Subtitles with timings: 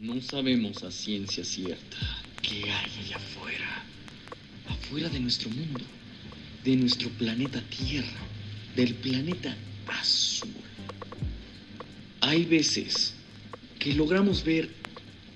[0.00, 1.98] No sabemos a ciencia cierta
[2.40, 3.84] qué hay allá afuera,
[4.66, 5.84] afuera de nuestro mundo,
[6.64, 8.08] de nuestro planeta Tierra,
[8.74, 9.54] del planeta
[9.88, 10.48] azul.
[12.22, 13.12] Hay veces
[13.78, 14.70] que logramos ver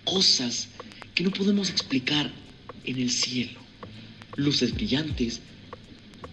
[0.05, 0.69] cosas
[1.15, 2.33] que no podemos explicar
[2.85, 3.61] en el cielo.
[4.37, 5.43] Luces brillantes,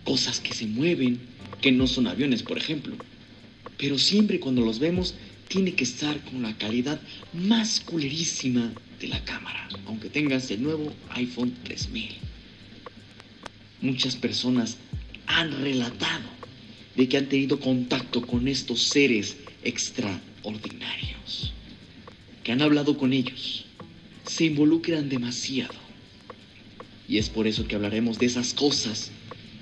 [0.06, 1.20] cosas que se mueven,
[1.60, 2.96] que no son aviones, por ejemplo.
[3.78, 5.16] Pero siempre cuando los vemos,
[5.52, 7.02] tiene que estar con la calidad
[7.34, 12.10] más culerísima de la cámara, aunque tengas el nuevo iPhone 3000.
[13.82, 14.78] Muchas personas
[15.28, 16.30] han relatado
[16.96, 21.52] de que han tenido contacto con estos seres extraordinarios,
[22.46, 23.66] que han hablado con ellos,
[24.26, 25.76] se involucran demasiado.
[27.10, 29.12] Y es por eso que hablaremos de esas cosas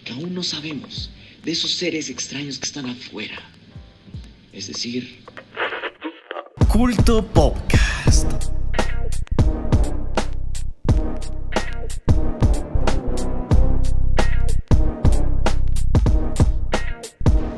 [0.05, 1.09] que aún no sabemos,
[1.43, 3.41] de esos seres extraños que están afuera.
[4.53, 5.19] Es decir,
[6.69, 8.27] Culto Podcast.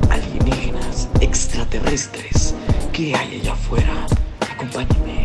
[0.08, 2.54] alienígenas extraterrestres.
[2.94, 4.06] ¿Qué hay allá afuera?
[4.50, 5.20] Acompáñenme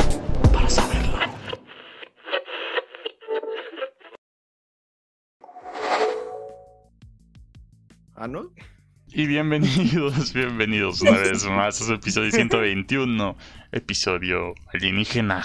[0.52, 1.18] para saberlo.
[8.16, 8.52] ¿Ah, no?
[9.18, 13.36] Y bienvenidos, bienvenidos una vez más a su episodio 121,
[13.72, 15.44] episodio alienígena.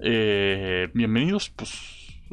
[0.00, 1.78] Eh, bienvenidos, pues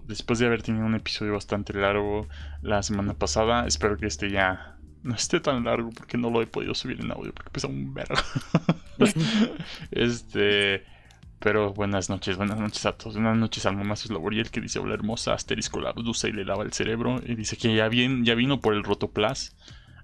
[0.03, 2.29] después de haber tenido un episodio bastante largo
[2.61, 6.47] la semana pasada, espero que este ya no esté tan largo porque no lo he
[6.47, 8.15] podido subir en audio porque pesa un vergo.
[9.91, 10.85] este,
[11.39, 14.93] pero buenas noches, buenas noches a todos, buenas noches al mamá Laboriel que dice hola
[14.93, 18.33] hermosa, asterisco la abduce y le lava el cerebro y dice que ya, bien, ya
[18.33, 19.57] vino por el Rotoplas.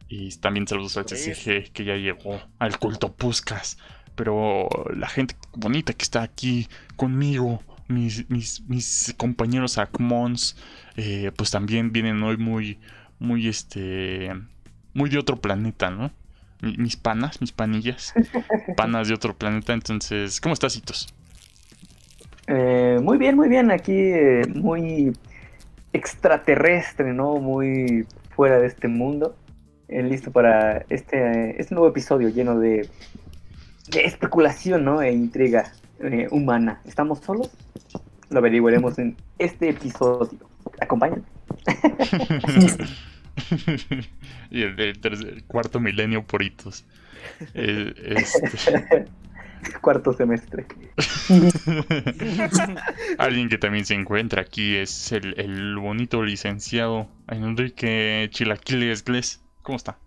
[0.07, 3.77] Y también saludos al CCG que ya llegó al culto Puscas.
[4.15, 10.57] Pero la gente bonita que está aquí conmigo, mis, mis, mis compañeros Acmons,
[10.95, 12.79] eh, pues también vienen hoy muy,
[13.19, 14.31] muy este,
[14.93, 16.11] muy de otro planeta, ¿no?
[16.61, 18.13] Mi- Mis panas, mis panillas,
[18.75, 19.73] panas de otro planeta.
[19.73, 21.13] Entonces, ¿cómo estás, Hitos?
[22.47, 23.71] Eh, muy bien, muy bien.
[23.71, 25.13] Aquí eh, muy
[25.93, 27.35] extraterrestre, ¿no?
[27.37, 29.35] Muy fuera de este mundo.
[29.87, 32.89] Eh, listo para este, este nuevo episodio lleno de,
[33.89, 35.01] de especulación, ¿no?
[35.01, 36.81] E intriga eh, humana.
[36.85, 37.51] ¿Estamos solos?
[38.29, 40.39] Lo averiguaremos en este episodio.
[40.81, 41.23] ¿Acompañan?
[44.49, 46.85] y el, el tercer- cuarto milenio por Hitos.
[47.53, 49.05] Eh, este,
[49.81, 50.65] Cuarto semestre.
[53.17, 59.41] Alguien que también se encuentra aquí es el, el bonito licenciado Enrique Chilaquiles Gles.
[59.65, 59.97] ¿Cómo está?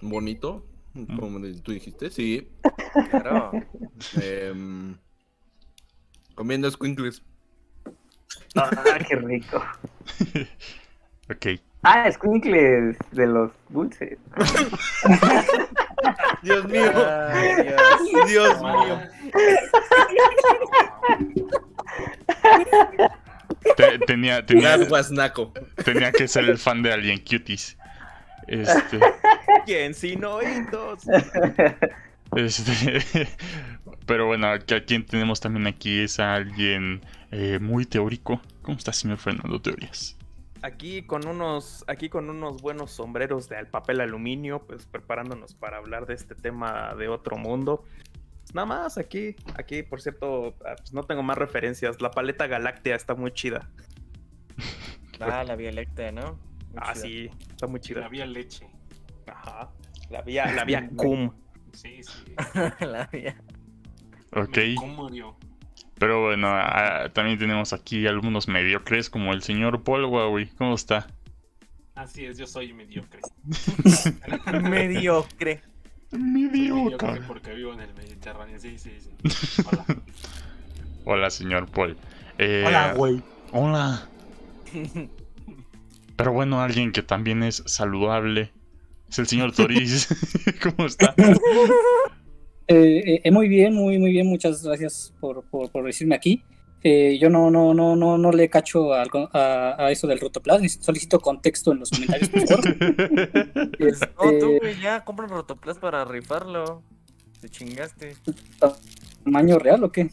[0.00, 1.16] Bonito, Mm.
[1.18, 2.48] como tú dijiste, sí.
[3.10, 3.52] Claro.
[4.20, 4.94] Em,
[6.34, 7.22] comiendo squinkles.
[8.56, 9.62] Ah, qué rico.
[11.30, 11.46] Ok.
[11.84, 14.18] Ah, squinkles de los dulces.
[16.42, 16.92] Dios mío,
[17.32, 18.28] Ay, Dios.
[18.28, 19.00] Dios mío.
[23.76, 25.52] Te- tenía, tenía, That was naco.
[25.84, 27.76] tenía que ser el fan de Alien Cuties.
[28.52, 29.00] Este,
[29.64, 31.04] ¿Quién sin oídos?
[32.36, 33.26] este,
[34.06, 38.42] pero bueno, que a quien tenemos también aquí es a alguien eh, muy teórico.
[38.60, 40.18] ¿Cómo está, señor Fernando Teorías?
[40.60, 46.04] Aquí con unos, aquí con unos buenos sombreros de papel aluminio, pues preparándonos para hablar
[46.04, 47.84] de este tema de otro mundo.
[48.52, 52.02] Nada más aquí, aquí, por cierto, ah, pues no tengo más referencias.
[52.02, 53.70] La paleta galáctea está muy chida.
[55.20, 56.51] Ah, la Vía Láctea, ¿no?
[56.72, 57.02] Muy Ah, chida.
[57.02, 58.00] sí, está muy chida.
[58.00, 58.66] La vía leche.
[59.26, 59.70] Ajá.
[60.10, 61.30] La vía, la vía cum.
[61.72, 62.34] Sí, sí.
[62.80, 63.36] la Vía.
[64.34, 64.56] Ok.
[64.56, 65.36] Me conmovió.
[65.98, 70.48] Pero bueno, ah, también tenemos aquí algunos mediocres como el señor Paul Huawei.
[70.56, 71.06] ¿Cómo está?
[71.94, 73.20] Así es, yo soy mediocre.
[74.62, 75.62] Mediocre.
[76.10, 77.06] Soy Mediocre.
[77.06, 78.58] mediocre porque vivo en el Mediterráneo.
[78.58, 79.62] Sí, sí, sí.
[79.70, 79.84] Hola.
[81.04, 81.96] Hola, señor Paul.
[82.38, 83.22] Eh, Hola, güey.
[83.52, 84.08] Hola.
[86.22, 88.52] Pero bueno, alguien que también es saludable
[89.08, 90.06] es el señor Toriz.
[90.62, 91.14] ¿Cómo está?
[92.68, 94.28] Eh, eh, muy bien, muy, muy bien.
[94.28, 96.42] Muchas gracias por, por, por decirme aquí.
[96.84, 99.04] Eh, yo no, no, no, no, no le cacho a,
[99.76, 100.62] a eso del rotoplas.
[100.80, 102.76] Solicito contexto en los comentarios, por favor.
[103.76, 106.82] Pues, no, tú, Este, güey, ya compra un rotoplas para rifarlo.
[107.40, 108.16] Te chingaste.
[109.24, 110.08] ¿Tamaño real o qué?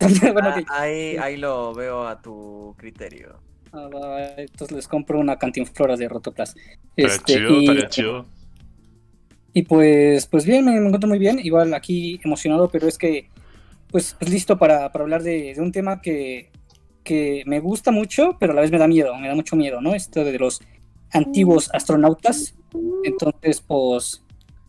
[0.00, 3.40] bueno, Ah, ahí, ahí lo veo a tu criterio.
[3.72, 6.56] Ah, va, entonces les compro una cantinflora de rotoplas.
[6.96, 8.26] Este, chido, y, chido.
[9.52, 11.38] y pues, pues bien, me, me encuentro muy bien.
[11.42, 13.28] Igual aquí emocionado, pero es que
[13.90, 16.50] pues, pues listo para, para hablar de, de un tema que,
[17.04, 19.80] que me gusta mucho, pero a la vez me da miedo, me da mucho miedo,
[19.80, 19.94] ¿no?
[19.94, 20.60] Esto de los
[21.12, 22.54] antiguos astronautas.
[23.04, 24.22] Entonces, pues,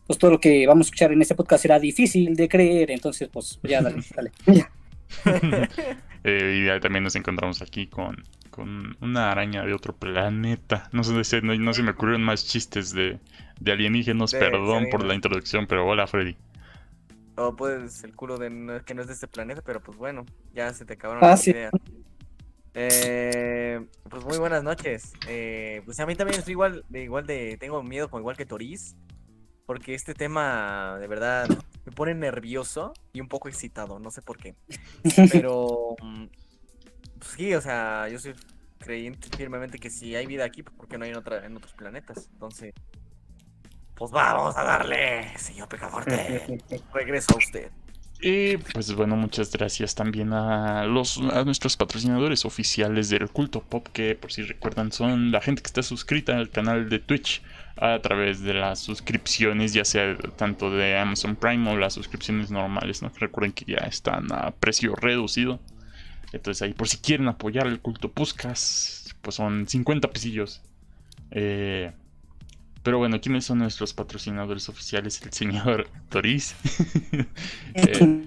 [0.06, 2.90] pues todo lo que vamos a escuchar en este podcast será difícil de creer.
[2.90, 4.32] Entonces, pues ya, dale, dale.
[4.46, 4.70] Ya.
[6.24, 8.14] Eh, y también nos encontramos aquí con,
[8.52, 10.88] con una araña de otro planeta.
[10.92, 13.18] No sé, no, no se me ocurrieron más chistes de,
[13.60, 16.36] de alienígenas, De perdón por la introducción, pero hola Freddy.
[17.36, 20.26] O pues el culo de no- que no es de este planeta, pero pues bueno,
[20.52, 21.52] ya se te acabaron Ah, las sí.
[21.52, 21.74] ideas.
[22.74, 25.18] Eh, pues muy buenas noches.
[25.26, 28.46] Eh, pues a mí también estoy igual de igual de tengo miedo como igual que
[28.46, 28.96] Toriz,
[29.66, 31.52] porque este tema de verdad
[31.86, 34.56] me pone nervioso y un poco excitado, no sé por qué.
[35.28, 36.26] Pero mm,
[37.22, 38.34] pues sí, o sea, yo soy
[38.78, 41.56] creyente firmemente que si hay vida aquí, pues ¿por qué no hay en otra en
[41.56, 42.28] otros planetas?
[42.32, 42.74] Entonces,
[43.94, 46.58] pues vamos a darle, señor Pecaforte.
[46.92, 47.70] Regreso a usted.
[48.20, 53.86] Y pues bueno, muchas gracias también a los a nuestros patrocinadores oficiales del Culto Pop,
[53.92, 57.40] que por si recuerdan son la gente que está suscrita al canal de Twitch
[57.76, 63.00] a través de las suscripciones, ya sea tanto de Amazon Prime o las suscripciones normales,
[63.00, 63.12] ¿no?
[63.16, 65.60] Recuerden que ya están a precio reducido.
[66.32, 70.62] Entonces ahí por si quieren apoyar el Culto Puscas, pues son 50 pesillos.
[71.30, 71.92] Eh,
[72.82, 75.20] pero bueno, ¿quiénes son nuestros patrocinadores oficiales?
[75.22, 76.54] El señor Toriz.
[77.74, 78.26] Eh,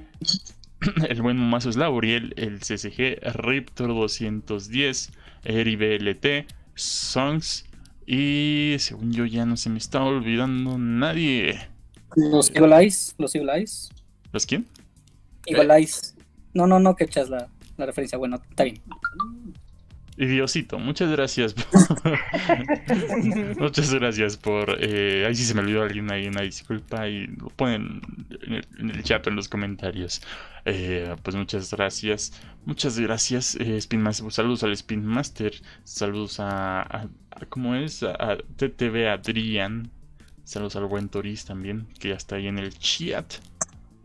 [1.07, 5.12] el buen Mazo es Lauriel, el CCG, Riptor 210,
[5.44, 7.66] Eri BLT, Songs
[8.06, 11.60] y según yo ya no se me está olvidando nadie.
[12.16, 13.90] Los Eagle Eyes, los Eagle Eyes.
[14.31, 14.68] ¿Los quién?
[15.46, 16.16] Eagle Eyes.
[16.54, 17.30] No, no, no, que echas
[17.77, 18.18] la, referencia.
[18.18, 18.81] Bueno, está bien.
[20.18, 21.54] Y Diosito, muchas gracias.
[21.54, 21.66] por-
[23.60, 24.77] muchas gracias por...
[24.80, 28.01] eh, ahí sí se me olvidó alguien ahí, una disculpa y lo ponen
[28.44, 30.22] en el, en el chat o en los comentarios.
[30.63, 32.31] Eh, pues muchas gracias.
[32.66, 34.31] Muchas gracias, eh, Spin Master.
[34.31, 35.54] Saludos al Spin Master.
[35.83, 36.81] Saludos a...
[36.81, 38.01] a- a- ¿Cómo es?
[38.04, 39.92] A, a TTV Adrián.
[40.45, 43.33] Saludos al buen Toris también, que ya está ahí en el chat.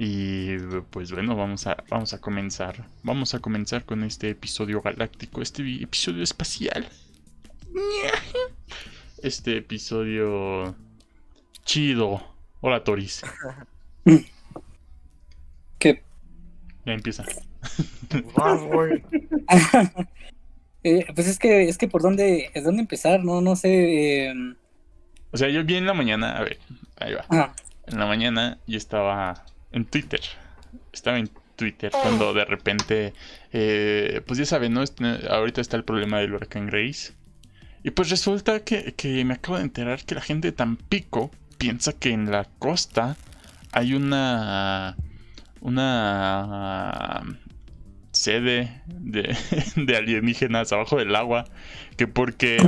[0.03, 0.57] Y
[0.89, 2.87] pues bueno, vamos a, vamos a comenzar.
[3.03, 6.89] Vamos a comenzar con este episodio galáctico, este episodio espacial.
[9.23, 10.75] Este episodio
[11.67, 12.23] chido.
[12.63, 13.21] Hola Toris.
[15.79, 16.03] ¿Qué?
[16.87, 17.25] Ya empieza.
[18.73, 19.03] Güey.
[20.83, 24.29] Eh, pues es que, es que por dónde, es dónde empezar, no, no sé.
[24.29, 24.55] eh,
[25.31, 26.59] O sea, yo vi en la mañana, a ver,
[26.97, 27.53] ahí va.
[27.87, 30.21] En la mañana yo estaba en Twitter.
[30.93, 33.13] Estaba en Twitter cuando de repente,
[33.53, 34.83] eh, pues ya saben, ¿no?
[34.83, 37.13] Este- ahorita está el problema del huracán Grace.
[37.83, 41.93] Y pues resulta que, que me acabo de enterar que la gente de Tampico piensa
[41.93, 43.17] que en la costa
[43.73, 44.97] hay una...
[45.61, 47.23] una
[48.13, 49.37] sede de,
[49.77, 51.45] de alienígenas abajo del agua
[51.97, 52.59] que porque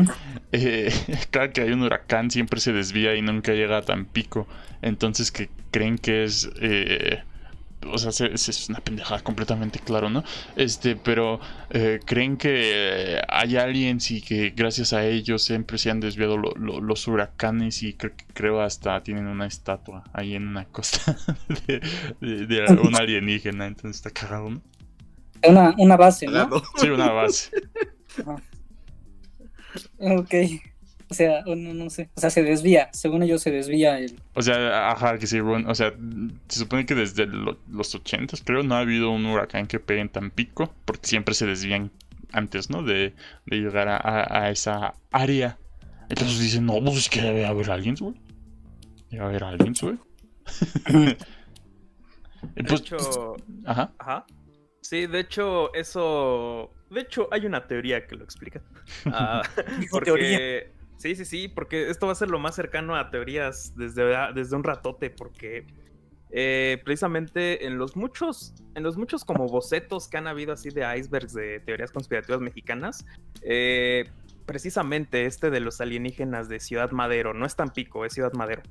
[0.53, 0.93] eh,
[1.31, 4.47] cada que hay un huracán siempre se desvía y nunca llega a Tampico
[4.83, 7.25] entonces que creen que es eh,
[7.85, 10.23] o sea, se- se- es una pendejada completamente claro, ¿no?
[10.55, 11.41] Este, pero
[11.71, 16.55] eh, creen que hay aliens y que gracias a ellos siempre se han desviado lo-
[16.55, 21.17] lo- los huracanes y cre- creo hasta tienen una estatua ahí en una costa
[21.67, 21.81] de,
[22.21, 24.63] de- de un alienígena, entonces está cagado, ¿no?
[25.51, 26.63] una, una base, ¿no?
[26.77, 27.51] Sí, una base.
[29.99, 30.35] Ok.
[31.13, 32.09] O sea, no, no sé.
[32.15, 32.89] O sea, se desvía.
[32.95, 34.19] Según ellos se desvía el.
[34.35, 35.93] O sea, ajá, que sí, bueno, o sea,
[36.49, 40.01] se supone que desde lo- los 80 creo no ha habido un huracán que pegue
[40.01, 41.91] en Tampico, porque siempre se desvían
[42.33, 42.83] antes, ¿no?
[42.83, 43.13] De,
[43.45, 45.59] de llegar a, a- a esa área.
[46.09, 48.15] Entonces dicen, no, pues es que debe haber aliens, güey.
[49.11, 49.99] Debe haber aliens, güey.
[52.55, 53.93] De pues, hecho, ajá.
[53.99, 54.27] Ajá.
[54.81, 56.73] Sí, de hecho, eso.
[56.91, 58.61] De hecho, hay una teoría que lo explica.
[59.07, 59.43] Ah,
[59.79, 60.39] Dijo teoría.
[61.03, 64.05] Sí, sí, sí, porque esto va a ser lo más cercano a teorías desde,
[64.35, 65.67] desde un ratote, porque
[66.31, 70.87] eh, precisamente en los muchos, en los muchos como bocetos que han habido así de
[70.97, 73.05] icebergs de teorías conspirativas mexicanas,
[73.43, 74.13] eh,
[74.47, 78.63] precisamente este de los alienígenas de Ciudad Madero, no es Tampico, es Ciudad Madero.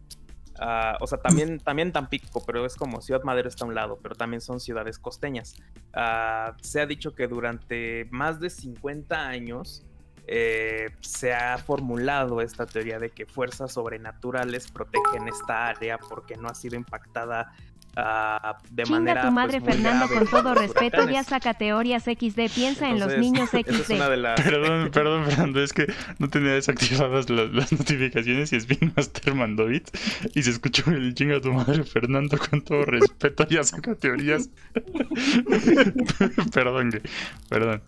[0.57, 3.99] Ah, o sea, también, también Tampico, pero es como Ciudad Madero está a un lado,
[4.01, 5.57] pero también son ciudades costeñas.
[5.91, 9.85] Ah, se ha dicho que durante más de 50 años
[10.27, 16.47] eh, se ha formulado esta teoría de que fuerzas sobrenaturales protegen esta área porque no
[16.47, 17.53] ha sido impactada
[17.97, 19.21] ah, de Chinga manera.
[19.23, 21.13] tu madre pues, muy Fernando, grave con todo respeto, huracanes.
[21.13, 23.93] ya saca teorías XD, piensa en los niños es XD.
[23.93, 24.39] de las.
[24.41, 29.33] Perdón, perdón, Fernando, es que no tenía desactivadas las, las notificaciones y es Spin Master
[29.33, 29.91] mandó bits
[30.35, 34.49] y se escuchó el chinga tu madre Fernando con todo respeto, ya saca teorías.
[36.53, 37.01] perdón, güey,
[37.49, 37.81] perdón.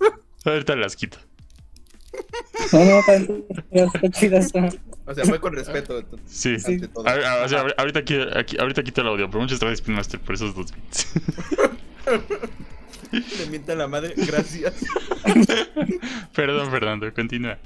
[0.45, 1.19] Ahorita las quito.
[2.71, 2.99] No, no,
[3.85, 4.69] está, chida esa.
[5.05, 6.01] O sea, fue con respeto.
[6.25, 7.07] Sí, ante todo.
[7.07, 9.79] A- a- o sea, ahor- ahorita, qui- aquí- ahorita quito el audio, pero muchas gracias
[9.79, 11.13] Spin Master por esos dos bits.
[13.39, 14.73] Le mienta la madre, gracias.
[16.35, 17.57] perdón, Fernando, continúa.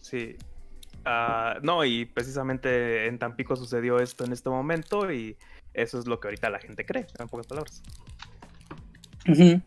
[0.00, 0.36] Sí.
[1.04, 5.36] Ah, no, y precisamente en Tampico sucedió esto en este momento y
[5.74, 7.82] eso es lo que ahorita la gente cree, en pocas palabras.
[9.26, 9.60] Ujú.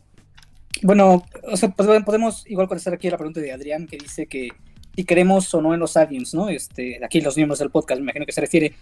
[0.82, 4.26] Bueno, o sea, pues, bueno, podemos igual contestar aquí la pregunta de Adrián que dice
[4.26, 4.48] que
[4.94, 6.48] si creemos o no en los aliens, ¿no?
[6.48, 8.74] Este, aquí los miembros del podcast, me imagino que se refiere.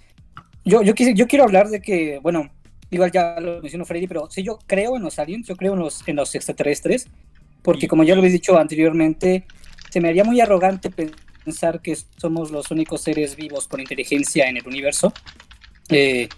[0.65, 2.51] Yo, yo, quise, yo quiero hablar de que, bueno,
[2.91, 5.81] igual ya lo mencionó Freddy, pero si yo creo en los aliens, yo creo en
[5.81, 7.09] los, en los extraterrestres,
[7.63, 9.47] porque como ya lo he dicho anteriormente,
[9.91, 14.57] se me haría muy arrogante pensar que somos los únicos seres vivos con inteligencia en
[14.57, 15.13] el universo.
[15.89, 16.29] Eh,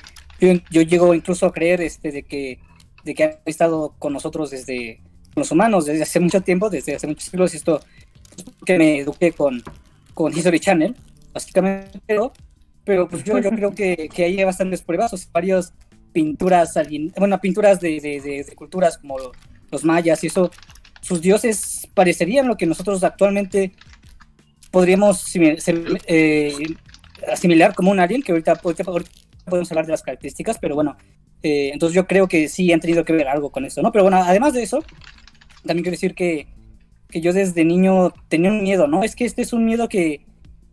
[0.40, 2.58] yo, yo llego incluso a creer este, de que
[3.04, 5.00] de que han estado con nosotros desde
[5.34, 7.80] los humanos desde hace mucho tiempo, desde hace muchos siglos, esto
[8.64, 9.62] que me eduqué con,
[10.14, 10.94] con History Channel,
[11.32, 12.32] básicamente, pero,
[12.84, 15.72] pero pues yo, yo creo que, que hay bastantes pruebas, o sea, varias
[16.12, 16.74] pinturas,
[17.16, 19.16] bueno, pinturas de, de, de- de culturas como
[19.70, 20.50] los mayas y eso,
[21.00, 23.72] sus dioses parecerían lo que nosotros actualmente
[24.70, 26.54] podríamos eh,
[27.30, 28.84] asimilar como un alien, que ahorita- ahorita
[29.44, 30.96] podemos hablar de las características, pero bueno,
[31.42, 33.90] eh, entonces yo creo que sí han tenido que ver algo con eso, ¿no?
[33.92, 34.84] Pero bueno, además de eso,
[35.64, 36.46] también quiero decir que,
[37.08, 39.02] que yo desde niño tenía un miedo, ¿no?
[39.02, 40.24] Es que este es un miedo que,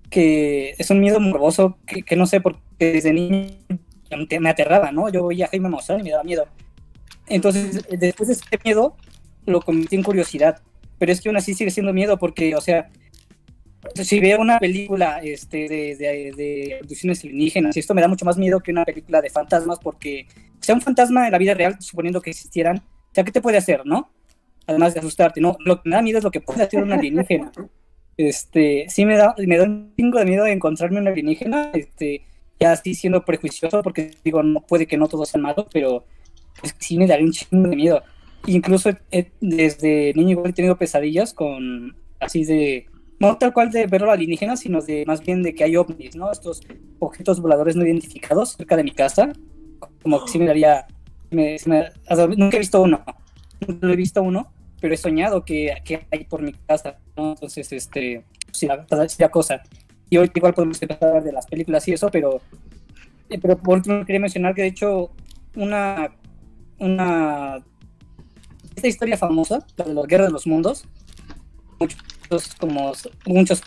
[0.10, 3.50] que es un miedo morboso, que, que no sé, porque desde niño
[4.39, 5.10] me- aterraba, ¿no?
[5.10, 6.48] Yo veía a Jaime Maussan y me daba miedo.
[7.27, 8.96] Entonces, después de ese miedo,
[9.46, 10.62] lo convertí en curiosidad.
[10.98, 12.89] Pero es que aún así sigue siendo miedo porque, o sea,
[13.96, 18.38] si veo una película este, de, de, de abducciones alienígenas, esto me da mucho más
[18.38, 20.27] miedo que una película de fantasmas, porque
[20.60, 23.58] sea un fantasma en la vida real, suponiendo que existieran, o sea, ¿qué te puede
[23.58, 24.12] hacer, no?
[24.69, 25.57] Además de asustarte, ¿no?
[25.65, 27.51] Lo que me da miedo es lo que puede hacer un alienígena.
[28.17, 32.21] Este, sí me da, me da un chingo de miedo de encontrarme un alienígena, este,
[32.59, 36.05] ya así siendo prejuicioso, porque digo, no puede que no todos sean malos, pero
[36.61, 38.03] es que sí me daría un chingo de miedo.
[38.45, 42.85] Incluso eh, desde niño he tenido pesadillas con así de,
[43.19, 46.31] no tal cual de verlo alienígena, sino de más bien de que hay ovnis, ¿no?
[46.31, 46.61] Estos
[46.99, 49.33] objetos voladores no identificados cerca de mi casa,
[50.03, 50.85] como que sí me daría,
[51.31, 53.03] nunca he visto uno,
[53.67, 57.31] nunca he visto uno, pero he soñado que, que hay por mi casa, ¿no?
[57.31, 59.62] Entonces, este, sí, la verdad sería cosa.
[60.09, 62.41] Y hoy igual podemos hablar de las películas y eso, pero,
[63.29, 65.12] eh, pero por último quería mencionar que de hecho
[65.55, 66.12] una,
[66.79, 67.63] una,
[68.75, 70.86] esta historia famosa, la de la Guerra de los Mundos,
[71.79, 72.91] muchos como
[73.25, 73.62] muchos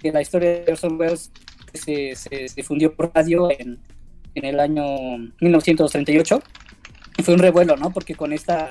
[0.00, 1.30] que la historia de Orson Welles
[1.72, 3.80] se, se, se difundió por radio en,
[4.34, 4.84] en el año
[5.40, 6.42] 1938
[7.16, 7.90] y fue un revuelo, ¿no?
[7.90, 8.68] Porque con esta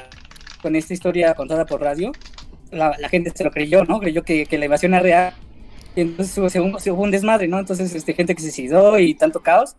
[0.63, 2.11] con esta historia contada por radio
[2.71, 3.99] la, la gente se lo creyó, ¿no?
[3.99, 5.33] Creyó que, que la invasión era real
[5.95, 7.59] y entonces hubo, hubo- hubo un desmadre, ¿no?
[7.59, 9.75] Entonces este, gente que se suicidó y tanto caos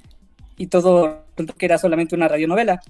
[0.57, 1.25] y todo
[1.59, 2.81] que era solamente una radionovela.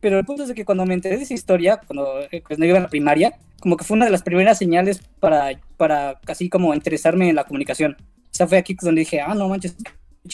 [0.00, 2.78] Pero el punto es que cuando me enteré de esa historia, cuando, eh, cuando iba
[2.78, 6.72] a la primaria, como que fue una de las primeras señales para, para casi como
[6.72, 7.96] interesarme en la comunicación.
[8.00, 9.76] O sea, fue aquí donde dije, ah, no manches,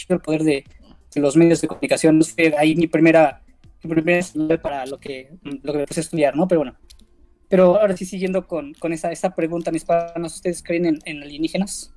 [0.08, 0.62] el poder de,
[1.12, 2.22] de los medios de comunicación.
[2.22, 3.42] Fue ahí mi primera,
[3.82, 6.46] mi primera señal para lo que, lo que me puse a estudiar, ¿no?
[6.46, 6.76] Pero bueno.
[7.48, 11.22] Pero ahora sí, siguiendo con, con esa, esa pregunta, mis panas, ¿ustedes creen en, en
[11.22, 11.92] alienígenas?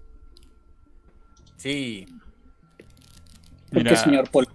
[1.58, 2.06] Sí.
[3.72, 4.48] ¿Por qué, Mira, señor Paul?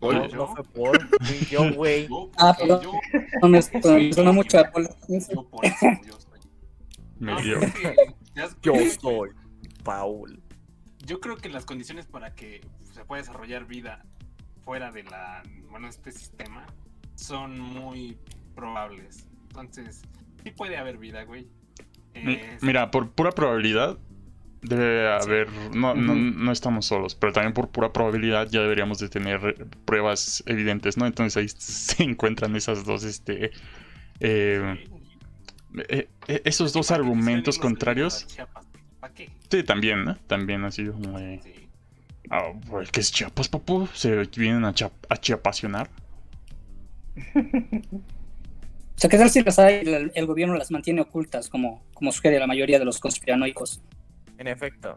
[0.00, 1.08] No, no fue por.
[1.24, 2.06] Fui yo, güey.
[2.08, 2.82] Yo, Ah, perdón.
[2.82, 2.92] yo,
[3.42, 4.88] No me Sí, sonó mucho a Paul.
[5.08, 6.40] yo por eso, yo soy.
[7.18, 7.58] me No, dio.
[7.58, 7.96] es que,
[8.34, 9.30] ¿te das Yo soy
[9.82, 10.40] Paul.
[11.04, 12.60] Yo creo que las condiciones para que
[12.94, 14.04] se pueda desarrollar vida
[14.64, 16.66] fuera de la, bueno, este sistema
[17.16, 18.18] son muy
[18.54, 19.27] probables.
[19.60, 20.02] Entonces,
[20.44, 21.46] sí puede haber vida, güey.
[22.14, 23.98] Mi- Eh, Mira, por pura probabilidad
[24.60, 29.08] debe haber, no, no, no estamos solos, pero también por pura probabilidad ya deberíamos de
[29.08, 31.06] tener pruebas evidentes, ¿no?
[31.06, 33.52] Entonces ahí se encuentran esas dos, este,
[34.20, 34.78] eh,
[35.88, 38.26] eh, eh, esos dos ¿para qué argumentos contrarios.
[39.00, 39.30] ¿Para qué?
[39.48, 40.16] Sí, también, ¿no?
[40.26, 41.52] También ha sido como de, Sí.
[42.68, 43.86] pues, ¿qué es Chiapas, papu?
[43.94, 45.88] ¿Se vienen a, chap- a chiapasionar?
[48.98, 52.10] O sea, ¿qué tal si las hay, el, el gobierno las mantiene ocultas, como, como
[52.10, 53.80] sugiere la mayoría de los conspiranoicos?
[54.38, 54.96] En efecto.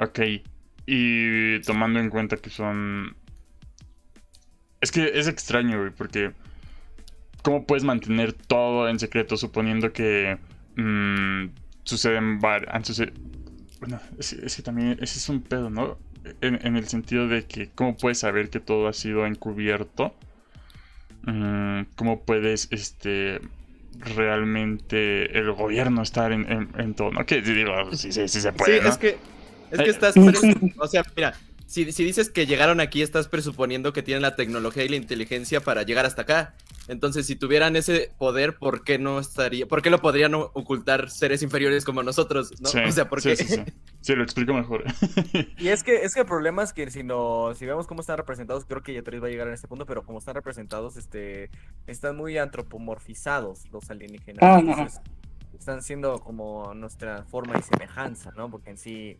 [0.00, 0.18] Ok,
[0.86, 3.14] y tomando en cuenta que son
[4.80, 6.32] Es que es extraño, güey, porque
[7.42, 10.36] ¿cómo puedes mantener todo en secreto suponiendo que
[10.74, 11.46] mm,
[11.84, 13.02] suceden varios...
[13.78, 15.96] Bueno, ese, ese también, ese es un pedo, ¿no?
[16.40, 20.12] En, en el sentido de que cómo puedes saber que todo ha sido encubierto.
[21.24, 23.40] Mm, ¿Cómo puedes, este,
[24.16, 27.24] realmente el gobierno estar en, en- en todo, ¿no?
[27.24, 28.90] Que digo, sí, sí, sí se puede, sí, ¿no?
[28.90, 29.08] es que,
[29.70, 30.16] es que Eh, estás.
[30.78, 31.34] O sea, mira,
[31.72, 35.62] si, si dices que llegaron aquí, estás presuponiendo que tienen la tecnología y la inteligencia
[35.62, 36.54] para llegar hasta acá.
[36.86, 39.66] Entonces, si tuvieran ese poder, ¿por qué no estaría?
[39.66, 42.52] ¿Por qué lo podrían ocultar seres inferiores como nosotros?
[42.60, 42.68] ¿no?
[42.68, 43.36] Sí, o sea, ¿por sí, qué?
[43.36, 43.64] sí, sí.
[44.02, 44.84] Sí, lo explico mejor.
[45.58, 48.18] Y es que, es que el problema es que si no, si vemos cómo están
[48.18, 51.48] representados, creo que Yatriz va a llegar en este punto, pero como están representados, este,
[51.86, 54.42] están muy antropomorfizados los alienígenas.
[54.42, 55.00] Ah, entonces,
[55.58, 58.50] están siendo como nuestra forma y semejanza, ¿no?
[58.50, 59.18] Porque en sí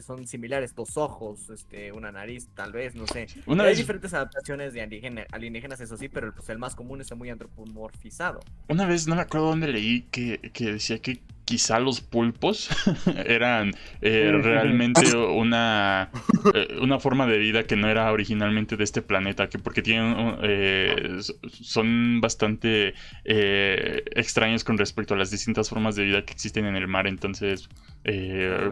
[0.00, 3.26] son similares, dos ojos, este, una nariz, tal vez, no sé.
[3.46, 7.14] Una Hay diferentes adaptaciones de alienígena- alienígenas, eso sí, pero pues, el más común está
[7.14, 8.40] muy antropomorfizado.
[8.68, 12.70] Una vez, no me acuerdo dónde leí que, que decía que quizá los pulpos
[13.26, 16.10] eran eh, realmente una,
[16.54, 20.36] eh, una forma de vida que no era originalmente de este planeta, que porque tienen
[20.42, 21.18] eh,
[21.50, 26.76] son bastante eh, extraños con respecto a las distintas formas de vida que existen en
[26.76, 27.68] el mar, entonces
[28.04, 28.70] eh,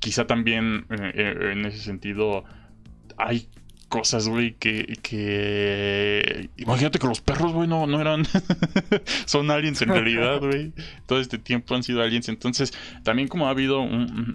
[0.00, 2.44] quizá también eh, eh, en ese sentido
[3.16, 3.48] hay
[3.88, 6.50] cosas, güey, que.
[6.56, 8.24] Imagínate que los perros, güey, no, no eran...
[9.26, 10.72] Son aliens en realidad, güey.
[11.06, 12.28] Todo este tiempo han sido aliens.
[12.28, 12.72] Entonces,
[13.04, 14.34] también como ha habido un,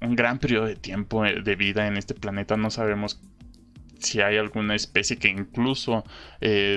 [0.00, 3.20] un, gran periodo de tiempo eh, de vida en este planeta, no sabemos
[3.98, 6.04] si hay alguna especie que incluso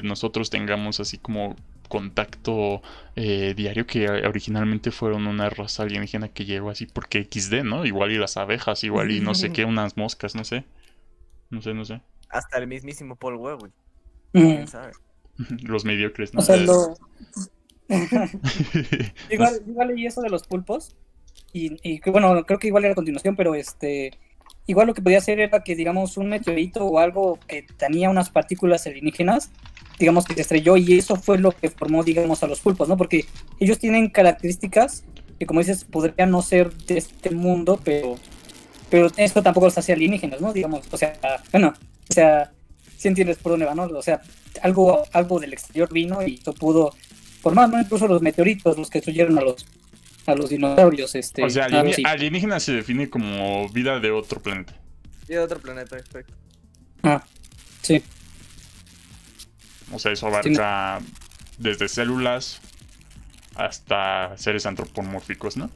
[0.03, 1.55] nosotros tengamos así como
[1.87, 2.81] contacto
[3.15, 7.85] eh, diario que originalmente fueron una raza alienígena que llegó así porque XD, ¿no?
[7.85, 10.65] Igual y las abejas, igual y no sé qué, unas moscas, no sé.
[11.49, 12.01] No sé, no sé.
[12.29, 13.71] Hasta el mismísimo Paul Webb, güey.
[14.33, 14.55] Mm.
[14.55, 14.91] ¿Quién sabe?
[15.63, 16.39] Los mediocres, ¿no?
[16.41, 16.95] O sea, lo...
[19.29, 20.95] igual, igual leí eso de los pulpos.
[21.53, 24.19] Y, y bueno, creo que igual era a continuación, pero este.
[24.67, 28.31] Igual lo que podía hacer era que, digamos, un meteorito o algo que tenía unas
[28.31, 29.51] partículas alienígenas,
[29.99, 32.97] digamos que se estrelló y eso fue lo que formó, digamos, a los pulpos, ¿no?
[32.97, 33.25] Porque
[33.59, 35.03] ellos tienen características
[35.39, 38.17] que, como dices, podrían no ser de este mundo, pero,
[38.89, 40.53] pero esto tampoco los hace alienígenas, ¿no?
[40.53, 41.17] Digamos, o sea,
[41.51, 41.73] bueno,
[42.09, 42.51] o sea,
[42.97, 43.83] si entiendes por dónde va, ¿no?
[43.83, 44.21] O sea,
[44.61, 46.93] algo, algo del exterior vino y eso pudo
[47.41, 47.79] formar, ¿no?
[47.79, 49.65] Incluso los meteoritos, los que destruyeron a los,
[50.25, 51.43] a los dinosaurios, este.
[51.43, 52.03] o sea, ah, sí.
[52.05, 54.73] alienígena se define como vida de otro planeta.
[55.27, 56.33] Y de otro planeta, perfecto.
[57.03, 57.23] Ah,
[57.81, 58.01] sí.
[59.95, 60.99] O sea, eso abarca
[61.57, 62.59] desde células
[63.55, 65.69] hasta seres antropomórficos, ¿no?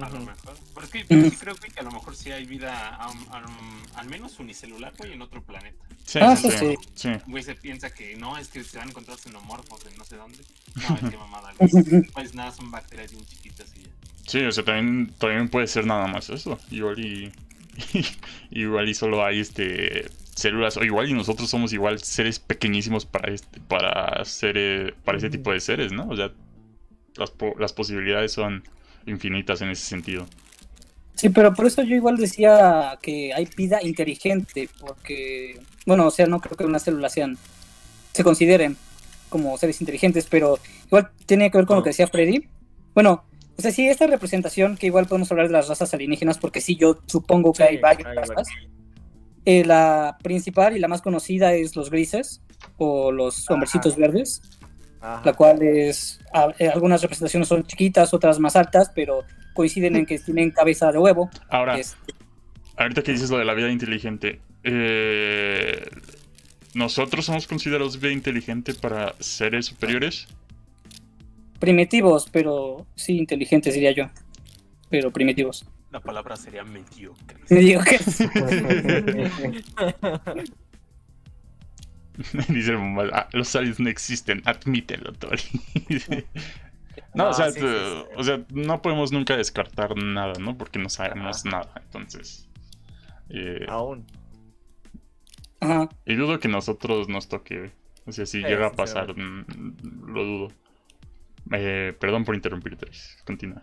[0.00, 0.56] A lo mejor.
[0.74, 1.24] Pero es que Ujú.
[1.24, 4.92] yo sí creo que a lo mejor sí hay vida, am- am- al menos unicelular,
[4.98, 5.84] güey, en otro planeta.
[6.04, 6.58] Sí, Ah, sí, sí.
[6.58, 6.76] sí.
[6.94, 7.10] sí.
[7.26, 10.16] Güey, se piensa que no, es que se van a encontrar xenomorfos de no sé
[10.16, 10.38] dónde.
[10.88, 12.02] No, es que mamada, güey.
[12.12, 13.88] Pues nada, son bacterias bien chiquitas y ya.
[14.26, 16.58] Sí, o sea, también, también puede ser nada más eso.
[16.70, 17.32] Igual y.
[18.50, 20.76] igual y solo hay este células.
[20.76, 25.52] O igual y nosotros somos igual seres pequeñísimos para este, para seres, para ese tipo
[25.52, 26.08] de seres, ¿no?
[26.08, 26.32] O sea,
[27.16, 28.64] las, po- las posibilidades son
[29.06, 30.26] infinitas en ese sentido.
[31.14, 36.26] Sí, pero por eso yo igual decía que hay vida inteligente, porque, bueno, o sea,
[36.26, 37.38] no creo que unas células sean,
[38.12, 38.76] se consideren
[39.28, 42.48] como seres inteligentes, pero igual tiene que ver con lo que decía Freddy.
[42.94, 43.24] Bueno,
[43.56, 46.76] o sea, sí, esta representación, que igual podemos hablar de las razas alienígenas, porque sí,
[46.76, 48.34] yo supongo que hay varias hay razas.
[48.34, 48.73] varias.
[49.46, 52.42] Eh, la principal y la más conocida es los grises,
[52.78, 54.40] o los hombrecitos verdes,
[55.00, 55.22] Ajá.
[55.24, 59.22] la cual es, a- eh, algunas representaciones son chiquitas, otras más altas, pero
[59.54, 61.30] coinciden en que tienen cabeza de huevo.
[61.50, 61.96] Ahora, Es-
[62.76, 65.86] ahorita que dices lo de la vida inteligente, eh,
[66.74, 70.26] ¿nosotros somos considerados vida inteligente para seres superiores?
[71.60, 74.10] primitivos, pero sí inteligentes diría yo.
[74.90, 75.64] Pero primitivos.
[75.94, 77.38] La palabra sería mediocre.
[77.48, 77.54] Que
[82.48, 85.40] Dice el bomba, "Ah, los aliens no existen, admítelo, Tori.
[87.14, 88.04] no, o, Ah, sea, sí, sí, tú- sí.
[88.16, 90.58] o sea, no podemos nunca descartar nada, ¿no?
[90.58, 92.48] Porque no sabemos nada, entonces.
[93.30, 94.04] eh, Aún.
[95.60, 95.88] Ajá.
[96.04, 97.70] y dudo que nosotros nos toque.
[98.06, 99.44] O sea, si Sí, llega a sí, pasar, mm,
[100.12, 100.48] lo dudo.
[101.52, 102.92] Eh, perdón por interrumpir, Tori.
[103.24, 103.60] Continúa.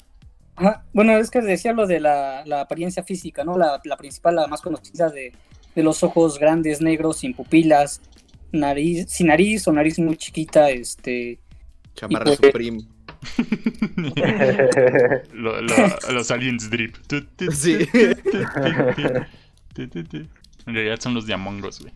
[0.56, 0.84] Ajá.
[0.94, 3.58] Bueno, es que decía lo de la, la apariencia física, ¿no?
[3.58, 5.34] La, la principal, la más conocida de,
[5.76, 8.02] de los ojos grandes, negros, sin pupilas,
[8.52, 11.40] nariz, sin nariz o nariz muy chiquita, este.
[11.96, 12.82] Chamarra Y- Supreme.
[15.34, 16.96] Lo- lo- los aliens drip.
[17.54, 17.78] Sí.
[20.66, 21.94] En realidad son los de Among Us, güey.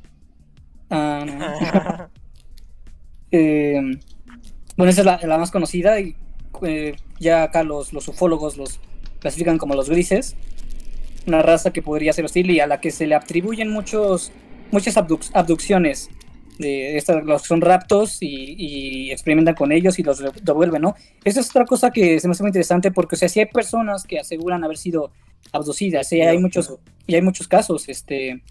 [0.89, 2.09] Ah, no.
[3.31, 3.81] Eh,
[4.77, 6.15] bueno, esa es la, la más conocida y
[6.61, 8.79] eh, ya acá los, los ufólogos los
[9.19, 10.35] clasifican como los grises,
[11.25, 14.31] una raza que podría ser hostil y a la que se le atribuyen muchos,
[14.71, 16.09] muchas abduc- abducciones.
[16.57, 20.95] De estas, los que son raptos y, experimentan con ellos y los devuelven, ¿no?
[21.25, 23.47] Esa es otra cosa que se me hace muy interesante porque, o sea, si hay
[23.47, 25.11] personas que aseguran haber sido
[25.51, 26.73] abducidas, y hay muchos,
[27.07, 28.41] y hay muchos casos, este,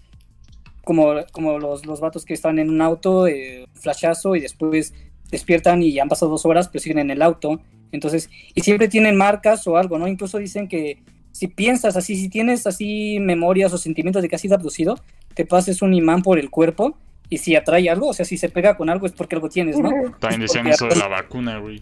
[0.83, 4.93] como, como los, los vatos que están en un auto, eh, flashazo, y después
[5.31, 7.59] despiertan y han pasado dos horas, pero siguen en el auto.
[7.95, 10.07] Entonces, y siempre tienen marcas o algo, ¿no?
[10.07, 14.41] Incluso dicen que si piensas así, si tienes así memorias o sentimientos de que has
[14.41, 14.99] sido abducido,
[15.33, 16.97] te pases un imán por el cuerpo
[17.29, 19.77] y si atrae algo, o sea, si se pega con algo es porque algo tienes,
[19.79, 19.89] ¿no?
[20.19, 21.81] También decían eso de la vacuna, güey.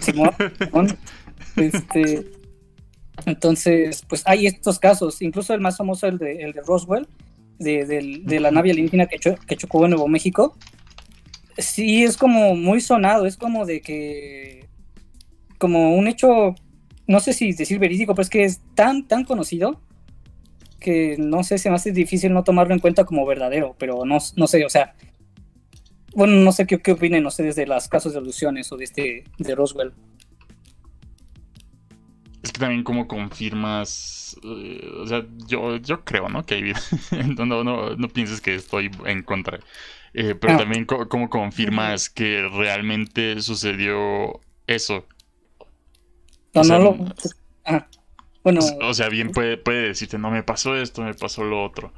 [0.00, 0.32] Simón.
[1.56, 2.26] Este,
[3.26, 7.06] entonces, pues hay estos casos, incluso el más famoso, el de, el de Roswell,
[7.58, 7.84] de,
[8.24, 10.56] de la nave alienígena que, cho- que chocó en Nuevo México.
[11.58, 14.66] Sí, es como muy sonado, es como de que,
[15.62, 16.56] como un hecho,
[17.06, 19.80] no sé si decir verídico, pero es que es tan, tan conocido
[20.80, 24.18] que no sé, se me hace difícil no tomarlo en cuenta como verdadero, pero no,
[24.34, 24.94] no sé, o sea,
[26.16, 29.24] bueno, no sé qué, qué opinen ustedes de los casos de alusiones o de este,
[29.38, 29.92] de Roswell.
[32.42, 36.44] Es que también como confirmas, eh, o sea, yo, yo creo, ¿no?
[36.44, 36.80] Que hay vida.
[37.38, 39.60] no, no, no, no pienses que estoy en contra.
[40.14, 40.56] Eh, pero Ah.
[40.58, 45.06] también co- como confirmas que realmente sucedió eso.
[46.54, 46.96] No, O sea, no lo.
[47.64, 47.86] Ah,
[48.44, 51.92] bueno, O sea, bien puede, puede decirte, no me pasó esto, me pasó lo otro.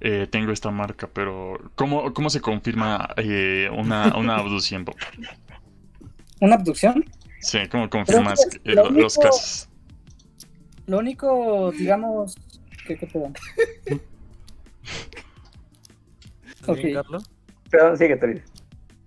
[0.00, 4.84] Eh, tengo esta marca, pero ¿cómo, cómo se confirma eh, una, una abducción,
[6.40, 7.04] una abducción.
[7.40, 9.68] Sí, ¿cómo confirmas que eh, lo lo- los único- casos?
[10.86, 12.36] Lo único, digamos.
[12.86, 13.32] ¿Qué, qué pedo?
[16.66, 16.76] Ok.
[16.78, 17.30] ¿Bien, Carlos?
[17.70, 18.42] Perdón, sigue.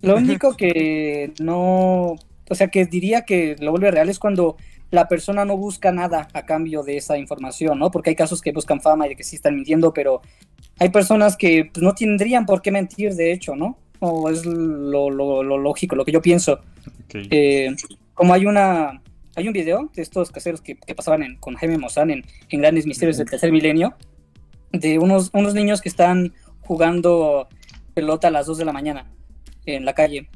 [0.01, 2.15] Lo único que no.
[2.49, 4.57] O sea, que diría que lo vuelve real es cuando
[4.91, 7.89] la persona no busca nada a cambio de esa información, ¿no?
[7.91, 10.21] Porque hay casos que buscan fama y de que sí están mintiendo, pero
[10.79, 13.77] hay personas que pues, no tendrían por qué mentir, de hecho, ¿no?
[13.99, 16.53] O es lo, lo- lo lógico, lo que yo pienso.
[17.05, 17.15] Ok.
[17.31, 17.75] Eh,
[18.13, 19.01] como hay una
[19.35, 22.59] hay un video de estos caseros que, que pasaban en- con Jaime Maussan en, en
[22.61, 23.95] Grandes Misterios del Tercer Milenio,
[24.73, 27.47] de unos, unos niños que están jugando
[27.93, 29.05] pelota a las 2 de la mañana
[29.65, 30.29] en la calle.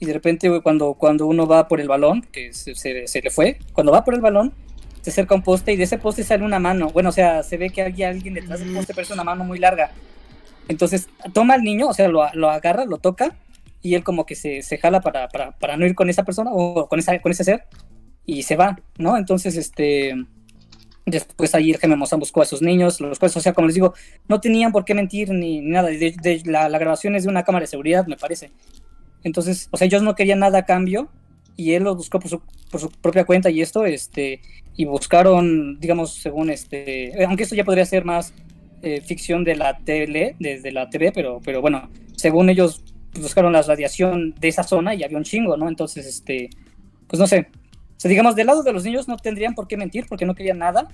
[0.00, 3.30] Y de repente, cuando, cuando uno va por el balón, que se, se- se le
[3.30, 4.52] fue, cuando va por el balón,
[5.02, 6.88] se acerca un poste y de ese poste sale una mano.
[6.90, 9.44] Bueno, o sea, se ve que hay alguien detrás del poste, pero es una mano
[9.44, 9.92] muy larga.
[10.68, 13.36] Entonces, toma al niño, o sea, lo, lo agarra, lo toca,
[13.82, 16.50] y él como que se, se jala para, para, para no ir con esa persona
[16.52, 17.64] o con, esa, con ese ser,
[18.24, 19.16] y se va, ¿no?
[19.16, 20.14] Entonces, este...
[21.06, 23.74] Después ahí el Jaime Maussan buscó a esos niños, los cuales, o sea, como les
[23.74, 23.94] digo,
[24.28, 25.88] no tenían por qué mentir ni, ni nada.
[25.88, 28.52] De, de- la, la grabación es de una cámara de seguridad, me parece.
[29.22, 31.08] Entonces, o sea, ellos no querían nada a cambio
[31.56, 34.40] y él los buscó por su, por su propia cuenta y esto, este,
[34.76, 38.32] y buscaron, digamos, según este, aunque esto ya podría ser más
[38.82, 43.52] eh, ficción de la tele, desde la TV, pero, pero bueno, según ellos pues, buscaron
[43.52, 45.68] la radiación de esa zona y había un chingo, ¿no?
[45.68, 46.48] Entonces, este,
[47.06, 47.48] pues no sé.
[47.50, 50.34] O sea, digamos, del lado de los niños no tendrían por qué mentir porque no
[50.34, 50.88] querían nada.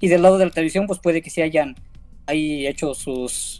[0.00, 1.76] Y del lado de la televisión, pues puede que sí hayan
[2.26, 3.58] ahí hecho sus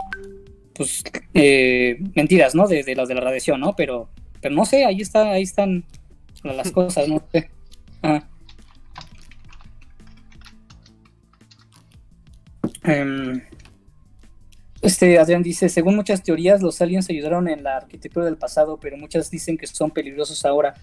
[0.78, 1.02] pues,
[1.34, 2.66] eh, mentiras, ¿no?
[2.66, 3.76] De, de las de la radiación, ¿no?
[3.76, 4.08] Pero,
[4.40, 5.84] pero no sé, ahí está, ahí están
[6.42, 7.50] las cosas, no sé.
[8.02, 8.26] Ah.
[12.84, 13.42] Em,
[14.80, 18.96] este Adrián dice, según muchas teorías, los aliens ayudaron en la arquitectura del pasado, pero
[18.96, 20.74] muchas dicen que son peligrosos ahora.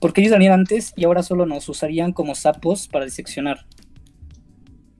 [0.00, 3.66] Porque ellos venían antes y ahora solo nos usarían como sapos para diseccionar.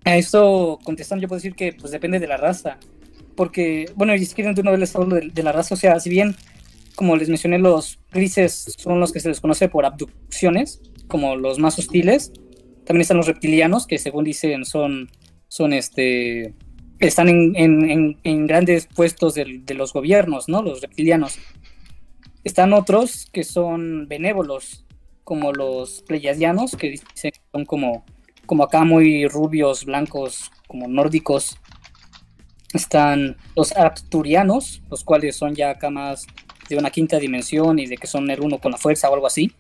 [0.04, 2.78] A esto contestando, yo puedo decir que pues depende de la raza.
[3.36, 5.98] Porque, bueno, y si quieren de una vez les hablo de, la raza, o sea,
[6.00, 6.36] si bien,
[6.94, 11.58] como les mencioné, los grises son los que se les conoce por abducciones, como los
[11.58, 12.32] más hostiles,
[12.84, 15.10] también están los reptilianos, que según dicen son,
[15.48, 16.54] son este,
[16.98, 20.62] están en, en- en- grandes puestos de los gobiernos, ¿no?
[20.62, 21.38] Los reptilianos.
[22.44, 24.84] Están otros que son benévolos,
[25.24, 28.04] como los pleiadianos, que dicen que son como,
[28.46, 31.58] como acá muy rubios, blancos, como nórdicos.
[32.74, 36.26] Están los arcturianos, los cuales son ya acá más
[36.68, 39.26] de una quinta dimensión y de que son el uno con la fuerza o algo
[39.26, 39.52] así.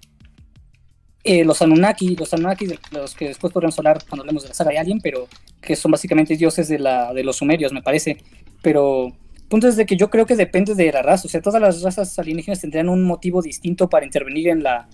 [1.22, 4.72] Eh, los Anunnaki, los Anunnaki los que después podremos hablar cuando hablemos de la saga
[4.72, 5.26] de Alien, pero
[5.62, 8.18] que son básicamente dioses de, la, de los sumerios, me parece.
[8.60, 11.26] Pero el punto es de que yo creo que depende de la raza.
[11.26, 14.88] O sea, todas las razas alienígenas tendrían un motivo distinto para intervenir en la,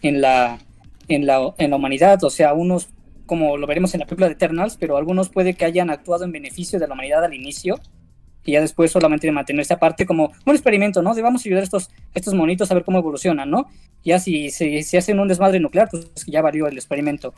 [0.00, 0.58] en la,
[1.08, 2.22] en la, en la humanidad.
[2.24, 2.88] O sea, unos,
[3.26, 6.32] como lo veremos en la película de Eternals, pero algunos puede que hayan actuado en
[6.32, 7.80] beneficio de la humanidad al inicio
[8.44, 11.14] y ya después solamente mantenerse aparte como un experimento, ¿no?
[11.14, 13.66] De vamos ayudar a estos, estos monitos a ver cómo evolucionan, ¿no?
[14.04, 17.32] Ya si se si, hacen un desmadre nuclear, pues ya valió el experimento.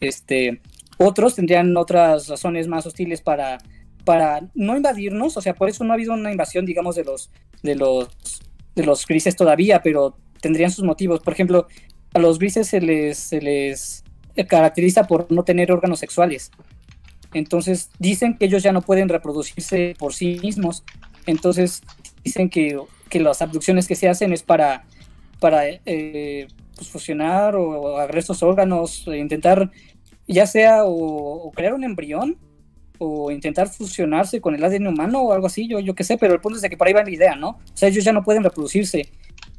[0.00, 0.60] Este,
[0.98, 3.58] otros tendrían otras razones más hostiles para,
[4.04, 7.30] para no invadirnos, o sea, por eso no ha habido una invasión, digamos, de los,
[7.62, 8.08] de los,
[8.74, 11.20] de los grises todavía, pero tendrían sus motivos.
[11.20, 11.68] Por ejemplo,
[12.14, 14.02] a los grises se les, se les
[14.46, 16.50] caracteriza por no tener órganos sexuales.
[17.34, 20.84] Entonces dicen que ellos ya no pueden reproducirse por sí mismos.
[21.26, 21.82] Entonces
[22.24, 24.84] dicen que, que las abducciones que se hacen es para,
[25.40, 29.70] para eh, pues, fusionar o, agarrar estos órganos, e intentar
[30.26, 32.36] ya sea o, o, crear un embrión
[32.98, 36.34] o intentar fusionarse con el ADN humano o algo así, yo, yo qué sé, pero
[36.34, 37.50] el punto es de que por ahí va la idea, ¿no?
[37.50, 39.08] O sea, ellos ya no pueden reproducirse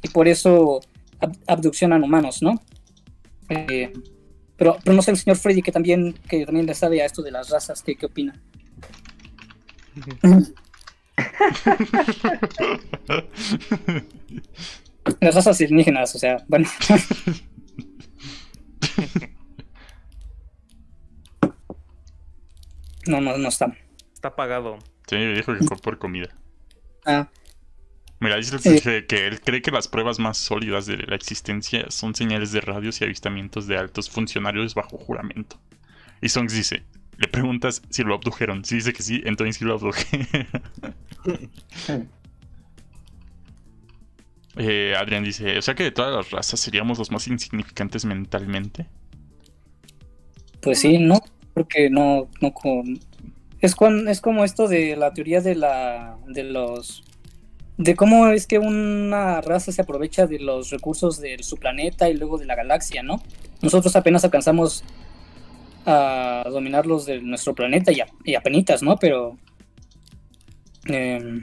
[0.02, 0.80] y por eso
[1.20, 2.60] ab abduccionan humanos, ¿no?
[3.48, 3.92] Eh,
[4.60, 7.22] pero, pero no sé, el señor Freddy, que también, que también le sabe a esto
[7.22, 8.38] de las razas, ¿qué, qué opina?
[15.18, 16.68] las razas alienígenas, o sea, bueno.
[23.06, 23.74] no, no, no está.
[24.12, 24.78] Está apagado.
[25.06, 26.36] Sí, dijo que fue por comida.
[27.06, 27.30] Ah.
[28.20, 32.52] Mira, dice que él cree que las pruebas más sólidas de la existencia son señales
[32.52, 35.58] de radios y avistamientos de altos funcionarios bajo juramento.
[36.20, 36.82] Y Songs dice,
[37.16, 38.62] le preguntas si lo abdujeron.
[38.64, 40.26] Si dice que sí, entonces sí lo abduje.
[44.56, 48.86] eh, Adrián dice, o sea que de todas las razas seríamos los más insignificantes mentalmente.
[50.60, 51.22] Pues sí, no,
[51.54, 53.00] porque no, no con...
[53.62, 57.04] Es, con, es como esto de la teoría de la de los
[57.80, 62.14] de cómo es que una raza se aprovecha de los recursos de su planeta y
[62.14, 63.22] luego de la galaxia, ¿no?
[63.62, 64.84] Nosotros apenas alcanzamos
[65.86, 68.98] a dominar los de nuestro planeta y, a, y apenitas, ¿no?
[68.98, 69.38] Pero
[70.90, 71.42] eh,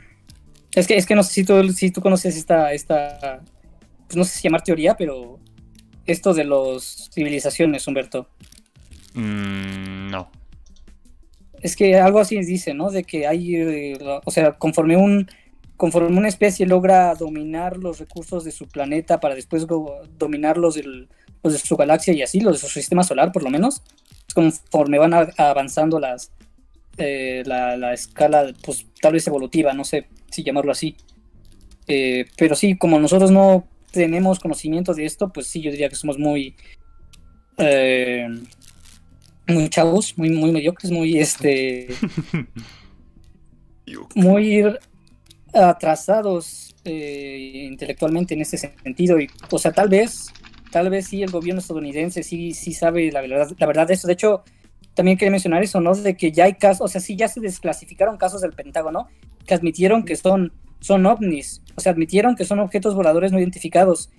[0.76, 3.42] es que es que no sé si tú, si tú conoces esta esta
[4.06, 5.40] pues no sé si llamar teoría, pero
[6.06, 8.30] esto de las civilizaciones, Humberto.
[9.16, 10.30] Mm, no.
[11.62, 12.92] Es que algo así dice, ¿no?
[12.92, 15.28] De que hay, eh, o sea, conforme un
[15.78, 19.66] conforme una especie logra dominar los recursos de su planeta para después
[20.18, 21.08] dominar los, del,
[21.44, 23.84] los de su galaxia y así, los de su sistema solar por lo menos,
[24.34, 26.32] conforme van avanzando las,
[26.98, 30.98] eh, la, la, escala, pues tal vez evolutiva, no sé si llamarlo así.
[31.88, 35.96] Eh, pero sí, como nosotros no tenemos conocimiento de esto, pues sí, yo diría que
[35.96, 36.56] somos muy...
[37.58, 38.28] Eh,
[39.48, 41.88] muy chavos, muy, muy mediocres, muy este...
[44.16, 44.64] muy
[45.54, 49.20] atrasados eh, intelectualmente en ese sentido.
[49.20, 50.28] Y, o sea, tal vez,
[50.72, 54.08] tal vez sí el gobierno estadounidense sí, sí sabe la verdad, la verdad de eso.
[54.08, 54.44] De hecho,
[54.94, 55.94] también quería mencionar eso, ¿no?
[55.96, 59.08] De que ya hay casos, o sea, sí ya se desclasificaron casos del Pentágono
[59.46, 64.10] que admitieron que son, son ovnis, o sea, admitieron que son objetos voladores no identificados.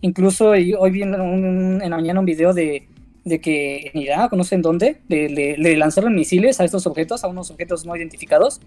[0.00, 2.88] Incluso hoy vi en, un, en la mañana un video de,
[3.24, 7.24] de que en Irak, no sé en dónde, le, le lanzaron misiles a estos objetos,
[7.24, 8.60] a unos objetos no identificados,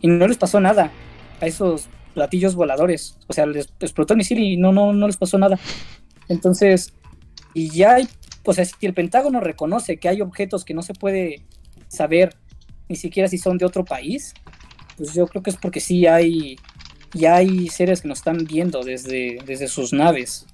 [0.00, 0.92] y no les pasó nada
[1.40, 3.16] a esos platillos voladores.
[3.26, 5.58] O sea, les explotó el misil y no, no, no les pasó nada.
[6.28, 6.92] Entonces,
[7.54, 8.08] y ya hay,
[8.44, 11.42] o sea, si el Pentágono reconoce que hay objetos que no se puede
[11.88, 12.36] saber
[12.88, 14.34] ni siquiera si son de otro país,
[14.96, 16.56] pues yo creo que es porque sí hay,
[17.14, 20.46] ya hay seres que nos están viendo desde, desde sus naves.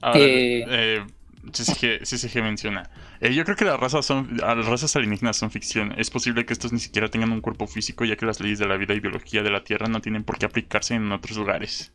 [0.00, 1.06] Ahora, eh, eh,
[1.52, 2.90] CCG, CCG menciona.
[3.22, 5.94] Eh, yo creo que las razas, son, las razas alienígenas son ficción.
[5.96, 8.66] Es posible que estos ni siquiera tengan un cuerpo físico, ya que las leyes de
[8.66, 11.92] la vida y biología de la Tierra no tienen por qué aplicarse en otros lugares.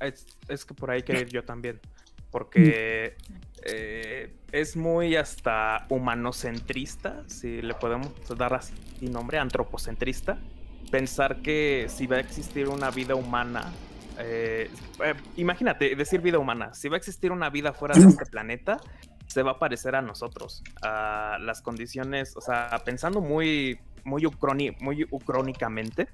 [0.00, 1.78] Es, es que por ahí quiero ir yo también.
[2.30, 3.18] Porque
[3.66, 10.38] eh, es muy hasta humanocentrista, si le podemos dar así nombre, antropocentrista.
[10.90, 13.70] Pensar que si va a existir una vida humana
[14.18, 14.70] eh,
[15.04, 16.74] eh, imagínate, decir vida humana.
[16.74, 18.78] Si va a existir una vida fuera de este planeta,
[19.32, 20.62] se va a parecer a nosotros.
[20.82, 26.08] A las condiciones, o sea, pensando muy, muy, ucroni, muy ucrónicamente,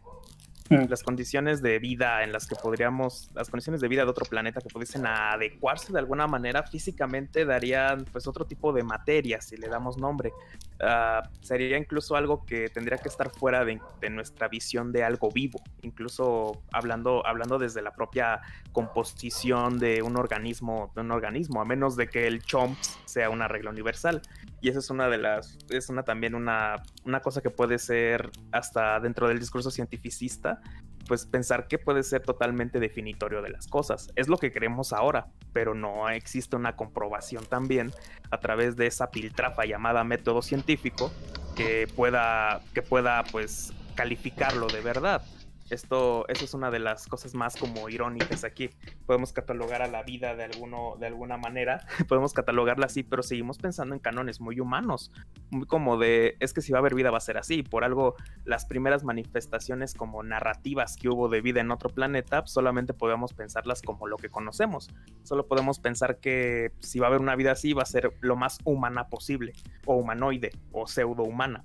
[0.71, 4.61] las condiciones de vida en las que podríamos, las condiciones de vida de otro planeta
[4.61, 9.69] que pudiesen adecuarse de alguna manera físicamente darían pues otro tipo de materia si le
[9.69, 10.33] damos nombre.
[10.81, 15.29] Uh, sería incluso algo que tendría que estar fuera de, de, nuestra visión de algo
[15.29, 21.65] vivo, incluso hablando, hablando desde la propia composición de un organismo, de un organismo, a
[21.65, 24.23] menos de que el chomps sea una regla universal.
[24.61, 28.31] Y esa es una de las, es una también una, una cosa que puede ser
[28.53, 30.61] hasta dentro del discurso cientificista,
[31.09, 34.13] pues pensar que puede ser totalmente definitorio de las cosas.
[34.15, 37.91] Es lo que creemos ahora, pero no existe una comprobación también
[38.31, 41.11] a través de esa piltrafa llamada método científico
[41.57, 45.23] que pueda, que pueda pues calificarlo de verdad.
[45.71, 48.71] Esto, eso es una de las cosas más como irónicas aquí.
[49.07, 53.59] Podemos catalogar a la vida de, alguno, de alguna manera, podemos catalogarla así, pero seguimos
[53.59, 55.13] pensando en canones muy humanos,
[55.51, 57.63] muy como de, es que si va a haber vida va a ser así.
[57.63, 62.95] Por algo, las primeras manifestaciones como narrativas que hubo de vida en otro planeta, solamente
[62.95, 64.91] podemos pensarlas como lo que conocemos.
[65.23, 68.37] Solo podemos pensar que si va a haber una vida así, va a ser lo
[68.37, 69.53] más humana posible,
[69.87, 71.65] o humanoide, o pseudo humana.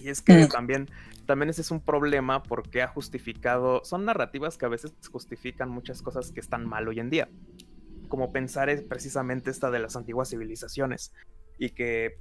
[0.00, 0.88] Y es que también
[1.30, 6.02] también ese es un problema porque ha justificado, son narrativas que a veces justifican muchas
[6.02, 7.28] cosas que están mal hoy en día,
[8.08, 11.12] como pensar es precisamente esta de las antiguas civilizaciones
[11.56, 12.18] y que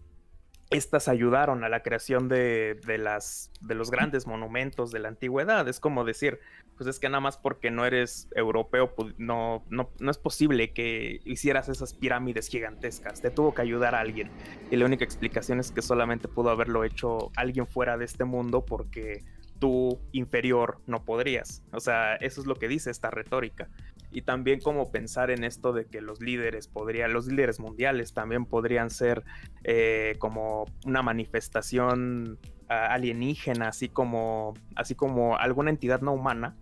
[0.69, 5.67] estas ayudaron a la creación de, de, las, de los grandes monumentos de la antigüedad.
[5.67, 6.39] Es como decir,
[6.77, 11.21] pues es que nada más porque no eres europeo, no, no, no, es posible que
[11.25, 13.21] hicieras esas pirámides gigantescas.
[13.21, 14.29] Te tuvo que ayudar a alguien.
[14.69, 18.63] Y la única explicación es que solamente pudo haberlo hecho alguien fuera de este mundo
[18.63, 19.23] porque
[19.57, 21.63] tú inferior no podrías.
[21.71, 23.69] O sea, eso es lo que dice esta retórica
[24.11, 28.45] y también como pensar en esto de que los líderes podrían, los líderes mundiales también
[28.45, 29.23] podrían ser
[29.63, 36.55] eh, como una manifestación ah, alienígena, así como, así como alguna entidad no humana,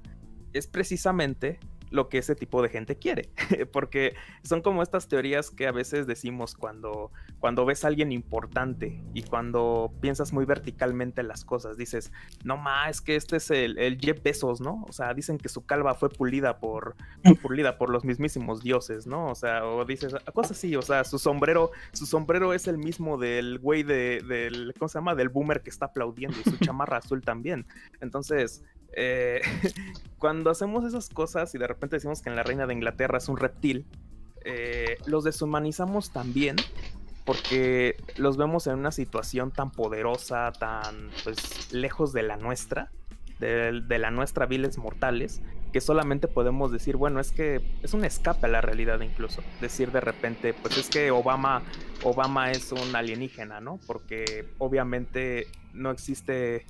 [0.54, 3.30] es precisamente lo que ese tipo de gente quiere,
[3.72, 9.04] porque son como estas teorías que a veces decimos cuando, cuando ves a alguien importante
[9.14, 12.12] y cuando piensas muy verticalmente las cosas, dices,
[12.44, 14.86] no más, es que este es el, el, Jeff Bezos, ¿no?
[14.88, 16.96] O sea, dicen que su calva fue pulida por,
[17.42, 19.28] pulida por los mismísimos dioses, ¿no?
[19.28, 23.18] O sea, o dices, cosas así, o sea, su sombrero, su sombrero es el mismo
[23.18, 25.16] del güey de, del, ¿cómo se llama?
[25.16, 27.66] Del boomer que está aplaudiendo y su chamarra azul también.
[28.02, 28.64] Entonces,
[29.00, 29.42] eh,
[30.18, 33.30] cuando hacemos esas cosas y de repente decimos que en la reina de Inglaterra es
[33.30, 33.86] un reptil,
[34.44, 36.56] eh, los deshumanizamos también
[37.24, 42.90] porque los vemos en una situación tan poderosa, tan pues lejos de la nuestra,
[43.40, 45.42] de, de, la nuestra viles mortales,
[45.74, 49.44] que solamente podemos decir, bueno, es que es un escape a la realidad incluso.
[49.62, 51.62] Decir de repente, pues es que Obama,
[52.04, 53.78] Obama es un alienígena, ¿no?
[53.86, 56.66] Porque obviamente no existe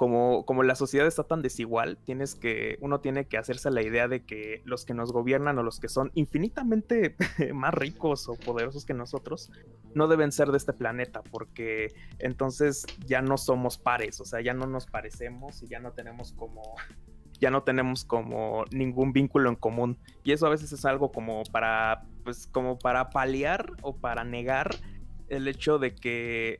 [0.00, 4.08] como, como la sociedad está tan desigual, tienes que, uno tiene que hacerse la idea
[4.08, 7.16] de que los que nos gobiernan o los que son infinitamente
[7.52, 9.52] más ricos o poderosos que nosotros,
[9.94, 14.54] no deben ser de este planeta, porque entonces ya no somos pares, o sea, ya
[14.54, 16.62] no nos parecemos y ya no tenemos como
[17.38, 19.98] ya no tenemos como ningún vínculo en común.
[20.24, 24.76] Y eso a veces es algo como para, pues, como para paliar o para negar
[25.30, 26.58] el hecho de que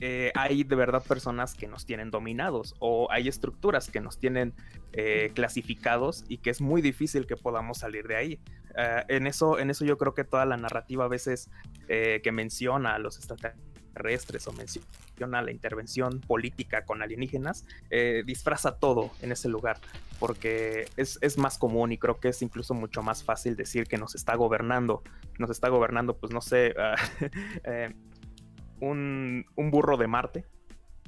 [0.00, 4.54] eh, hay de verdad personas que nos tienen dominados o hay estructuras que nos tienen
[4.92, 8.40] eh, clasificados y que es muy difícil que podamos salir de ahí.
[8.70, 11.48] Uh, en, eso, en eso yo creo que toda la narrativa a veces
[11.88, 13.65] eh, que menciona a los extraterrestres
[13.96, 19.78] o menciona la intervención política con alienígenas, eh, disfraza todo en ese lugar,
[20.18, 23.98] porque es, es, más común y creo que es incluso mucho más fácil decir que
[23.98, 25.02] nos está gobernando,
[25.38, 27.26] nos está gobernando, pues no sé, uh,
[27.64, 27.94] eh,
[28.80, 30.44] un, un, burro de Marte.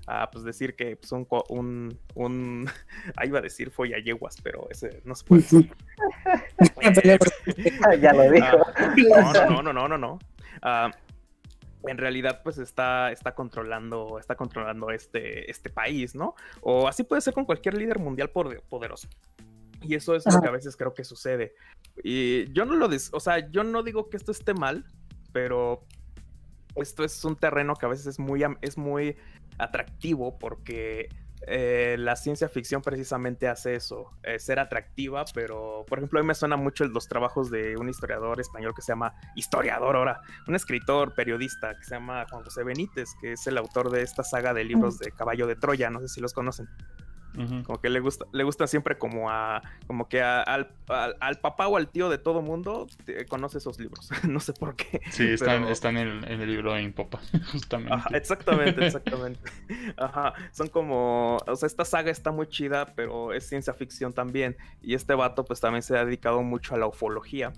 [0.07, 2.71] Uh, pues decir que pues, un, un, un
[3.17, 5.71] ahí iba a decir fue yeguas, pero ese no se puede decir.
[8.01, 8.57] ya lo dijo.
[9.11, 10.19] no, no, no, no, no, no.
[11.87, 16.35] En realidad pues está, está controlando, está controlando este, este país, ¿no?
[16.61, 19.09] O así puede ser con cualquier líder mundial poderoso.
[19.83, 21.55] Y eso es lo que a veces creo que sucede.
[22.03, 24.85] Y yo no lo, o sea, yo no digo que esto esté mal,
[25.33, 25.85] pero
[26.75, 29.17] esto es un terreno que a veces es muy, es muy
[29.59, 31.09] atractivo porque
[31.51, 36.29] eh, la ciencia ficción precisamente hace eso, eh, ser atractiva, pero por ejemplo a mí
[36.29, 40.55] me suena mucho los trabajos de un historiador español que se llama, historiador ahora, un
[40.55, 44.53] escritor, periodista que se llama Juan José Benítez, que es el autor de esta saga
[44.53, 46.69] de libros de Caballo de Troya, no sé si los conocen.
[47.37, 47.63] Uh -huh.
[47.65, 51.39] Como que le gusta, le gusta siempre como a, como que a, al, al, al,
[51.39, 54.11] papá o al tío de todo mundo te, conoce esos libros.
[54.29, 55.01] no sé por qué.
[55.11, 55.73] Sí, están, pero...
[55.73, 57.21] están en, en, el libro en popa,
[57.53, 57.95] justamente.
[57.95, 59.41] Ajá, exactamente, exactamente.
[59.97, 64.57] Ajá, son como, o sea, esta saga está muy chida, pero es ciencia ficción también.
[64.83, 67.53] Y este vato pues también se ha dedicado mucho a la ufología.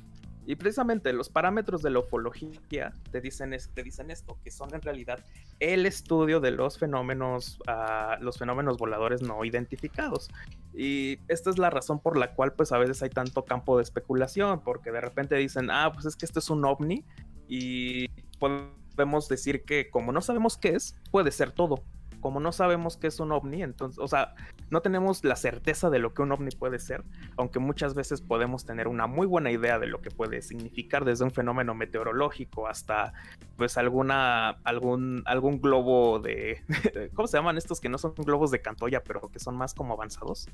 [0.47, 4.81] Y precisamente los parámetros de la ufología te dicen, te dicen esto, que son en
[4.81, 5.25] realidad
[5.61, 10.29] el estudio de los fenómenos, uh, los fenómenos voladores no identificados.
[10.75, 13.83] Y esta es la razón por la cual pues a veces hay tanto campo de
[13.83, 17.05] especulación, porque de repente dicen, ah, pues es que esto es un ovni
[17.49, 18.09] y
[18.39, 21.83] podemos decir que como no sabemos qué es, puede ser todo.
[22.21, 24.35] Como no sabemos qué es un ovni, entonces, o sea,
[24.71, 27.05] no tenemos la certeza de lo que un ovni puede ser,
[27.37, 31.25] aunque muchas veces podemos tener una muy buena idea de lo que puede significar desde
[31.25, 33.13] un fenómeno meteorológico hasta
[33.57, 36.63] pues alguna algún algún globo de
[37.15, 39.95] ¿cómo se llaman estos que no son globos de Cantoya, pero que son más como
[39.95, 40.49] avanzados?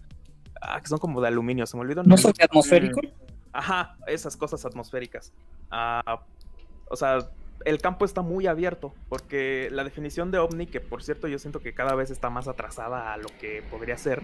[0.61, 2.03] Ah, que son como de aluminio, se me olvidó.
[2.03, 3.05] ¿No son atmosféricos?
[3.53, 5.33] Ajá, esas cosas atmosféricas.
[5.71, 6.23] Ah,
[6.89, 7.19] o sea,
[7.65, 11.61] el campo está muy abierto, porque la definición de ovni, que por cierto yo siento
[11.61, 14.23] que cada vez está más atrasada a lo que podría ser,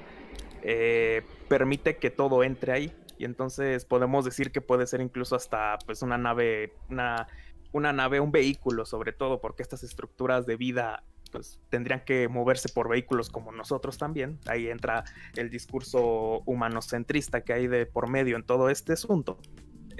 [0.62, 2.92] eh, permite que todo entre ahí.
[3.18, 8.32] Y entonces podemos decir que puede ser incluso hasta pues una nave, una, nave, un
[8.32, 13.52] vehículo sobre todo, porque estas estructuras de vida pues tendrían que moverse por vehículos como
[13.52, 14.38] nosotros también.
[14.46, 15.04] Ahí entra
[15.36, 19.38] el discurso humanocentrista que hay de por medio en todo este asunto.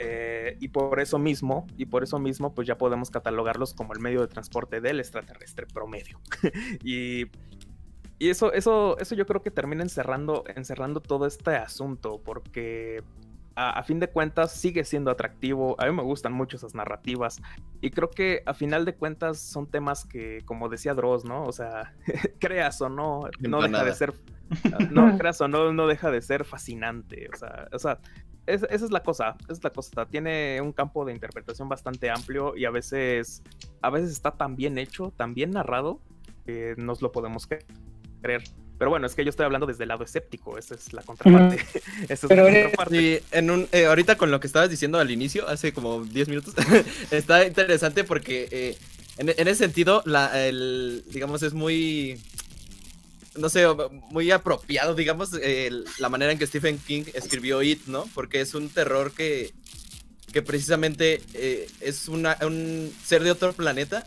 [0.04, 4.00] Eh, y por eso mismo, y por eso mismo, pues ya podemos catalogarlos como el
[4.00, 6.20] medio de transporte del extraterrestre promedio.
[6.84, 7.26] y
[8.22, 13.02] y eso, eso, eso yo creo que termina encerrando, encerrando todo este asunto, porque
[13.56, 15.74] a, a fin de cuentas sigue siendo atractivo.
[15.80, 17.42] A mí me gustan mucho esas narrativas.
[17.80, 21.42] Y creo que a final de cuentas son temas que, como decía Dross, ¿no?
[21.42, 21.94] O sea,
[22.38, 24.12] creas o no, no deja de ser.
[24.90, 27.28] No, creas o no, no deja de ser fascinante.
[27.34, 27.98] O sea, o sea
[28.46, 30.06] es- esa es la cosa, esa es la cosa.
[30.06, 33.42] Tiene un campo de interpretación bastante amplio y a veces,
[33.80, 36.00] a veces está tan bien hecho, tan bien narrado,
[36.46, 37.64] que nos lo podemos cre-
[38.20, 38.42] creer.
[38.78, 41.56] Pero bueno, es que yo estoy hablando desde el lado escéptico, esa es la contraparte.
[42.08, 43.18] Esa es Pero la contraparte.
[43.20, 46.28] Sí, en un, eh, ahorita con lo que estabas diciendo al inicio, hace como 10
[46.28, 46.54] minutos,
[47.12, 48.76] está interesante porque eh,
[49.18, 52.20] en, en ese sentido, la, el, digamos, es muy,
[53.36, 53.66] no sé,
[54.10, 55.30] muy apropiado, digamos,
[55.98, 58.08] la manera en que Stephen King escribió It, ¿no?
[58.14, 59.52] Porque es un terror que,
[60.32, 64.04] que precisamente eh, es una, un ser de otro planeta,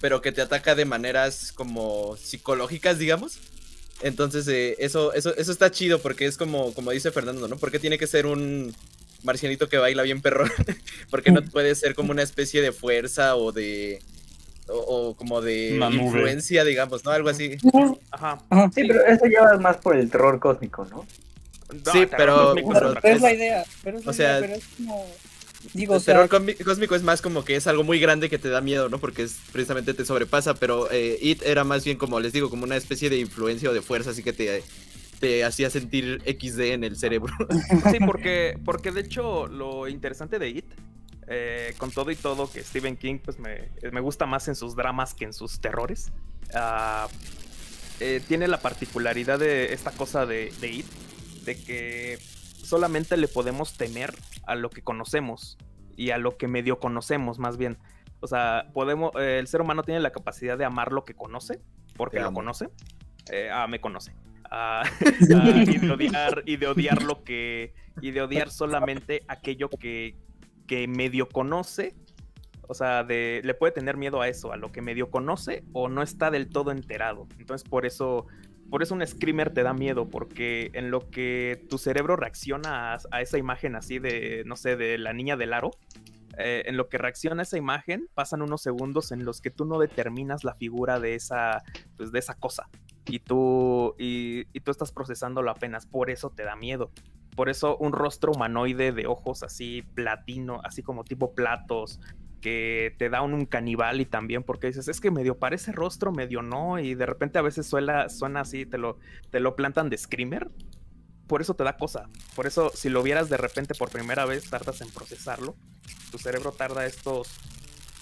[0.00, 3.38] pero que te ataca de maneras como psicológicas, digamos.
[4.02, 7.56] Entonces, eh, eso, eso, eso está chido porque es como, como dice Fernando, ¿no?
[7.56, 8.74] Porque tiene que ser un
[9.22, 10.44] marcianito que baila bien perro.
[11.10, 14.02] porque no puede ser como una especie de fuerza o de.
[14.68, 16.04] O, o como de Una nube.
[16.04, 17.10] influencia, digamos, ¿no?
[17.10, 17.56] Algo así.
[18.10, 18.38] Ajá.
[18.48, 21.06] Ajá, Sí, pero eso lleva más por el terror cósmico, ¿no?
[21.84, 23.64] No, Sí, pero- pero- es la idea.
[23.82, 25.06] Pero es la O sea, idea, pero es como.
[25.72, 28.28] Digo, o el sea, terror cósmi- cósmico es más como que es algo muy grande
[28.30, 28.98] que te da miedo, ¿no?
[28.98, 32.64] Porque es, precisamente te sobrepasa, pero eh, It era más bien como, les digo, como
[32.64, 34.62] una especie de influencia o de fuerza, así que te,
[35.20, 37.32] te hacía sentir XD en el cerebro.
[37.90, 40.64] Sí, porque, porque de hecho lo interesante de It,
[41.28, 44.76] eh, con todo y todo que Stephen King pues me, me gusta más en sus
[44.76, 46.12] dramas que en sus terrores,
[46.54, 47.08] ah,
[48.00, 50.86] eh, tiene la particularidad de esta cosa de, de It,
[51.44, 52.18] de que
[52.64, 54.14] solamente le podemos temer
[54.46, 55.58] a lo que conocemos
[55.96, 57.78] y a lo que medio conocemos más bien.
[58.20, 61.60] O sea, podemos, eh, el ser humano tiene la capacidad de amar lo que conoce,
[61.96, 62.68] porque lo conoce.
[63.30, 64.14] Eh, ah, me conoce.
[64.50, 69.68] Ah, ah, y de odiar y de odiar lo que y de odiar solamente aquello
[69.68, 70.16] que,
[70.66, 71.94] que medio conoce
[72.66, 75.88] o sea de le puede tener miedo a eso a lo que medio conoce o
[75.88, 78.26] no está del todo enterado entonces por eso
[78.70, 83.20] por eso un screamer te da miedo porque en lo que tu cerebro reacciona a,
[83.20, 85.72] esa imagen así de no sé de la niña del aro
[86.38, 89.78] eh, en lo que reacciona esa imagen pasan unos segundos en los que tú no
[89.78, 91.62] determinas la figura de esa
[91.96, 92.68] pues de esa cosa
[93.06, 96.90] y tú, y, y tú estás procesándolo apenas, por eso te da miedo.
[97.34, 102.00] Por eso un rostro humanoide de ojos así platino, así como tipo platos,
[102.44, 106.12] que te da un, un caníbal y también porque dices, es que medio parece rostro,
[106.12, 108.98] medio no, y de repente a veces suena, suena así, te lo,
[109.30, 110.50] te lo plantan de screamer.
[111.26, 112.10] Por eso te da cosa.
[112.36, 115.56] Por eso, si lo vieras de repente por primera vez, tardas en procesarlo.
[116.10, 117.30] Tu cerebro tarda estos,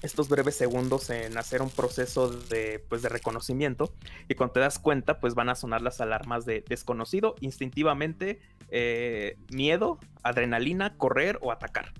[0.03, 3.93] estos breves segundos en hacer un proceso de, pues, de reconocimiento
[4.27, 9.37] y cuando te das cuenta, pues van a sonar las alarmas de desconocido, instintivamente, eh,
[9.51, 11.93] miedo, adrenalina, correr o atacar.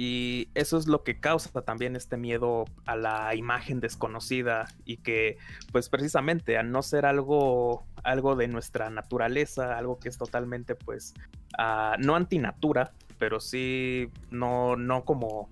[0.00, 5.38] Y eso es lo que causa también este miedo a la imagen desconocida y que,
[5.72, 11.14] pues precisamente, al no ser algo, algo de nuestra naturaleza, algo que es totalmente, pues,
[11.58, 15.50] ah, no antinatura, pero sí no, no como,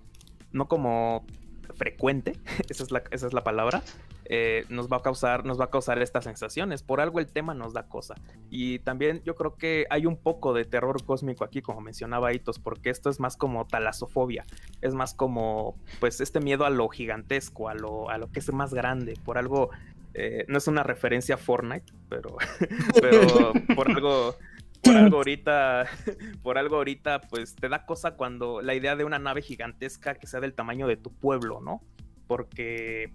[0.53, 1.27] no como
[1.75, 2.39] frecuente,
[2.69, 3.83] esa es la, esa es la palabra,
[4.29, 6.83] eh, nos va a causar, nos va a causar estas sensaciones.
[6.83, 8.15] Por algo el tema nos da cosa.
[8.51, 12.59] Y también yo creo que hay un poco de terror cósmico aquí, como mencionaba Itos,
[12.59, 14.45] porque esto es más como talasofobia.
[14.83, 18.53] Es más como, pues, este miedo a lo gigantesco, a lo, a lo que es
[18.53, 19.15] más grande.
[19.25, 19.71] Por algo,
[20.15, 22.37] eh, no es una referencia a Fortnite, pero,
[23.01, 24.35] pero por algo.
[24.83, 25.87] Por algo ahorita,
[26.45, 30.29] por algo ahorita, pues te da cosa cuando la idea de una nave gigantesca que
[30.29, 31.83] sea del tamaño de tu pueblo, ¿no?
[32.29, 33.11] Porque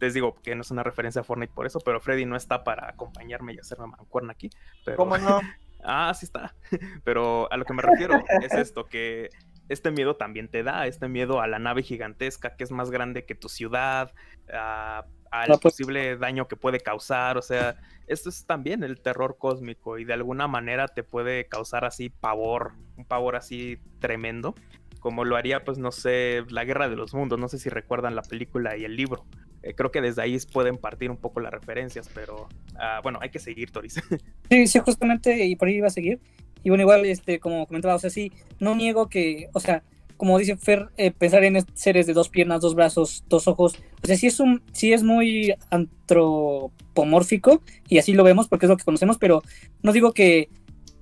[0.00, 2.64] Les digo que no es una referencia a Fortnite por eso, pero Freddy no está
[2.64, 4.50] para acompañarme y hacerme mancuerna aquí.
[4.84, 4.96] Pero...
[4.96, 5.40] ¿Cómo no?
[5.84, 6.54] ah, sí está.
[7.04, 9.28] Pero a lo que me refiero es esto, que
[9.68, 13.24] este miedo también te da, este miedo a la nave gigantesca que es más grande
[13.24, 14.12] que tu ciudad,
[14.52, 17.76] a- al No, pues- posible daño que puede causar, o sea,
[18.06, 22.72] esto es también el terror cósmico y de alguna manera te puede causar así pavor,
[22.96, 24.54] un pavor así tremendo,
[25.00, 28.14] como lo haría, pues no sé, la Guerra de los Mundos, no sé si recuerdan
[28.14, 29.26] la película y el libro.
[29.64, 33.30] Eh, creo que desde ahí pueden partir un poco las referencias, pero ah, bueno, hay
[33.30, 33.94] que seguir, Toris.
[34.50, 36.20] Sí, sí, justamente, y por ahí iba a seguir.
[36.62, 39.82] Y bueno, igual, este, como comentaba, o sea, sí, no niego que, o sea,
[40.18, 44.06] como dice Fer, eh, pensar en seres de dos piernas, dos brazos, dos ojos, o
[44.06, 48.76] sea, sí es, un, sí es muy antropomórfico, y así lo vemos porque es lo
[48.76, 49.42] que conocemos, pero
[49.82, 50.50] no digo que,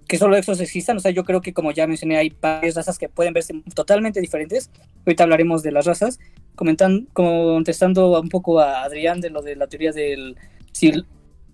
[0.07, 2.99] que solo esos existan, o sea, yo creo que como ya mencioné, hay varias razas
[2.99, 4.71] que pueden verse totalmente diferentes.
[5.07, 6.21] Ahorita hablaremos de las razas,
[6.55, 10.37] comentan, contestando un poco a Adrián de lo de la teoría del...
[10.73, 10.89] Si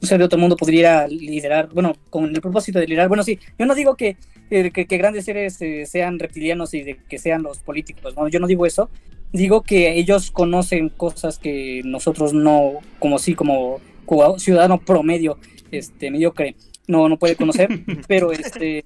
[0.01, 3.39] un ser de otro mundo podría liderar, bueno, con el propósito de liderar, bueno, sí,
[3.59, 4.17] yo no digo que,
[4.51, 8.29] eh, que, que grandes seres eh, sean reptilianos y de que sean los políticos, ¿no?
[8.29, 8.91] yo no digo eso,
[9.33, 15.39] digo que ellos conocen cosas que nosotros no, como sí, como, como ciudadano promedio,
[15.71, 16.55] este, mediocre,
[16.87, 17.69] no, no puede conocer,
[18.09, 18.85] pero este,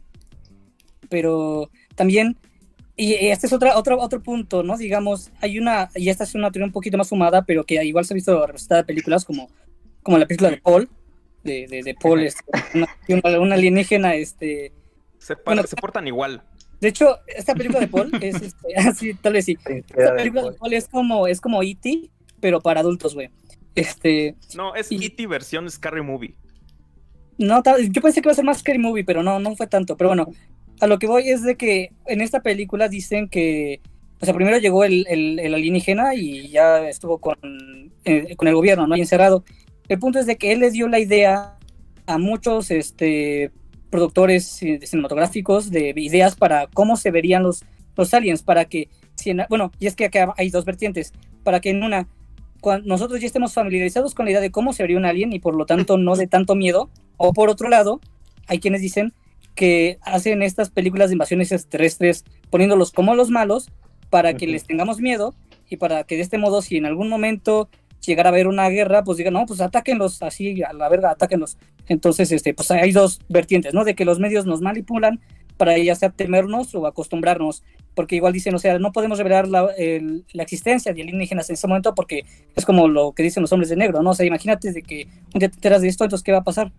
[1.09, 2.37] pero también,
[3.05, 4.77] y este es otra, otro, otro punto, ¿no?
[4.77, 8.05] Digamos, hay una, y esta es una teoría un poquito más fumada, pero que igual
[8.05, 9.49] se ha visto representada en películas como,
[10.03, 10.89] como la película de Paul,
[11.45, 12.45] de, de, de Paul, este,
[12.75, 14.73] una, una- alienígena, este,
[15.19, 16.43] Se, Bueno, se portan igual.
[16.81, 20.53] de hecho, esta película de Paul es, este, así, tal vez sí, esta película de
[20.53, 23.31] Paul es como, es como E.T., pero para adultos, güey.
[23.75, 25.27] Este, No, es Y- E.T.
[25.27, 26.35] versión Scary Movie.
[27.39, 29.97] No, yo pensé que iba a ser más Scary Movie, pero no, no fue tanto.
[29.97, 30.29] Pero bueno,
[30.83, 33.81] a lo que voy es de que en esta película dicen que,
[34.21, 35.07] o sea, primero llegó el,
[35.39, 37.39] alienígena y ya estuvo con,
[38.05, 38.97] eh, con el gobierno, ¿no?
[38.97, 39.45] Y encerrado.
[39.89, 41.57] El punto es de que él le dio la idea
[42.07, 43.53] a muchos este,
[43.91, 47.63] productores eh, cinematográficos de ideas para cómo se verían los,
[47.97, 51.13] los aliens, para que, si en- bueno, y es que acá hay dos vertientes,
[51.45, 52.09] para que en una,
[52.61, 55.39] cuando nosotros ya estemos familiarizados con la idea de cómo se vería un alien y
[55.39, 58.01] por lo tanto no de tanto miedo, o por otro lado,
[58.49, 59.13] hay quienes dicen
[59.55, 63.71] que hacen estas películas de invasiones extraterrestres poniéndolos como los malos
[64.11, 65.35] para que les tengamos miedo
[65.69, 67.69] y para que de este modo, si en algún momento
[68.05, 71.57] llegara a haber una guerra, pues digan, no, pues atáquenlos así, a la verga, atáquenlos.
[71.89, 73.85] Entonces, este, pues hay dos vertientes, ¿no?
[73.85, 75.21] De que los medios nos manipulan
[75.57, 77.63] para ya sea temernos o acostumbrarnos,
[77.95, 81.55] porque igual dicen, o sea, no podemos revelar la, el- la existencia de alienígenas en
[81.55, 82.25] ese momento porque
[82.57, 84.11] es como lo que dicen los hombres de negro, ¿no?
[84.11, 86.45] O sea, imagínate de que un día te enteras de esto, entonces, ¿qué va a
[86.45, 86.73] pasar?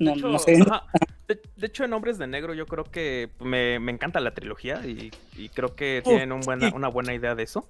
[0.00, 0.60] No, hecho, no sé.
[0.60, 0.86] ajá,
[1.28, 4.84] de, de hecho, en Hombres de Negro yo creo que me, me encanta la trilogía
[4.84, 6.74] y, y creo que tienen un buena, sí.
[6.74, 7.68] una buena idea de eso.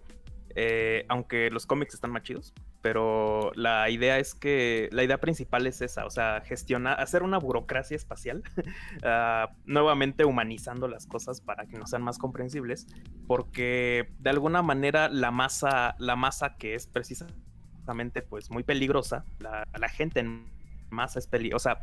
[0.57, 2.53] Eh, aunque los cómics están más chidos,
[2.83, 7.39] pero la idea es que la idea principal es esa, o sea, gestionar, hacer una
[7.39, 8.43] burocracia espacial,
[9.05, 12.89] ah, nuevamente humanizando las cosas para que nos sean más comprensibles,
[13.29, 19.69] porque de alguna manera la masa, la masa que es precisamente pues muy peligrosa, la,
[19.79, 20.47] la gente en
[20.91, 21.83] masa es peligrosa, o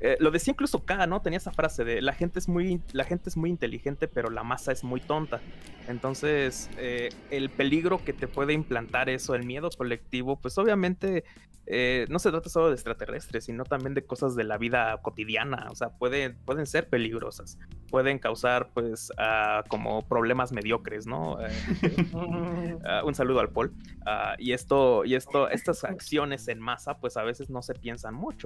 [0.00, 1.22] eh, lo decía incluso K, ¿no?
[1.22, 4.42] Tenía esa frase de la gente es muy, la gente es muy inteligente, pero la
[4.42, 5.40] masa es muy tonta.
[5.88, 11.24] Entonces, eh, el peligro que te puede implantar eso, el miedo colectivo, pues obviamente
[11.68, 15.66] eh, no se trata solo de extraterrestres, sino también de cosas de la vida cotidiana.
[15.70, 17.58] O sea, pueden, ser peligrosas,
[17.90, 21.38] pueden causar, pues, ah, como problemas mediocres, ¿no?
[23.04, 23.72] Un saludo al Paul.
[24.06, 28.14] Ah, y esto, y esto, estas acciones en masa, pues a veces no se piensan
[28.14, 28.45] mucho.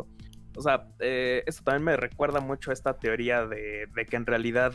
[0.56, 4.26] O sea, eh, esto también me recuerda mucho a esta teoría de, de que en
[4.26, 4.74] realidad,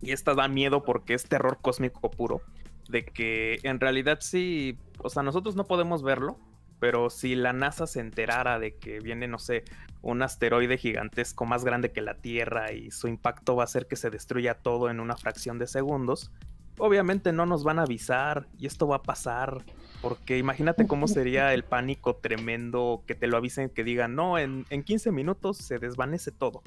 [0.00, 2.42] y esta da miedo porque es terror cósmico puro,
[2.88, 6.38] de que en realidad sí, o sea, nosotros no podemos verlo,
[6.80, 9.64] pero si la NASA se enterara de que viene, no sé,
[10.02, 13.96] un asteroide gigantesco más grande que la Tierra y su impacto va a hacer que
[13.96, 16.30] se destruya todo en una fracción de segundos,
[16.78, 19.64] obviamente no nos van a avisar y esto va a pasar.
[20.04, 24.66] Porque imagínate cómo sería el pánico tremendo que te lo avisen, que digan, no, en,
[24.70, 26.62] en 15 minutos se desvanece todo.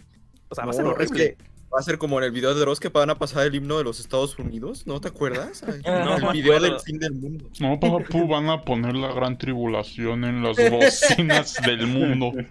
[0.49, 1.37] O sea, va a ser es horrible.
[1.37, 3.53] que va a ser como en el video de Dross que van a pasar el
[3.55, 5.63] himno de los Estados Unidos, ¿no te acuerdas?
[5.63, 6.73] Ay, No el me video acuerdo.
[6.75, 7.49] del fin del mundo.
[7.59, 12.31] No, papu, van a poner la gran tribulación en las bocinas del mundo.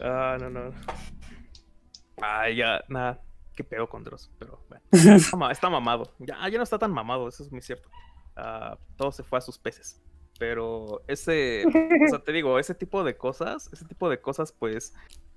[0.00, 0.70] Ah, no, no.
[2.22, 3.20] Ah, ya, nada.
[3.54, 4.84] Qué pedo con Dross, pero bueno.
[5.50, 6.14] Está mamado.
[6.18, 7.88] Ya, ya no está tan mamado, eso es muy cierto.
[8.38, 10.00] Ah, todo se fue a sus peces.
[10.38, 14.94] Pero ese, o sea, te digo, ese tipo de cosas, ese tipo de cosas, pues,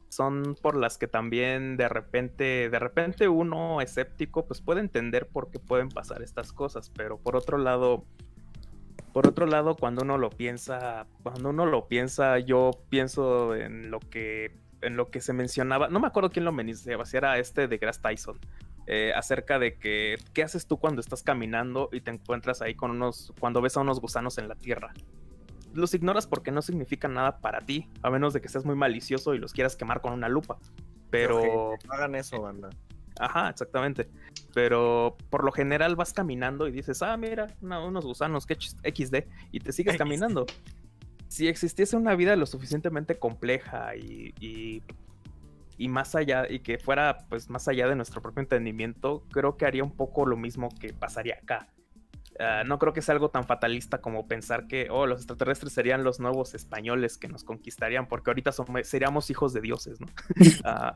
[0.10, 5.49] son por las que también de repente, de repente uno escéptico, pues puede entender por
[5.49, 6.89] qué pueden pasar estas cosas.
[6.91, 8.06] Pero por otro lado,
[9.14, 13.99] Por otro lado, cuando uno lo piensa, cuando uno lo piensa, yo pienso en lo
[13.99, 17.68] que, en lo que se mencionaba, no me acuerdo quién lo mencionaba, si era este
[17.68, 18.39] de Grass Tyson,
[18.93, 22.91] eh, acerca de que, ¿qué haces tú cuando estás caminando y te encuentras ahí con
[22.91, 24.93] unos, cuando ves a unos gusanos en la tierra?
[25.73, 29.33] Los ignoras porque no significan nada para ti, a menos de que seas muy malicioso
[29.33, 30.57] y los quieras quemar con una lupa.
[31.09, 31.77] Pero...
[31.87, 32.69] No hagan eso, banda.
[33.17, 34.09] Ajá, exactamente.
[34.53, 39.23] Pero por lo general vas caminando y dices, ah, mira, unos gusanos, que XD,
[39.53, 39.99] y te sigues XD.
[39.99, 40.45] caminando.
[41.29, 44.83] Si existiese una vida lo suficientemente compleja y, y,
[45.84, 49.65] y más allá, y que fuera pues más allá de nuestro propio entendimiento, creo que
[49.65, 51.67] haría un poco lo mismo que pasaría acá.
[52.39, 56.03] Ah, no creo que sea algo tan fatalista como pensar que, oh, los extraterrestres serían
[56.03, 60.07] los nuevos españoles que nos conquistarían, porque ahorita somos, seríamos hijos de dioses, ¿no?
[60.63, 60.93] Ah,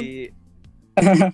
[0.00, 0.30] y,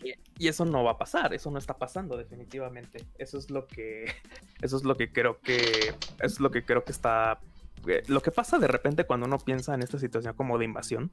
[0.05, 3.05] y- y eso no va a pasar, eso no está pasando definitivamente.
[3.19, 4.07] Eso es lo que
[4.63, 7.39] eso es lo que creo que eso es lo que creo que está
[8.07, 11.11] lo que pasa de repente cuando uno piensa en esta situación como de invasión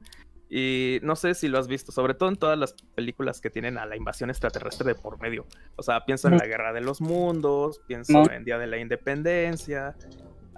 [0.48, 3.78] y no sé si lo has visto, sobre todo en todas las películas que tienen
[3.78, 5.46] a la invasión extraterrestre de por medio.
[5.76, 9.94] O sea, pienso en la Guerra de los Mundos, pienso en Día de la Independencia,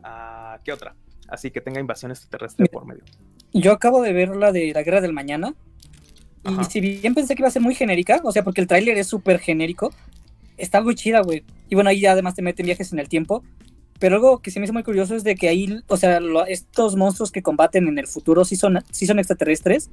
[0.03, 0.95] ah, ¿qué otra?
[1.29, 3.05] Así que tenga invasión extraterrestre de por medio.
[3.53, 5.55] Yo acabo de ver la de la Guerra del Mañana.
[6.45, 6.65] Y Ajá.
[6.65, 9.07] si bien pensé que iba a ser muy genérica, o sea, porque el tráiler es
[9.07, 9.93] súper genérico,
[10.57, 11.45] está muy chida, güey.
[11.69, 13.45] Y bueno, ahí además te meten viajes en el tiempo.
[14.03, 16.97] Pero algo que se me hizo muy curioso es de que ahí, o sea, estos
[16.97, 19.91] monstruos que combaten en el futuro sí son, sí son extraterrestres,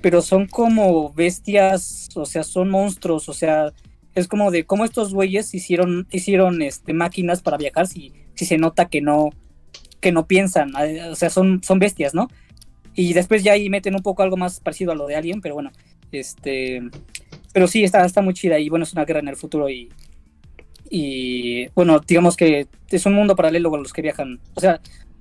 [0.00, 3.72] pero son como bestias, o sea, son monstruos, o sea,
[4.14, 8.56] es como de cómo estos güeyes hicieron, hicieron este, máquinas para viajar si, si se
[8.56, 9.30] nota que no,
[9.98, 10.70] que no piensan,
[11.10, 12.28] o sea, son, son bestias, ¿no?
[12.94, 15.56] Y después ya ahí meten un poco algo más parecido a lo de Alien, pero
[15.56, 15.72] bueno,
[16.12, 16.82] este,
[17.52, 19.88] pero sí, está, está muy chida y bueno, es una guerra en el futuro y,
[20.90, 24.80] y bueno, digamos que es un mundo paralelo con los que viajan, o sea,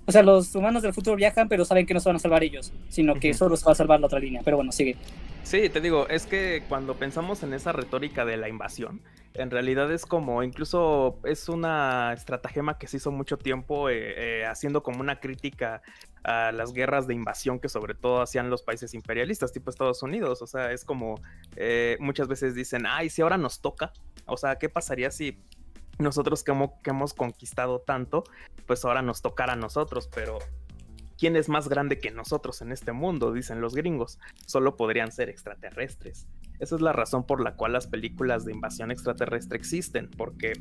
[0.09, 2.43] o sea, los humanos del futuro viajan, pero saben que no se van a salvar
[2.43, 4.97] ellos, sino que solo se va a salvar la otra línea, pero bueno, sigue.
[5.43, 9.01] Sí, te digo, es que cuando pensamos en esa retórica de la invasión,
[9.35, 14.45] en realidad es como, incluso es una estratagema que se hizo mucho tiempo eh, eh,
[14.47, 15.83] haciendo como una crítica
[16.23, 20.41] a las guerras de invasión que sobre todo hacían los países imperialistas, tipo Estados Unidos.
[20.41, 21.21] O sea, es como
[21.55, 23.93] eh, muchas veces dicen, ay, si ahora nos toca,
[24.25, 25.37] o sea, ¿qué pasaría si
[25.99, 28.23] nosotros que hemos, que hemos conquistado tanto,
[28.65, 30.09] pues ahora nos tocara a nosotros?
[30.13, 30.39] Pero
[31.17, 33.31] ¿quién es más grande que nosotros en este mundo?
[33.31, 36.27] Dicen los gringos solo podrían ser extraterrestres.
[36.59, 40.53] Esa es la razón por la cual las películas de invasión extraterrestre existen, porque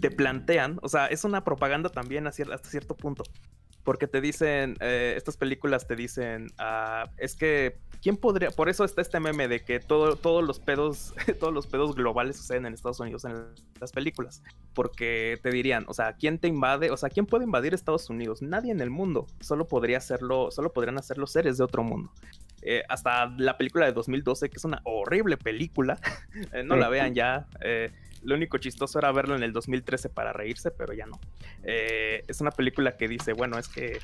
[0.00, 3.22] te plantean, o sea, es una propaganda también hasta cierto punto,
[3.84, 8.50] porque te dicen, eh, estas películas te dicen, ah, es que, ¿quién podría?
[8.50, 12.36] Por eso está este meme de que todo, todos los pedos, todos los pedos globales
[12.36, 13.44] suceden en Estados Unidos en
[13.80, 14.42] las películas,
[14.74, 16.90] porque te dirían, o sea, ¿quién te invade?
[16.90, 18.42] O sea, ¿quién puede invadir Estados Unidos?
[18.42, 22.12] Nadie en el mundo, solo podría hacerlo, solo podrían hacerlo seres de otro mundo.
[22.64, 25.98] Eh, hasta la película de 2012, que es una horrible película,
[26.52, 27.48] eh, no la vean ya.
[28.22, 31.20] Lo único chistoso era verlo en el 2013 para reírse, pero ya no.
[31.64, 33.98] Eh, es una película que dice, bueno, es que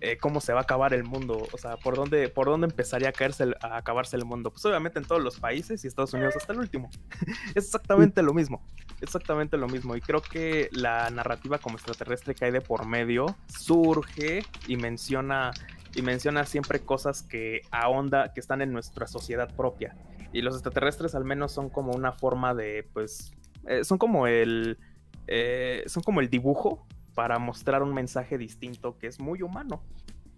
[0.00, 3.10] eh, cómo se va a acabar el mundo, o sea, por dónde, por dónde empezaría
[3.10, 4.50] a caerse, a acabarse el mundo.
[4.50, 6.90] Pues obviamente en todos los países y Estados Unidos hasta el último.
[7.54, 8.66] es exactamente lo mismo,
[9.00, 9.94] exactamente lo mismo.
[9.94, 15.52] Y creo que la narrativa como extraterrestre que hay de por medio surge y menciona
[15.94, 19.94] y menciona siempre cosas que ahonda, que están en nuestra sociedad propia.
[20.32, 23.32] Y los extraterrestres al menos son como una forma de, pues,
[23.66, 24.78] eh, son como el,
[25.26, 29.82] eh, son como el dibujo para mostrar un mensaje distinto que es muy humano.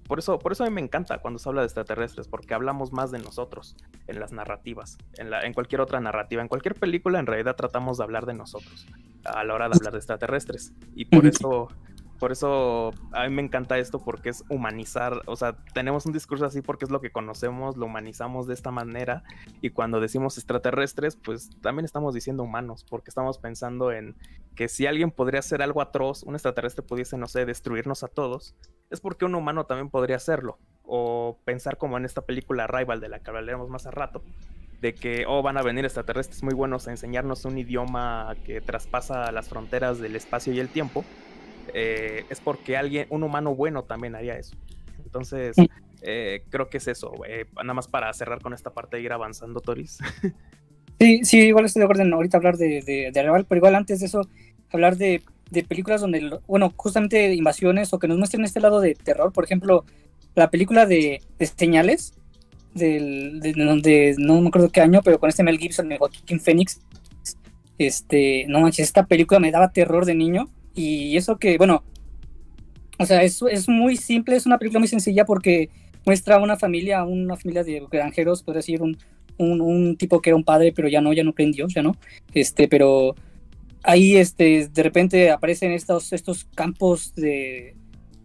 [0.06, 2.92] Por eso, por eso a mí me encanta cuando se habla de extraterrestres, porque hablamos
[2.92, 3.74] más de nosotros
[4.06, 7.96] en las narrativas, en, la, en cualquier otra narrativa, en cualquier película en realidad tratamos
[7.96, 8.86] de hablar de nosotros
[9.24, 10.74] a la hora de hablar de extraterrestres.
[10.94, 11.68] Y por eso,
[12.18, 16.46] por eso a mí me encanta esto, porque es humanizar, o sea, tenemos un discurso
[16.46, 19.24] así porque es lo que conocemos, lo humanizamos de esta manera,
[19.60, 24.16] y cuando decimos extraterrestres, pues también estamos diciendo humanos, porque estamos pensando en
[24.54, 28.54] que si alguien podría hacer algo atroz, un extraterrestre pudiese, no sé, destruirnos a todos,
[28.90, 30.58] es porque un humano también podría hacerlo.
[30.84, 34.22] O pensar como en esta película Rival de la que hablaremos más a rato,
[34.80, 39.32] de que, oh, van a venir extraterrestres muy buenos a enseñarnos un idioma que traspasa
[39.32, 41.04] las fronteras del espacio y el tiempo,
[41.72, 44.56] eh, es porque alguien, un humano bueno también haría eso.
[45.04, 45.56] Entonces,
[46.02, 47.12] eh, creo que es eso.
[47.26, 49.98] eh, nada más para cerrar con esta parte e ir avanzando, Toris.
[51.00, 53.98] Sí, sí, igual estoy de acuerdo en ahorita hablar de, de, de pero igual antes
[53.98, 54.22] de eso,
[54.70, 58.80] hablar de, de películas donde, bueno, justamente de invasiones o que nos muestren este lado
[58.80, 59.32] de terror.
[59.32, 59.84] Por ejemplo,
[60.34, 62.14] la película de, de Señales,
[62.74, 66.40] del, de, donde no me acuerdo qué año, pero con este Mel Gibson y Joaquin
[66.40, 66.80] Phoenix.
[67.78, 70.48] Este, no manches, esta película me daba terror de niño.
[70.74, 71.84] Y eso que, bueno,
[72.98, 75.68] O sea, es, es muy simple, es una película muy sencilla porque
[76.06, 78.96] muestra una familia, una familia de granjeros, podría decir, un,
[79.38, 81.96] un, tipo que era un padre, pero ya no, ya no cree Dios, ya no.
[82.34, 83.14] Este, pero
[83.82, 87.76] ahí este, de repente aparecen estos, estos campos de.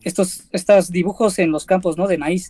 [0.04, 2.08] Estos, estos dibujos en los campos, ¿no?
[2.08, 2.50] De maíz,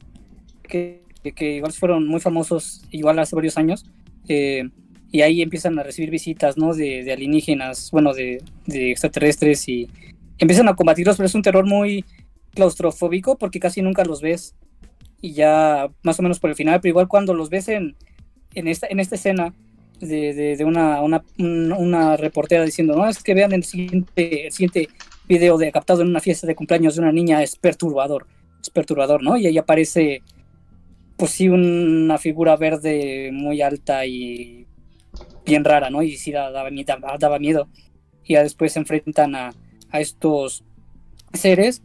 [0.64, 1.02] que,
[1.36, 3.86] que igual fueron muy famosos, igual hace varios años.
[4.28, 4.70] eh,
[5.12, 6.74] y ahí empiezan a recibir visitas, ¿no?
[6.74, 9.90] De, alienígenas, bueno, de, extraterrestres y
[10.38, 12.06] empiezan a combatirlos, pero es un terror muy
[12.54, 14.56] claustrofóbico porque casi nunca los ves
[15.22, 17.96] y ya más o menos por el final, pero igual cuando los ves en,
[18.56, 19.54] en, esta, en esta escena
[20.00, 24.90] de, de, una, una, un- una reportera diciendo, no, es que vean el siguiente, siguiente
[25.28, 28.26] video de captado en una fiesta de cumpleaños de una niña, es perturbador,
[28.62, 29.38] es perturbador, ¿no?
[29.38, 30.24] Y ahí aparece,
[31.18, 34.66] pues sí, una figura verde muy alta y
[35.50, 36.02] bien rara, ¿no?
[36.02, 37.68] Y sí da- daba, mi- daba, daba miedo.
[38.24, 39.54] Y ya después se enfrentan a,
[39.92, 40.64] a estos
[41.34, 41.82] seres.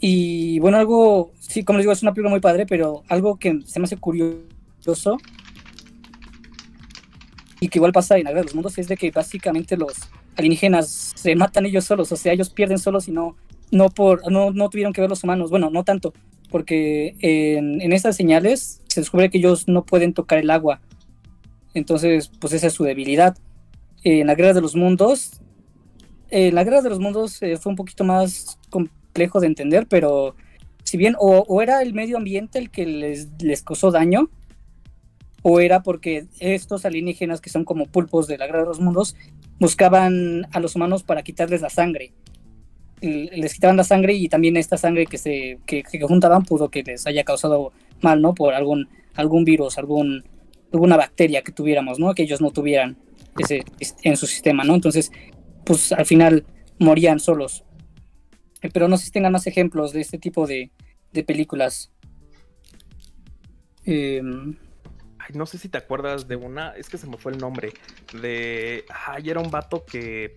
[0.00, 3.60] Y bueno, algo, sí, como les digo, es una película muy padre, pero algo que
[3.64, 5.18] se me hace curioso
[7.60, 9.94] y que igual pasa en la de los Mundos es de que básicamente los
[10.36, 13.36] alienígenas se matan ellos solos, o sea, ellos pierden solos y no,
[13.70, 16.12] no, por, no, no tuvieron que ver los humanos, bueno, no tanto,
[16.50, 20.80] porque en, en estas señales se descubre que ellos no pueden tocar el agua,
[21.74, 23.36] entonces pues esa es su debilidad.
[24.02, 25.40] En la Guerra de los Mundos,
[26.30, 30.36] en la Guerra de los Mundos eh, fue un poquito más complejo de entender, pero
[30.82, 34.30] si bien o, era el medio ambiente el que les, les causó daño,
[35.46, 39.14] o era porque estos alienígenas que son como pulpos de la Guerra de los Mundos
[39.60, 42.12] buscaban a los humanos para quitarles la sangre.
[43.02, 46.82] Les quitaban la sangre y también esta sangre que se que, que juntaban pudo que
[46.82, 48.34] les haya causado mal, ¿no?
[48.34, 50.24] Por algún algún virus, algún
[50.74, 52.14] alguna bacteria que tuviéramos, ¿no?
[52.14, 52.98] Que ellos no tuvieran
[53.38, 53.64] ese
[54.02, 54.74] en su sistema, ¿no?
[54.74, 55.10] Entonces,
[55.64, 56.44] pues al final
[56.78, 57.64] morían solos.
[58.60, 60.70] Eh, Pero no sé si tengan más ejemplos de este tipo de,
[61.12, 61.92] de películas.
[63.84, 64.56] Em,
[65.18, 67.72] Ay, no sé si te acuerdas de una, es que se me fue el nombre,
[68.20, 68.84] de...
[69.06, 70.36] Ay, era un vato que...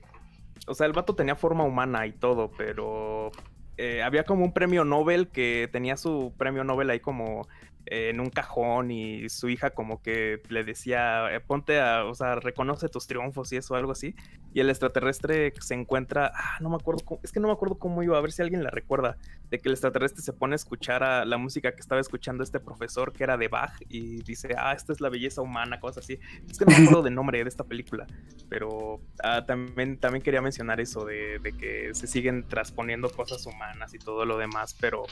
[0.66, 3.32] O sea, el vato tenía forma humana y todo, pero
[3.78, 7.48] eh, había como un premio Nobel que tenía su premio Nobel ahí como
[7.90, 12.36] en un cajón y su hija como que le decía, eh, ponte a, o sea,
[12.36, 14.16] reconoce tus triunfos y eso, algo así.
[14.54, 18.04] Y el extraterrestre se encuentra, ah, no me acuerdo, es que no me acuerdo cómo
[18.04, 19.18] iba, a ver si alguien la recuerda,
[19.50, 22.60] de que el extraterrestre se pone a escuchar a la música que estaba escuchando este
[22.60, 26.20] profesor que era de Bach y dice, ah, esta es la belleza humana, cosas así.
[26.50, 28.08] Es que no me acuerdo del nombre de esta película,
[28.50, 33.94] pero ah, también, también quería mencionar eso de, de que se siguen transponiendo cosas humanas
[33.94, 35.06] y todo lo demás, pero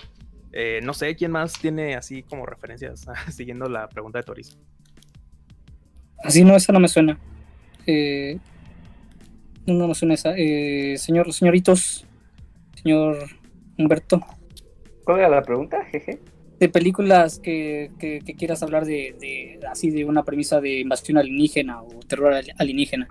[0.56, 4.58] eh, no sé quién más tiene así como referencias, siguiendo la pregunta de Toris.
[6.24, 7.20] así no, esa no me suena.
[7.86, 8.40] Eh,
[9.68, 10.34] no, me suena esa.
[10.38, 12.06] Eh, señor, señoritos,
[12.82, 13.18] señor
[13.78, 14.22] Humberto,
[15.04, 15.84] ¿Cuál era la pregunta?
[15.86, 16.20] Jeje.
[16.60, 21.18] de películas que, que- que quieras hablar de, de así de una premisa de invasión
[21.20, 23.08] alienígena o terror ali- alienígena.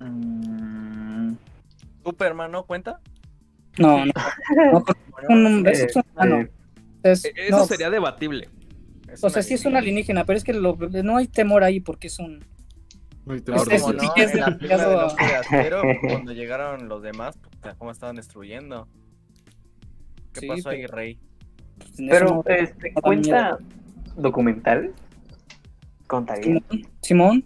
[0.00, 1.34] Mm,
[2.04, 3.00] Superman, ¿no cuenta?
[3.78, 4.12] No, no.
[5.28, 6.36] no, eh, eso es un humano.
[6.40, 6.50] eh,
[7.02, 8.48] Es- Eh, Eso no, sería debatible.
[9.08, 11.80] Es o sea, sí es un alienígena, pero es que lo- no hay temor ahí
[11.80, 12.44] porque es un...
[13.26, 15.14] Es- Como no, en la película
[16.02, 18.88] cuando llegaron los demás, puta, cómo estaban destruyendo.
[20.32, 21.18] ¿Qué Sí, pasó ahí, Rey?
[21.80, 23.58] eso Pero, este, ¿cuenta
[24.16, 24.92] documental?
[26.06, 26.60] Contaría.
[27.02, 27.44] Simón,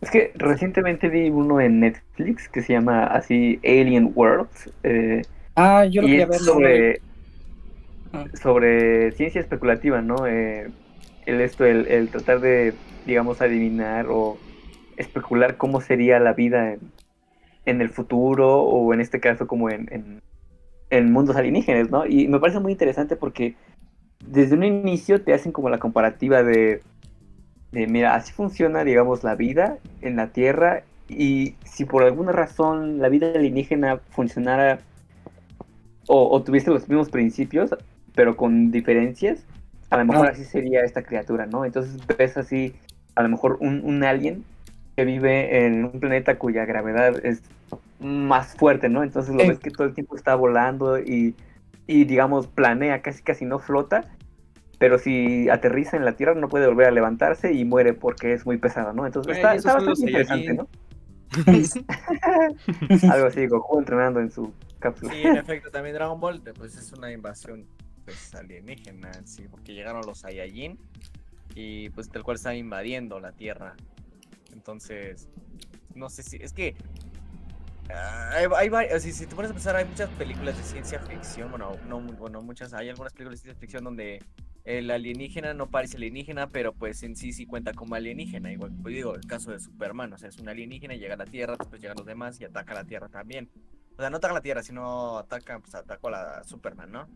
[0.00, 4.48] Es que recientemente vi uno en Netflix que se llama así Alien World.
[4.84, 5.22] eh,
[5.56, 6.40] ah, yo lo y quería es ver.
[6.40, 7.02] sobre,
[8.12, 8.30] Ah.
[8.40, 10.26] sobre ciencia especulativa, ¿no?
[10.26, 10.72] Eh,
[11.26, 12.74] el, esto, el, el tratar de,
[13.04, 14.38] digamos, adivinar o
[14.96, 16.92] especular cómo sería la vida en,
[17.66, 20.22] en el futuro o en este caso como en, en,
[20.90, 22.06] en mundos alienígenas, ¿no?
[22.06, 23.56] Y me parece muy interesante porque
[24.20, 26.82] desde un inicio te hacen como la comparativa de,
[27.72, 32.98] de, mira, así funciona, digamos, la vida en la Tierra y si por alguna razón
[32.98, 34.78] la vida alienígena funcionara
[36.06, 37.70] o, o tuviese los mismos principios,
[38.14, 39.44] pero con diferencias,
[39.90, 40.30] a lo mejor Ah.
[40.32, 41.64] así sería esta criatura, ¿no?
[41.64, 42.74] Entonces ves así,
[43.14, 44.44] a lo mejor un, un alien
[44.96, 47.42] que vive en un planeta cuya gravedad es
[48.00, 49.02] más fuerte, ¿no?
[49.02, 49.48] Entonces lo Sí.
[49.48, 51.34] ves que todo el tiempo está volando y,
[51.86, 54.04] y digamos, planea, casi casi no flota,
[54.78, 58.46] pero si aterriza en la Tierra no puede volver a levantarse y muere porque es
[58.46, 59.06] muy pesado, ¿no?
[59.06, 60.54] Entonces Güey, está, está bastante interesante.
[60.54, 60.68] ¿no?
[63.12, 65.12] Algo así, Goku entrenando en su cápsula.
[65.12, 67.66] Sí, en efecto, también Dragon Ball, pues es una invasión
[68.04, 70.78] pues, alienígena, sí, porque llegaron los Saiyajin
[71.54, 73.74] y pues tal cual están invadiendo la Tierra.
[74.52, 75.28] Entonces,
[75.94, 76.76] no sé si, es que
[77.88, 81.50] hay, hay vari- si, si te pones a pensar, hay muchas películas de ciencia ficción,
[81.50, 84.22] bueno, no, bueno, muchas, hay algunas películas de ciencia ficción donde
[84.64, 88.94] el alienígena no parece alienígena, pero pues en sí sí cuenta como alienígena, igual, pues
[88.94, 91.80] digo, el caso de Superman, o sea, es un alienígena, llega a la Tierra, después
[91.80, 93.48] llegan los demás y ataca a la Tierra también.
[93.96, 97.08] O sea, no ataca a la Tierra, sino ataca, pues atacó a la Superman, ¿no?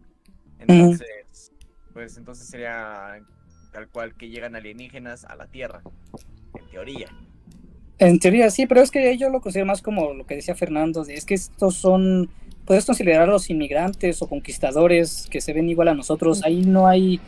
[0.59, 1.53] Entonces,
[1.93, 3.21] pues entonces sería
[3.71, 5.83] tal cual que llegan alienígenas a la Tierra,
[6.55, 7.09] en teoría.
[8.07, 11.05] En teoría sí, pero es que yo lo considero más como lo que decía Fernando,
[11.05, 12.29] de, es que estos son,
[12.65, 17.21] puedes considerarlos inmigrantes o conquistadores que se ven igual a nosotros, ahí no hay,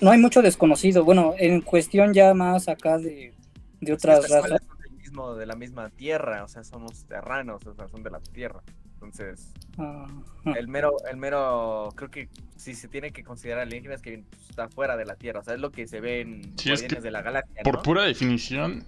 [0.00, 3.32] no hay mucho desconocido, bueno, en cuestión ya más acá de,
[3.80, 4.60] de otras razas.
[4.66, 8.10] son del mismo, de la misma tierra, o sea, somos terranos, o sea, son de
[8.10, 8.62] la tierra.
[8.94, 10.06] Entonces, Ah,
[10.54, 14.96] el mero, el mero, creo que si se tiene que considerar alienígenas que está fuera
[14.96, 17.10] de la tierra, o sea, es lo que se ve en Sí, es que de
[17.10, 17.82] la Galaxia, Por ¿no?
[17.82, 18.84] pura definición,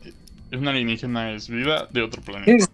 [0.50, 2.66] es una alienígena, es vida de otro planeta.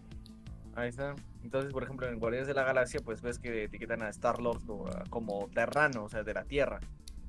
[0.74, 1.14] Ahí está.
[1.42, 4.90] Entonces, por ejemplo, en Guardianes de la Galaxia, pues ves que etiquetan a Star-Lord como,
[5.08, 6.80] como terrano, o sea, de la Tierra.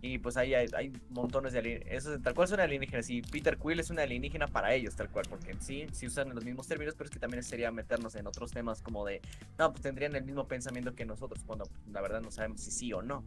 [0.03, 2.05] Y pues ahí hay, hay montones de alienígenas.
[2.05, 3.09] Eso, tal cual son alienígenas.
[3.09, 5.25] Y Peter Quill es una alienígena para ellos, tal cual.
[5.29, 8.25] Porque en sí, sí usan los mismos términos, pero es que también sería meternos en
[8.25, 9.21] otros temas como de,
[9.59, 12.93] no, pues tendrían el mismo pensamiento que nosotros, cuando la verdad no sabemos si sí
[12.93, 13.23] o no.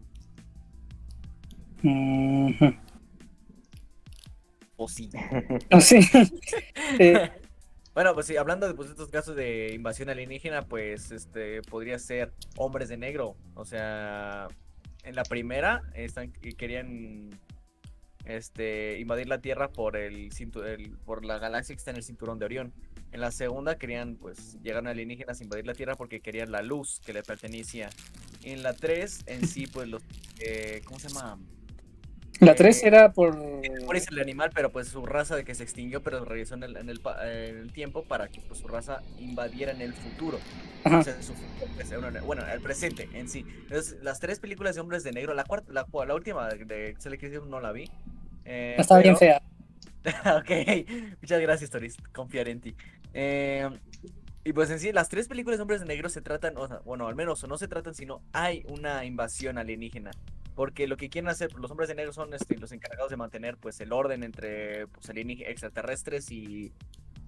[1.84, 2.74] ujú.
[4.76, 5.10] O sí.
[5.70, 6.00] Ah, sí.
[7.94, 12.32] Bueno, pues sí, hablando de pues, estos casos de invasión alienígena, pues este podría ser
[12.56, 13.36] hombres de negro.
[13.54, 14.48] O sea,
[15.04, 17.30] en la primera están, y querían
[18.24, 20.30] este invadir la Tierra por el,
[20.66, 22.72] el- por la galaxia que está en el cinturón de Orión.
[23.12, 27.00] En la segunda querían, pues, llegaron alienígenas a invadir la Tierra porque querían la luz
[27.04, 27.90] que le pertenecía.
[28.42, 30.02] En la 3, en sí, pues los
[30.40, 31.38] eh, ¿cómo se llama?
[32.44, 33.38] La 3 era por...
[33.86, 36.62] Por es el animal, pero pues su raza de que se extinguió, pero regresó en
[36.62, 40.38] el, en el, en el tiempo para que pues, su raza invadiera en el futuro.
[40.84, 40.98] Ajá.
[40.98, 41.34] O sea, su
[42.24, 43.44] bueno, el presente en sí.
[43.62, 47.18] Entonces, las tres películas de hombres de negro, la cuarta, la, la última de Sale
[47.18, 47.90] Crisis no la vi.
[48.44, 49.42] eh, Está bien pero- fea.
[50.38, 50.50] ok,
[51.22, 51.96] muchas gracias, Toris.
[52.12, 52.74] Confiar en ti.
[53.14, 53.68] Eh,
[54.44, 56.80] y pues en sí, las tres películas de hombres de negro se tratan, o sea,
[56.84, 60.10] bueno, al menos o no se tratan, sino hay una invasión alienígena.
[60.54, 63.56] Porque lo que quieren hacer los hombres de negro son este, los encargados de mantener
[63.56, 66.72] pues el orden entre pues, extraterrestres y,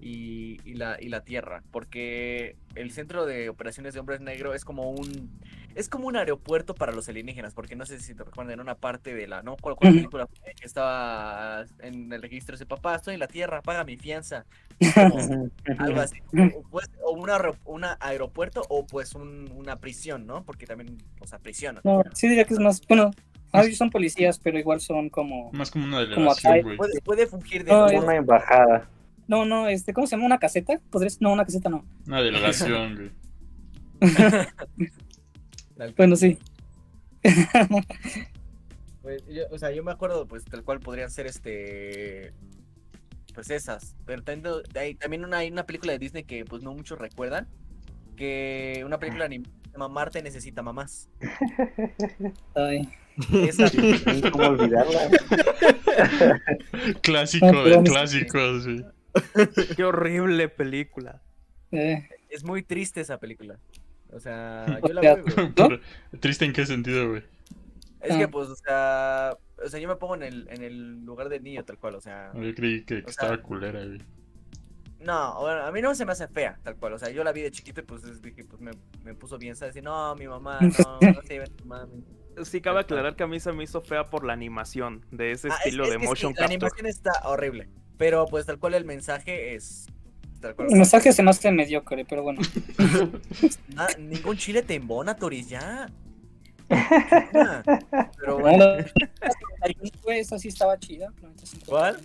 [0.01, 1.63] y, y la, y la Tierra.
[1.71, 5.31] Porque el centro de operaciones de hombres negro es como un
[5.75, 8.77] es como un aeropuerto para los alienígenas, porque no sé si te recuerdan en una
[8.77, 9.59] parte de la, ¿no?
[9.61, 10.27] ¿Cuál, cuál película
[10.59, 14.47] que estaba en el registro ese papá, estoy en la tierra, paga mi fianza.
[14.95, 16.19] Como algo así.
[16.55, 20.45] O, pues, o una, aero- una aeropuerto o pues un- una prisión, ¿no?
[20.45, 21.79] Porque también, o sea, prisión.
[21.85, 23.11] No, sí diría que es más, bueno,
[23.53, 25.53] ah, ellos son policías, pero igual son como...
[25.53, 26.63] Más como una delegación.
[26.79, 28.89] Puede, puede fungir de No, Una embajada.
[29.29, 30.27] No, no, este, ¿cómo se llama?
[30.27, 30.81] ¿Una caseta?
[30.91, 31.21] ¿Podrías?
[31.21, 31.85] No, una caseta no.
[32.07, 33.11] Una delegación, güey.
[35.97, 36.39] Bueno, sí.
[39.03, 42.33] Pues, yo- o sea, yo me acuerdo, pues, tal cual podrían ser este.
[43.35, 43.95] Pues esas.
[44.05, 44.55] Pero también,
[44.99, 47.47] también una, hay una película de Disney que, pues, no muchos recuerdan.
[48.17, 51.09] Que una película animada se llama Marte necesita mamás.
[52.57, 52.89] Ay.
[53.47, 53.71] Esa,
[54.33, 55.11] ¿Cómo olvidarla?
[57.03, 58.85] Clásico No, de clásicos, güey.
[59.77, 61.23] Qué horrible película.
[61.73, 63.59] Eh, es muy triste esa película.
[64.13, 65.19] O sea, yo la veo.
[65.19, 65.81] y digo, Pero,
[66.21, 67.23] ¿Triste en qué sentido, güey?
[68.01, 68.29] Es que, Ah.
[68.31, 69.37] pues, o sea.
[69.65, 71.95] O sea, yo me pongo en el, en el lugar del niño, tal cual.
[71.95, 74.01] O sea, Yo creí que, que O sea- estaba culera, güey.
[75.01, 76.95] No, bueno, a mí no se me hace fea, tal cual.
[76.95, 78.73] O sea, yo la vi de chiquito y pues es- dije, pues me,
[79.05, 79.77] me puso bien, ¿sabes?
[79.77, 80.69] Y no, mi mamá, no,
[81.21, 82.05] no se lleven tu mami.
[82.45, 85.49] Sí, cabe aclarar que a mí se me hizo fea por la animación de ese
[85.51, 86.55] Ah, es- estilo es de que sí, motion La capture.
[86.55, 87.69] animación está horrible.
[87.99, 89.87] Pero pues tal cual el mensaje es.
[90.41, 90.69] Tal cual.
[90.71, 92.41] el mensaje se me hace mediocre, pero bueno.
[93.99, 95.89] Ningún chile te embona, Toris, ya.
[98.19, 98.65] Pero bueno.
[100.03, 101.11] Güey, esa sí estaba chida.
[101.21, 101.65] Planeta 51.
[101.67, 102.01] ¿Cuál?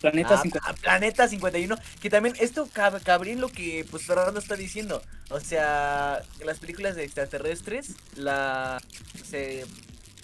[0.00, 0.66] Planeta Ah, 51.
[0.66, 1.76] ah, Planeta 51.
[2.00, 5.02] Que también esto cab- cabría en lo que pues Fernando está diciendo.
[5.30, 8.80] O sea, las películas de extraterrestres, la
[9.24, 9.64] se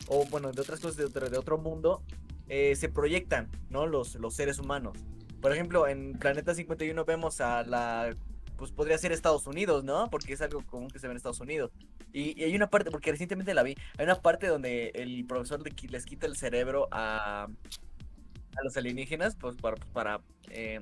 [0.06, 2.02] o bueno, de otras cosas de otro, de otro mundo,
[2.48, 3.86] eh, se proyectan, ¿no?
[3.86, 4.98] Los, los seres humanos.
[5.40, 8.16] Por ejemplo, en Planeta 51 vemos a la
[8.56, 10.08] pues podría ser Estados Unidos, ¿no?
[10.10, 11.72] Porque es algo común que se ve en Estados Unidos.
[12.12, 15.60] Y, y hay una parte, porque recientemente la vi, hay una parte donde el profesor
[15.90, 20.20] les quita el cerebro a, a los alienígenas, pues para, para,
[20.50, 20.80] eh,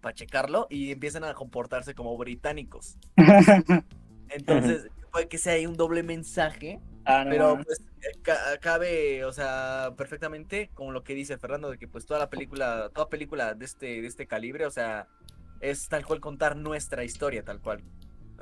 [0.00, 2.96] para checarlo y empiezan a comportarse como británicos.
[4.30, 7.64] Entonces, puede que sea ahí un doble mensaje, Ah, no, pero no.
[7.64, 12.06] pues eh, ca- cabe, o sea, perfectamente como lo que dice Fernando, de que pues
[12.06, 15.06] toda la película, toda película de este, de este calibre, o sea,
[15.60, 17.82] es tal cual contar nuestra historia, tal cual.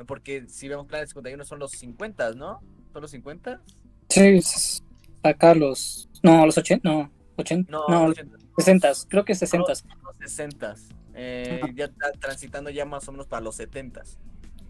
[0.07, 2.61] Porque si vemos Planet 51 son los 50, ¿no?
[2.93, 3.61] ¿Son los 50?
[4.09, 4.41] Sí,
[5.23, 6.09] acá los.
[6.23, 6.89] No, los 80.
[6.89, 7.71] No, 80.
[7.71, 8.39] No, No, los 80.
[8.57, 8.93] 60.
[9.09, 9.69] Creo que 60.
[9.69, 9.85] los
[10.21, 10.75] 60.
[11.15, 14.03] Eh, ya está transitando ya más o menos para los 70.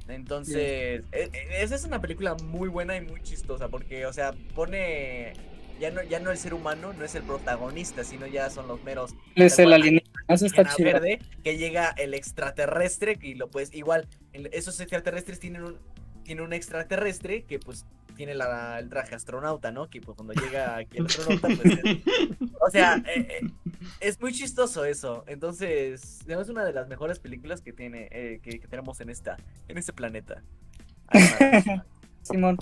[0.08, 4.32] Entonces, e- e- esa es una película muy buena y muy chistosa porque, o sea,
[4.54, 5.32] pone
[5.80, 8.82] ya no ya no el ser humano no es el protagonista, sino ya son los
[8.84, 10.10] meros Es ¿te el alienígena.
[10.28, 11.00] Eso está Alienígena chido.
[11.00, 15.78] verde que llega el extraterrestre y lo pues igual esos extraterrestres tienen un
[16.24, 17.84] tiene un extraterrestre que pues
[18.22, 19.90] tiene la, el traje astronauta, ¿no?
[19.90, 21.96] Que pues cuando llega aquí el astronauta pues es-
[22.60, 23.46] o sea, eh, eh,
[23.98, 25.24] es muy chistoso eso.
[25.26, 29.38] Entonces, es una de las mejores películas que tiene eh, que, que tenemos en esta
[29.66, 30.40] en este planeta.
[31.08, 31.84] Animada.
[32.22, 32.58] Simón.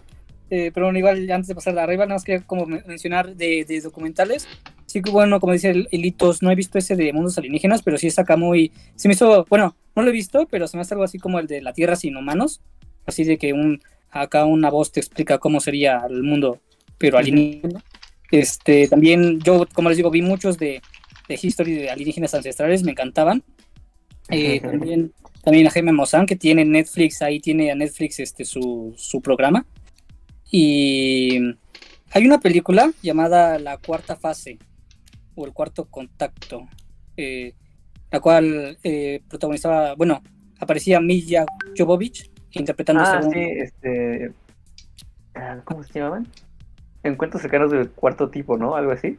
[0.49, 3.37] Eh, pero bueno, igual antes de pasar a arriba, nada más quería como men- mencionar
[3.37, 4.49] de, de documentales.
[4.87, 7.99] Sí que bueno, como dice el Elitos, no he visto ese de mundos alienígenas, pero
[7.99, 8.73] sí está acá muy...
[8.97, 11.39] Se me hizo, bueno, no lo he visto, pero se me hace algo así como
[11.39, 12.63] el de la Tierra sin humanos.
[13.07, 16.61] Así de que un acá una voz te explica cómo sería el mundo,
[16.99, 17.83] pero alienígena.
[18.31, 20.81] Este, también yo, como les digo, vi muchos de,
[21.29, 23.43] de History de alienígenas ancestrales, me encantaban.
[24.29, 28.95] Eh, también, también a Jaime Maussan, que tiene Netflix, ahí tiene a Netflix este, su,
[28.97, 29.67] su programa.
[30.51, 31.39] Y
[32.13, 34.59] hay una película llamada La Cuarta Fase,
[35.35, 36.69] o El Cuarto Contacto,
[37.17, 37.55] eh,
[38.11, 40.23] la cual eh, protagonizaba, bueno,
[40.59, 41.47] aparecía Milla
[41.77, 44.33] Jovovich interpretando Ah, a sí, este.
[45.35, 46.27] ah, ¿Cómo se llamaban?
[47.03, 48.75] Encuentros cercanos del cuarto tipo, ¿no?
[48.77, 49.19] Algo así.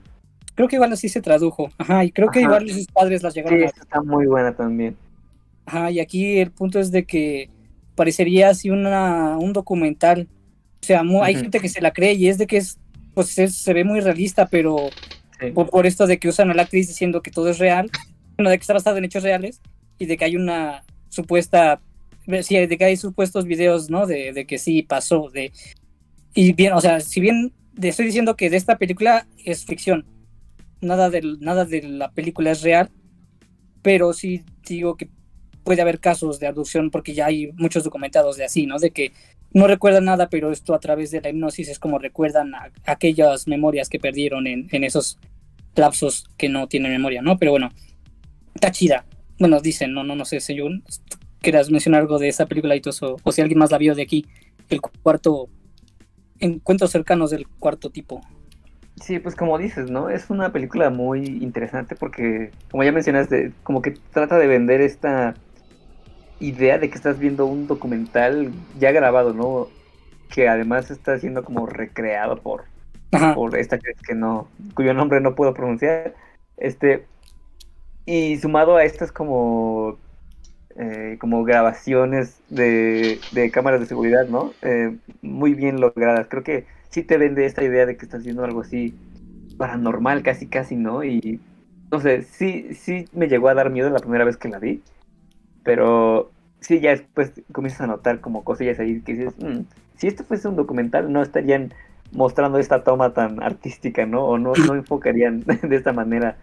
[0.56, 1.70] Creo que igual así se tradujo.
[1.78, 4.54] Ajá, y creo que igual sus padres las Sí, llegaron a esa está muy buena
[4.56, 4.96] también.
[5.66, 7.50] Ajá, y aquí el punto es de que
[7.96, 10.28] parecería así una, un documental.
[10.82, 12.78] O sea, hay gente que se la cree y es de que es,
[13.14, 14.90] pues es- se ve muy realista, pero
[15.40, 15.52] Sí.
[15.52, 17.90] por, por esto de que usan a la actriz diciendo que todo es real,
[18.38, 19.60] bueno, de que está basado en hechos reales
[19.98, 21.80] y de que hay una supuesta,
[22.44, 24.06] sí, de que hay supuestos videos, ¿no?
[24.08, 25.52] De, de que sí pasó, de...
[26.34, 30.06] Y bien, o sea, si bien te estoy diciendo que de esta película es ficción,
[30.82, 32.90] nada, del, nada de la película es real,
[33.82, 35.10] pero sí digo que
[35.64, 38.80] puede haber casos de abducción porque ya hay muchos documentados de así, ¿no?
[38.80, 39.12] De que
[39.54, 43.48] no recuerdan nada, pero esto a través de la hipnosis es como recuerdan a- aquellas
[43.48, 45.18] memorias que perdieron en, en esos
[45.76, 47.38] lapsos que no tienen memoria, ¿no?
[47.38, 47.72] Pero bueno,
[48.56, 49.06] está chida.
[49.40, 50.54] Bueno, dicen, no, no, no sé si
[51.42, 53.78] yo quieras mencionar algo de esa película y todo eso, o si alguien más la
[53.78, 54.26] vio de aquí,
[54.70, 55.50] el cuarto,
[56.40, 58.22] encuentros cercanos del cuarto tipo.
[59.02, 60.10] Sí, pues como dices, ¿no?
[60.10, 65.34] Es una película muy interesante porque, como ya mencionaste, como que trata de vender esta
[66.40, 69.68] idea de que estás viendo un documental ya grabado, ¿no?
[70.30, 72.66] Que además está siendo como recreado por,
[73.12, 73.34] Ajá.
[73.34, 76.14] por esta actriz que no, cuyo nombre no puedo pronunciar.
[76.58, 77.06] Este,
[78.06, 79.98] y sumado a estas como,
[80.78, 84.54] eh, como grabaciones de, de cámaras de seguridad, ¿no?
[84.62, 86.28] Eh, muy bien logradas.
[86.30, 88.96] Creo que sí te vende esta idea de que estás viendo algo así
[89.58, 91.04] paranormal, casi, casi, ¿no?
[91.04, 91.42] Y
[91.92, 94.84] no sé, sí, sí me llegó a dar miedo la primera vez que la vi,
[95.64, 99.62] pero sí, ya después comienzas a notar como cosillas ahí que dices, "Mm,
[99.96, 101.74] si esto fuese un documental, no estarían
[102.12, 104.26] mostrando esta toma tan artística, ¿no?
[104.26, 106.38] O no, no enfocarían de esta manera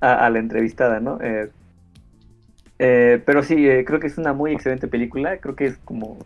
[0.00, 1.18] a, a la entrevistada, ¿no?
[1.22, 1.50] Eh,
[2.84, 6.18] eh, pero sí, eh, creo que es una muy excelente película, creo que es como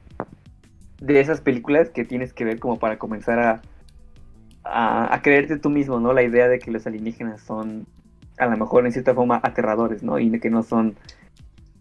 [1.03, 3.61] de esas películas que tienes que ver como para comenzar a,
[4.65, 6.15] a, a creerte tú mismo, ¿no?
[6.15, 7.87] La idea de que los alienígenas son
[8.39, 10.19] a lo mejor en cierta forma aterradores, ¿no?
[10.19, 10.97] Y de que no son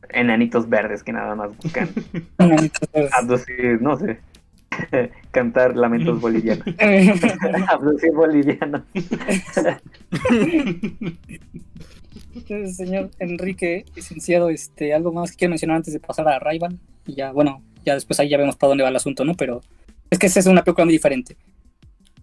[0.09, 1.89] enanitos verdes que nada más buscan
[3.17, 4.19] abducir, no sé,
[5.31, 6.67] cantar lamentos bolivianos.
[7.69, 8.81] abducir bolivianos.
[12.33, 16.79] Entonces, señor Enrique, licenciado, este, algo más que quiero mencionar antes de pasar a Rival.
[17.07, 19.35] Y ya, bueno, ya después ahí ya vemos para dónde va el asunto, ¿no?
[19.35, 19.61] Pero
[20.09, 21.35] es que esa es una película muy diferente.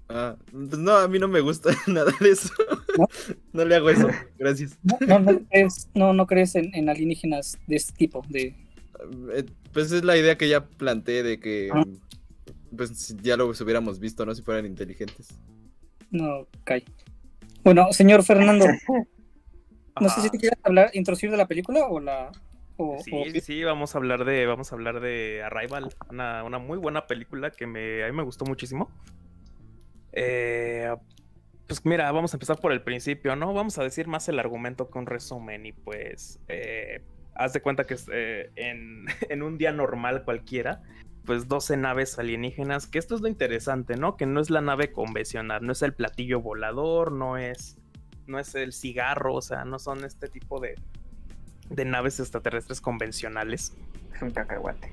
[0.09, 2.51] Ah, pues no, a mí no me gusta nada de eso.
[2.99, 3.07] ¿No?
[3.53, 4.09] No le hago eso.
[4.38, 4.78] Gracias.
[4.82, 8.55] No, no, no crees, no, no crees en, en alienígenas de este tipo, de...
[9.34, 11.84] Eh, Pues es la idea que ya planteé de que Ah.
[12.76, 14.34] pues ya lo hubiéramos visto, ¿no?
[14.34, 15.28] Si fueran inteligentes.
[16.11, 16.84] No, cae.
[17.64, 18.66] Bueno, señor Fernando,
[20.01, 22.30] no sé si te quieres hablar, introducir de la película o la...
[22.78, 26.43] O, Sí, o- sí, sí, vamos a hablar de, vamos a hablar de Arrival, una,
[26.45, 28.90] una muy buena película que me, a mí me gustó muchísimo.
[30.12, 30.95] Eh,
[31.66, 33.53] pues mira, vamos a empezar por el principio, ¿no?
[33.55, 37.03] Vamos a decir más el argumento que un resumen y pues eh,
[37.34, 40.82] haz de cuenta que eh, en, en un día normal cualquiera,
[41.24, 44.16] pues 12 naves alienígenas, que esto es lo interesante, ¿no?
[44.16, 47.78] Que no es la nave convencional, no es el platillo volador, no es,
[48.33, 50.74] no es el cigarro, o sea, no son este tipo de,
[51.70, 53.74] de naves extraterrestres convencionales.
[54.14, 54.91] Es un cacahuate.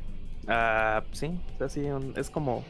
[0.47, 2.63] Ah, sí, es así, un- es como,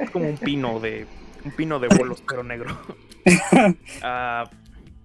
[0.00, 1.06] es como un pino de,
[1.44, 2.76] un pino de bolos, pero negro.
[4.02, 4.50] Ah,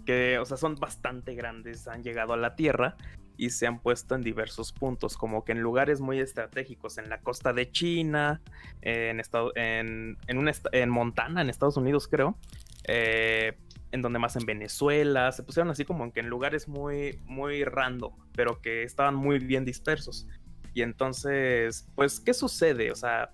[0.05, 2.97] que, o sea, son bastante grandes, han llegado a la Tierra
[3.37, 7.19] y se han puesto en diversos puntos, como que en lugares muy estratégicos, en la
[7.21, 8.41] costa de China,
[8.81, 12.37] en, estado, en, en, un en Montana, en Estados Unidos, creo.
[12.85, 13.57] eh,
[13.91, 18.13] en donde más en Venezuela, se pusieron así como que en lugares muy, muy random,
[18.35, 20.27] pero que estaban muy bien dispersos.
[20.73, 22.91] Y entonces, pues, ¿qué sucede?
[22.91, 23.31] O sea,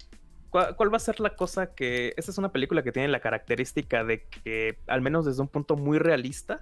[0.49, 2.13] ¿cuál, cuál va a ser la cosa que...
[2.17, 5.75] Esta es una película que tiene la característica de que, al menos desde un punto
[5.75, 6.61] muy realista,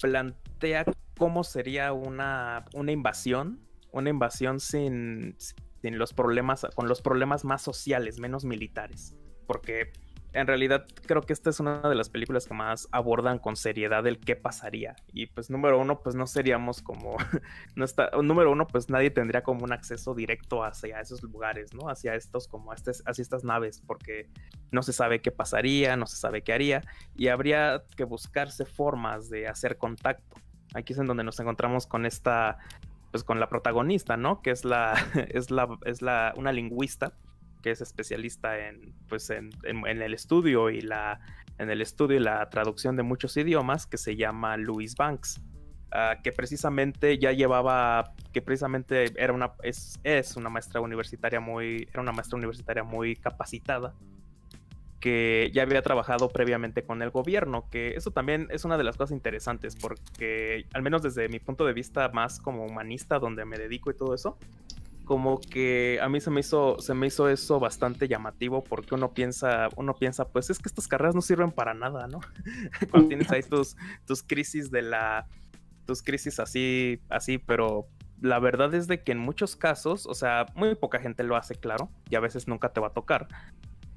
[0.00, 0.84] plantea
[1.18, 3.60] cómo sería una, una invasión,
[3.92, 9.14] una invasión sin, sin los problemas, con los problemas más sociales, menos militares.
[9.46, 9.92] Porque
[10.32, 14.06] en realidad creo que esta es una de las películas que más abordan con seriedad
[14.06, 14.96] el qué pasaría.
[15.12, 17.16] Y pues número uno, pues no seríamos como,
[17.76, 21.88] no está, número uno, pues nadie tendría como un acceso directo hacia esos lugares, ¿no?
[21.88, 24.30] Hacia estos, como este, hacia estas naves, porque
[24.70, 26.82] no se sabe qué pasaría, no se sabe qué haría,
[27.14, 30.36] y habría que buscarse formas de hacer contacto.
[30.74, 32.56] Aquí es en donde nos encontramos con esta,
[33.10, 34.40] pues con la protagonista, ¿no?
[34.40, 34.94] Que es la,
[35.28, 37.12] es la, es la, una lingüista
[37.62, 41.20] que es especialista en, pues en, en- en el estudio y la,
[41.58, 45.40] en el estudio y la traducción de muchos idiomas, que se llama Louise Banks.
[45.94, 51.86] ah, que precisamente ya llevaba, que precisamente era una, es, es una maestra universitaria muy,
[51.92, 53.92] era una maestra universitaria muy capacitada,
[55.00, 58.96] que ya había trabajado previamente con el gobierno, que eso también es una de las
[58.96, 63.58] cosas interesantes, porque al menos desde mi punto de vista más como humanista, donde me
[63.58, 64.38] dedico y todo eso,
[65.04, 69.12] como que a mí se me hizo, se me hizo eso bastante llamativo, porque uno
[69.12, 72.20] piensa, uno piensa, pues es que estas carreras no sirven para nada, ¿no?
[72.90, 73.76] Cuando tienes ahí tus,
[74.06, 75.26] tus crisis de la,
[75.86, 77.88] tus crisis así, así, pero
[78.20, 81.56] la verdad es de que en muchos casos, o sea, muy poca gente lo hace,
[81.56, 83.26] claro, y a veces nunca te va a tocar,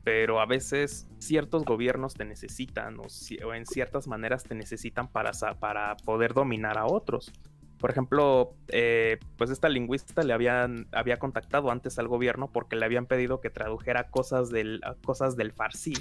[0.04, 5.96] pero a veces ciertos gobiernos te necesitan o, en ciertas maneras te necesitan para, para
[5.98, 7.32] poder dominar a otros.
[7.86, 12.84] Por ejemplo, eh, pues esta lingüista le habían había contactado antes al gobierno porque le
[12.84, 15.94] habían pedido que tradujera cosas del, cosas del farsi,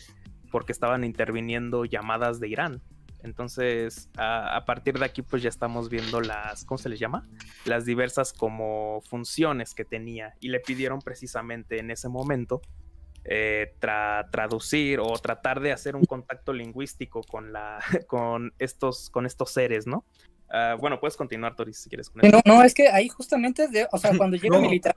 [0.50, 2.80] porque estaban interviniendo llamadas de Irán.
[3.22, 7.28] Entonces, a, partir de aquí, pues ya estamos viendo las, ¿cómo se les llama?
[7.66, 12.62] Las diversas como funciones que tenía y le pidieron precisamente en ese momento
[13.24, 19.26] eh, tra- traducir o tratar de hacer un contacto lingüístico con, la, con, estos, con
[19.26, 20.06] estos seres, ¿no?
[20.56, 22.08] Ah, bueno, puedes continuar, Toris, si quieres.
[22.10, 22.22] Con.
[22.30, 24.94] No, no, es que ahí justamente, de- o sea, cuando llega el militar,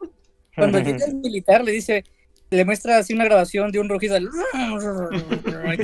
[0.55, 2.03] cuando llega el militar le dice,
[2.51, 4.29] le muestra así una grabación de un rugido del-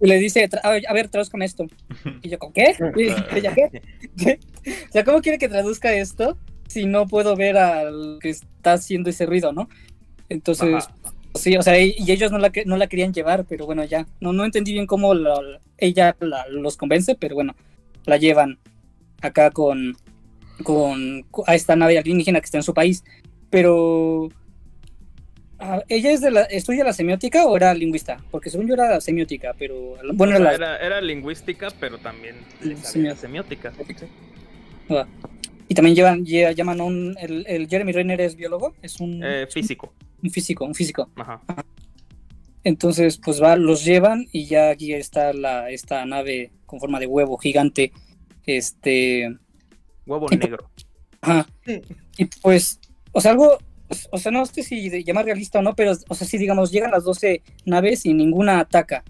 [0.00, 1.66] y le dice, "Tra- a ver, a ver, traduzcan esto.
[2.22, 2.74] Y yo, ¿con qué?
[2.96, 3.82] Y ella, ¿qué?
[4.16, 4.40] ¿Qué?
[4.88, 6.38] O sea, ¿cómo quiere que traduzca esto
[6.68, 9.68] si no puedo ver al que está haciendo ese ruido, no?
[10.30, 10.88] Entonces,
[11.34, 13.84] sí, o sea, y y ellos no la, que- no la querían llevar, pero bueno,
[13.84, 14.06] ya.
[14.20, 17.54] No, no entendí bien cómo la- ella la- los convence, pero bueno,
[18.06, 18.58] la llevan
[19.20, 19.96] acá con,
[20.62, 23.04] con a esta nave alienígena que está en su país.
[23.50, 24.28] Pero
[25.58, 29.00] ah, ella es de la estudia la semiótica o era lingüista, porque según yo era
[29.00, 32.36] semiótica, pero bueno, O sea, la- era, era lingüística, pero también
[33.14, 33.72] semiótica.
[33.72, 34.06] sí.
[35.66, 37.16] Y también llevan, lle- llaman a un.
[37.18, 39.94] El, el Jeremy Renner es biólogo, es un, Eh, físico.
[40.22, 41.08] un físico, un físico.
[41.16, 41.40] Ajá.
[42.64, 47.06] Entonces, pues va, los llevan y ya aquí está la, esta nave con forma de
[47.06, 47.92] huevo gigante.
[48.46, 49.36] Este.
[50.06, 50.70] Huevo y- negro.
[51.20, 51.46] Ajá.
[52.18, 52.80] Y pues,
[53.12, 53.58] o sea, algo.
[54.10, 56.90] O sea, no sé si llamar realista o no, pero, o sea, si digamos, llegan
[56.90, 59.04] las 12 naves y ninguna ataca.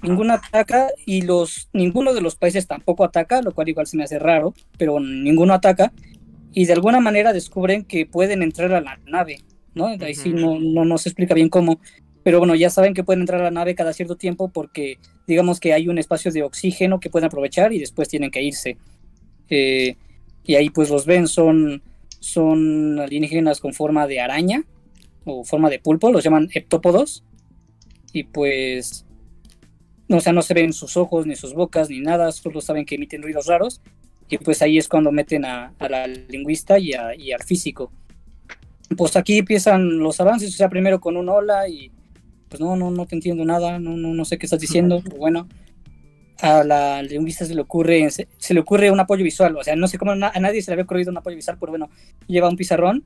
[0.00, 4.04] Ninguna ataca y los ninguno de los países tampoco ataca, lo cual igual se me
[4.04, 5.92] hace raro, pero ninguno ataca.
[6.52, 9.40] Y de alguna manera descubren que pueden entrar a la nave,
[9.74, 9.86] ¿no?
[9.86, 11.80] Ahí sí no, no, no se explica bien cómo.
[12.22, 15.60] Pero bueno, ya saben que pueden entrar a la nave cada cierto tiempo porque digamos
[15.60, 18.76] que hay un espacio de oxígeno que pueden aprovechar y después tienen que irse.
[19.48, 19.96] Eh,
[20.44, 21.82] y ahí pues los ven, son,
[22.20, 24.64] son alienígenas con forma de araña
[25.24, 27.22] o forma de pulpo, los llaman heptópodos.
[28.12, 29.06] Y pues,
[30.08, 32.84] no, o sea, no se ven sus ojos, ni sus bocas, ni nada, solo saben
[32.84, 33.80] que emiten ruidos raros.
[34.28, 37.92] Y pues ahí es cuando meten a, a la lingüista y, a- y al físico.
[38.96, 41.90] Pues aquí empiezan los avances, o sea, primero con un hola y
[42.52, 45.16] pues no, no, no te entiendo nada, no, no, no sé qué estás diciendo, pero
[45.16, 45.48] bueno.
[46.42, 49.74] A la lingüista se le ocurre, se, se le ocurre un apoyo visual, o sea,
[49.74, 51.88] no sé cómo na- a nadie se le había ocurrido un apoyo visual, pero bueno,
[52.26, 53.04] lleva un pizarrón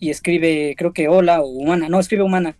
[0.00, 2.56] y escribe, creo que hola o humana, no, escribe humana,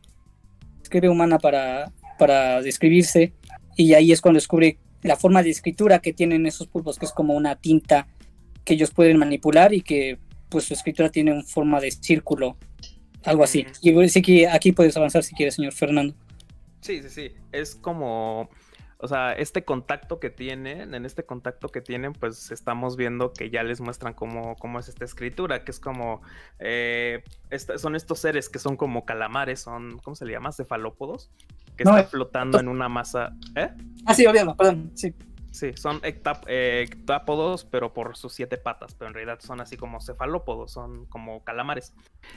[0.82, 3.32] escribe humana para, para describirse
[3.76, 7.12] y ahí es cuando descubre la forma de escritura que tienen esos pulpos, que es
[7.12, 8.06] como una tinta
[8.64, 10.18] que ellos pueden manipular y que
[10.50, 12.58] pues su escritura tiene una forma de círculo
[13.24, 13.66] algo así.
[13.82, 16.14] Y sí que aquí puedes avanzar si quieres, señor Fernando.
[16.80, 17.32] Sí, sí, sí.
[17.52, 18.48] Es como,
[18.98, 23.50] o sea, este contacto que tienen, en este contacto que tienen, pues estamos viendo que
[23.50, 26.22] ya les muestran cómo, cómo es esta escritura, que es como,
[26.58, 30.52] eh, esta- son estos seres que son como calamares, son, ¿cómo se le llama?
[30.52, 31.30] Cefalópodos,
[31.76, 33.70] que No, están eh, flotando en una masa, ¿eh?
[34.06, 34.92] Ah, sí, olvídalo, perdón.
[34.94, 35.14] Sí.
[35.58, 39.76] Sí, son ectap- eh, ectápodos, pero por sus siete patas, pero en realidad son así
[39.76, 41.94] como cefalópodos, son como calamares.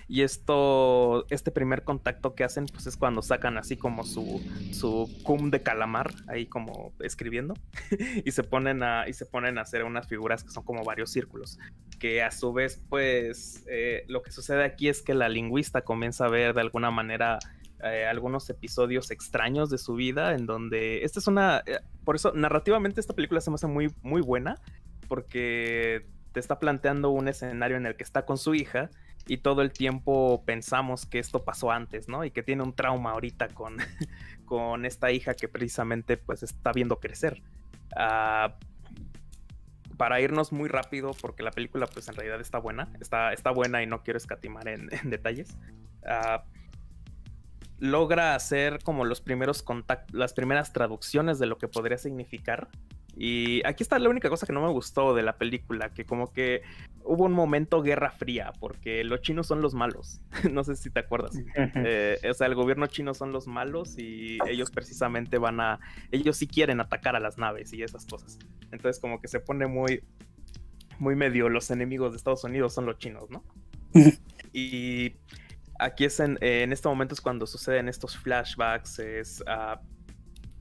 [0.07, 4.41] Y esto, este primer contacto que hacen, pues es cuando sacan así como su,
[4.71, 7.53] su cum de calamar, ahí como escribiendo,
[8.25, 11.11] y se ponen a, y se ponen a hacer unas figuras que son como varios
[11.11, 11.59] círculos.
[11.99, 16.25] Que a su vez, pues, eh, lo que sucede aquí es que la lingüista comienza
[16.25, 17.37] a ver de alguna manera
[17.83, 22.31] eh, algunos episodios extraños de su vida en donde esta es una eh, por eso
[22.33, 24.59] narrativamente esta película se me hace muy muy buena
[25.07, 28.89] porque te está planteando un escenario en el que está con su hija
[29.27, 32.25] y todo el tiempo pensamos que esto pasó antes, ¿no?
[32.25, 33.77] Y que tiene un trauma ahorita con,
[34.45, 37.41] con esta hija que precisamente pues está viendo crecer.
[37.95, 38.55] Ah,
[39.97, 43.83] para irnos muy rápido, porque la película pues en realidad está buena, está, está buena
[43.83, 45.55] y no quiero escatimar en, en detalles.
[46.05, 46.43] Ah,
[47.81, 52.69] logra hacer como los primeros contactos, las primeras traducciones de lo que podría significar.
[53.17, 56.31] Y aquí está la única cosa que no me gustó de la película, que como
[56.31, 56.61] que
[57.03, 60.21] hubo un momento guerra fría, porque los chinos son los malos.
[60.51, 61.35] no sé si te acuerdas.
[61.83, 65.79] Eh, o sea, el gobierno chino son los malos y ellos precisamente van a,
[66.11, 68.37] ellos sí quieren atacar a las naves y esas cosas.
[68.71, 70.03] Entonces como que se pone muy,
[70.99, 73.43] muy medio, los enemigos de Estados Unidos son los chinos, ¿no?
[74.53, 75.15] y
[75.81, 79.01] aquí es en, eh, en este momento es cuando suceden estos flashbacks,
[79.47, 79.81] ah,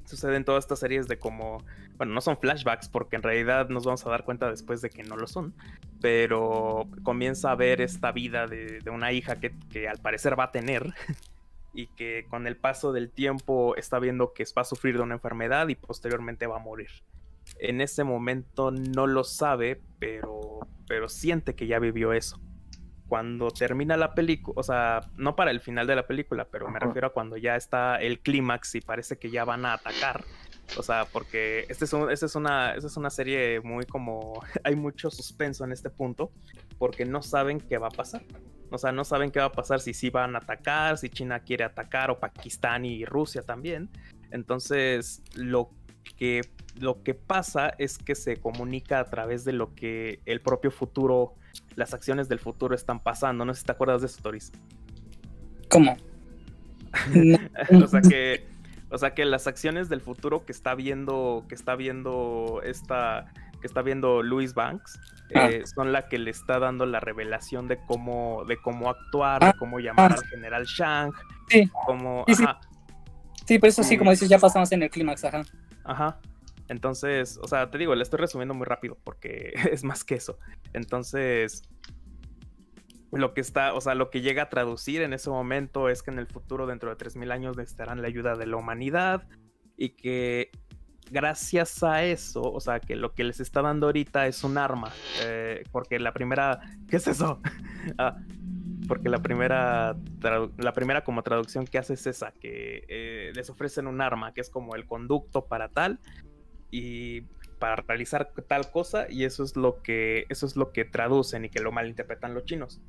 [0.05, 1.63] suceden todas estas series de como,
[1.97, 5.03] bueno, no son flashbacks porque en realidad nos vamos a dar cuenta después de que
[5.05, 5.55] no lo son,
[6.01, 10.45] pero comienza a ver esta vida de, de una hija que, que al parecer va
[10.45, 10.93] a tener
[11.75, 15.15] y que con el paso del tiempo está viendo que va a sufrir de una
[15.15, 16.91] enfermedad y posteriormente va a morir.
[17.59, 22.41] En ese momento no lo sabe, pero, pero siente que ya vivió eso
[23.11, 26.79] cuando termina la película, o sea, no para el final de la película, pero me
[26.79, 30.25] refiero a cuando ya está el clímax y parece que ya van a atacar.
[30.79, 34.41] O sea, porque este es un- esta es, una, esta es una serie muy como...
[34.65, 36.31] Hay mucho suspenso en este punto,
[36.79, 38.23] porque no saben qué va a pasar.
[38.71, 41.41] O sea, no saben qué va a pasar si sí van a atacar, si China
[41.41, 43.91] quiere atacar, o Pakistán y Rusia también.
[44.31, 45.71] Entonces, lo
[46.17, 46.43] que,
[46.79, 51.35] lo que pasa es que se comunica a través de lo que el propio futuro,
[51.77, 53.45] las acciones del futuro están pasando.
[53.45, 54.53] No sé si te acuerdas de eso, Toris.
[55.69, 55.97] ¿Cómo?
[57.83, 58.47] O sea que
[58.93, 63.69] o sea que las acciones del futuro que está viendo que está viendo esta que
[63.69, 64.99] está viendo Louis Banks
[65.33, 65.49] Ah.
[65.49, 69.53] eh, son la que le está dando la revelación de cómo de cómo actuar Ah,
[69.53, 70.17] de cómo llamar ah.
[70.17, 71.13] al general Shang
[71.49, 71.71] Sí.
[71.87, 72.45] cómo Sí, sí.
[73.47, 75.43] Sí, por eso sí, como dices, ya pasamos en el clímax, ajá.
[75.91, 76.21] Ajá.
[76.69, 80.39] Entonces, o sea, te digo, le estoy resumiendo muy rápido porque es más que eso.
[80.73, 81.63] Entonces,
[83.11, 86.13] lo que está, o sea, lo que llega a traducir en ese momento es que
[86.13, 89.27] en el futuro, dentro de 3.000 años, necesitarán la ayuda de la humanidad
[89.77, 90.53] y que
[91.11, 94.93] gracias a eso, o sea, que lo que les está dando ahorita es un arma,
[95.23, 97.41] eh, porque la primera, ¿qué es eso?
[97.97, 98.15] Ah,
[98.91, 99.95] porque la primera,
[100.59, 104.41] la primera como traducción que hace es esa, que eh, les ofrecen un arma, que
[104.41, 106.01] es como el conducto para tal
[106.73, 107.21] y
[107.61, 111.51] para realizar tal cosa y eso es lo que eso es lo que traducen y
[111.51, 112.81] que lo malinterpretan los chinos.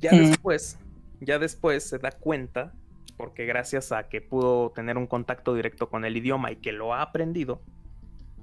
[0.00, 0.16] Ya Mm.
[0.16, 0.80] después,
[1.20, 2.72] ya después se da cuenta
[3.16, 6.92] porque gracias a que pudo tener un contacto directo con el idioma y que lo
[6.92, 7.62] ha aprendido,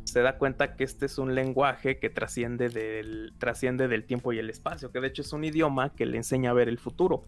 [0.06, 4.40] se da cuenta que este es un lenguaje que trasciende del, trasciende del tiempo y
[4.40, 7.24] el espacio, que de hecho es un idioma que le enseña a ver el futuro.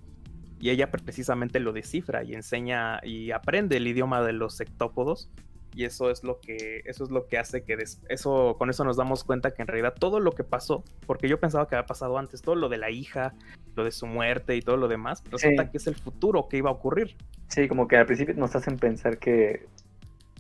[0.59, 5.29] Y ella precisamente lo descifra y enseña y aprende el idioma de los sectópodos.
[5.75, 8.83] Y eso es lo que, eso es lo que hace que des- eso, con eso
[8.83, 11.85] nos damos cuenta que en realidad todo lo que pasó, porque yo pensaba que había
[11.85, 13.35] pasado antes, todo lo de la hija,
[13.75, 15.69] lo de su muerte y todo lo demás, resulta Sí.
[15.71, 17.15] que es el futuro que iba a ocurrir.
[17.49, 19.67] Sí, como que al principio nos hacen pensar que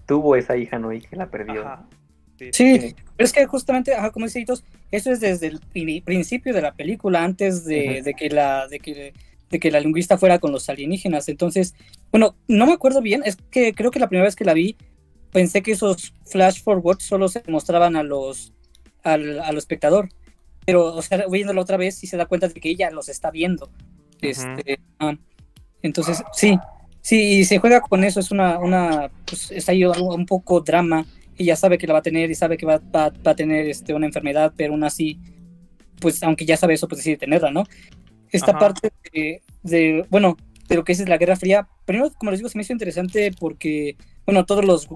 [0.07, 0.91] tuvo esa hija, ¿no?
[0.91, 1.61] Y que la perdió.
[1.61, 1.87] Ajá.
[2.37, 6.01] Sí, Sí, pero es que justamente, ajá, como dice Hitos, eso es desde el pri-
[6.01, 9.13] principio de la película, antes de, que la, de que,
[9.49, 11.29] de que la lingüista fuera con los alienígenas.
[11.29, 11.73] Entonces,
[12.11, 14.75] bueno, no me acuerdo bien, es que creo que la primera vez que la vi,
[15.31, 18.53] pensé que esos flash forwards solo se mostraban a los
[19.03, 20.09] al, al espectador.
[20.65, 23.31] Pero, o sea, viéndolo otra vez, sí se da cuenta de que ella los está
[23.31, 23.69] viendo.
[24.21, 25.15] Este, ah,
[25.81, 26.57] entonces, sí,
[27.01, 31.05] sí, y se juega con eso, es una, una pues, está ahí un poco drama
[31.37, 33.67] ella sabe que la va a tener y sabe que va, va- va a tener
[33.67, 35.19] este, una enfermedad, pero aún así,
[35.99, 37.63] pues aunque ya sabe eso, pues decide tenerla, ¿no?
[38.31, 38.59] esta Ajá.
[38.59, 40.37] parte de, de, bueno,
[40.67, 41.67] de lo que es la Guerra Fría.
[41.85, 43.95] Primero, como les digo, se me hizo interesante porque,
[44.25, 44.87] bueno, todos los,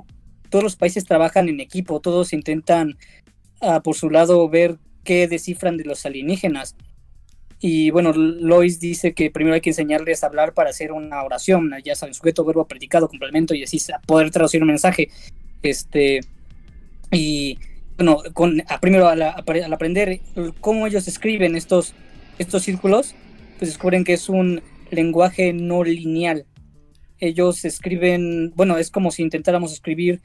[0.49, 2.97] todos los países trabajan en equipo, todos intentan
[3.61, 6.76] ah, por su lado ver qué descifran de los alienígenas.
[7.59, 11.72] Y bueno, Lois dice que primero hay que enseñarles a hablar para hacer una oración,
[11.85, 15.09] ya saben, sujeto, verbo, predicado, complemento y así poder traducir un mensaje.
[15.64, 16.22] Este,
[17.12, 17.58] y
[17.98, 20.22] bueno, con, primero al, apre- al aprender
[20.60, 21.94] cómo ellos escriben estos,
[22.40, 23.16] estos círculos,
[23.60, 26.46] pues descubren que es un lenguaje no lineal.
[27.20, 30.22] Ellos escriben, bueno, es como si intentáramos escribir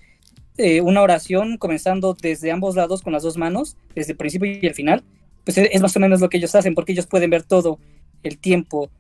[0.57, 4.67] eh, una oración comenzando desde ambos lados con las dos manos, desde el principio y
[4.67, 5.05] el final.
[5.45, 7.79] Pues es, es más o menos lo que ellos hacen, porque ellos pueden ver todo
[8.23, 8.91] el tiempo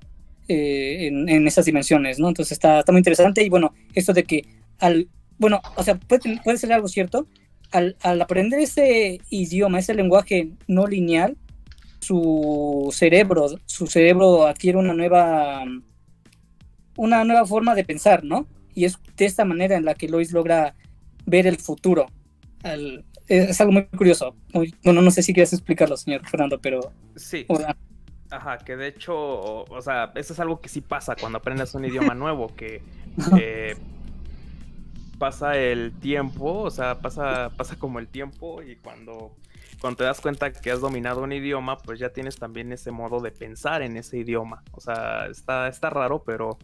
[0.48, 2.28] eh, en, en esas dimensiones, ¿no?
[2.28, 4.44] Entonces está, está muy interesante y bueno, esto de que
[4.78, 5.08] al,
[5.38, 7.26] bueno, o sea, puede, ser algo cierto,
[7.72, 11.36] al, al aprender ese idioma, ese lenguaje no lineal,
[12.00, 15.64] su cerebro, su cerebro adquiere una nueva,
[16.96, 18.46] una nueva forma de pensar, ¿no?
[18.74, 20.74] Y es de esta manera en la que Lois logra
[21.24, 22.06] ver el futuro.
[22.62, 24.36] Al- es, algo muy curioso.
[24.52, 26.92] Muy- bueno, no sé si quieres explicarlo, señor Fernando, pero...
[27.16, 27.46] Sí.
[28.30, 31.74] Ajá, que de hecho, o, o sea, eso es algo que sí pasa cuando aprendes
[31.74, 32.82] un idioma nuevo, que
[33.40, 33.76] eh,
[35.18, 39.36] pasa el tiempo, o sea, pasa, pasa como el tiempo y cuando,
[39.80, 43.20] cuando te das cuenta que has dominado un idioma, pues ya tienes también ese modo
[43.20, 44.62] de pensar en ese idioma.
[44.72, 46.58] O sea, está, está raro, pero,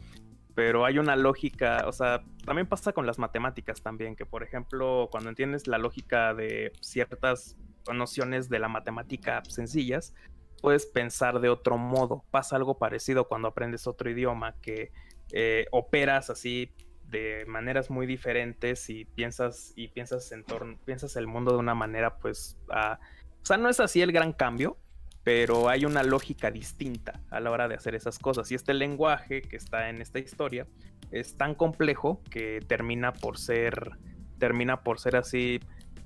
[0.55, 5.09] pero hay una lógica, o sea, también pasa con las matemáticas también, que por ejemplo,
[5.11, 7.57] cuando entiendes la lógica de ciertas
[7.93, 10.15] nociones de la matemática sencillas,
[10.61, 12.25] puedes pensar de otro modo.
[12.31, 14.93] Pasa algo parecido cuando aprendes otro idioma, que
[15.33, 16.73] eh, operas así
[17.13, 21.75] de maneras muy diferentes y piensas y piensas en torno, piensas el mundo de una
[21.75, 22.99] manera, pues, ah,
[23.43, 24.79] o sea, no es así el gran cambio,
[25.23, 28.51] pero hay una lógica distinta a la hora de hacer esas cosas.
[28.51, 30.67] Y este lenguaje que está en esta historia
[31.13, 33.93] es tan complejo que termina por ser,
[34.39, 35.61] termina por ser así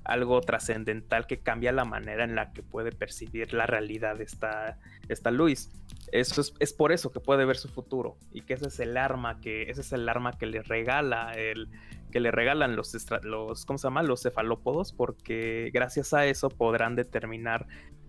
[0.07, 4.79] algo trascendental que cambia la manera en la que puede percibir la realidad esta,
[5.09, 5.69] esta Luis.
[6.13, 8.95] Eso es, es por eso que puede ver su futuro y que ese es el
[8.95, 11.69] arma que ese es el arma que le regala el
[12.11, 14.01] que le regalan los los ¿cómo se llama?
[14.01, 17.67] los cefalópodos porque gracias a eso podrán determinar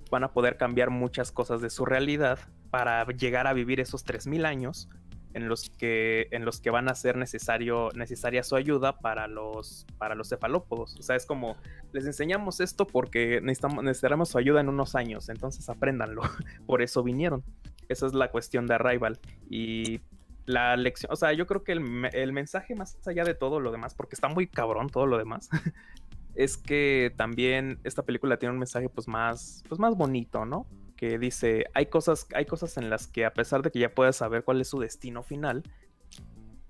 [0.08, 2.38] van a poder cambiar muchas cosas de su realidad
[2.70, 4.88] para llegar a vivir esos 3000 años
[5.34, 9.86] en los que en los que van a ser necesario necesaria su ayuda para los
[9.98, 11.56] para los cefalópodos, o sea, es como
[11.92, 16.22] les enseñamos esto porque necesitamos necesitaremos su ayuda en unos años, entonces apréndanlo.
[16.66, 17.44] Por eso vinieron.
[17.88, 19.18] Esa es la cuestión de Arrival.
[19.48, 20.00] Y
[20.44, 23.70] la lección, o sea, yo creo que el, el mensaje más allá de todo lo
[23.70, 25.48] demás, porque está muy cabrón todo lo demás,
[26.34, 30.66] es que también esta película tiene un mensaje pues más, pues más bonito, ¿no?
[30.98, 34.16] Que dice, hay cosas, hay cosas en las que a pesar de que ya puedes
[34.16, 35.62] saber cuál es su destino final,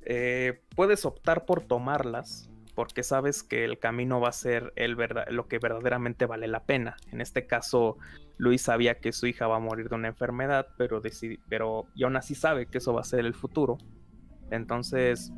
[0.03, 5.27] eh, puedes optar por tomarlas porque sabes que el camino va a ser el verda-
[5.31, 6.97] lo que verdaderamente vale la pena.
[7.11, 7.97] En este caso,
[8.37, 12.05] Luis sabía que su hija va a morir de una enfermedad, pero, decidi- pero y
[12.05, 13.79] aún así sabe que eso va a ser el futuro.
[14.53, 15.33] Entonces,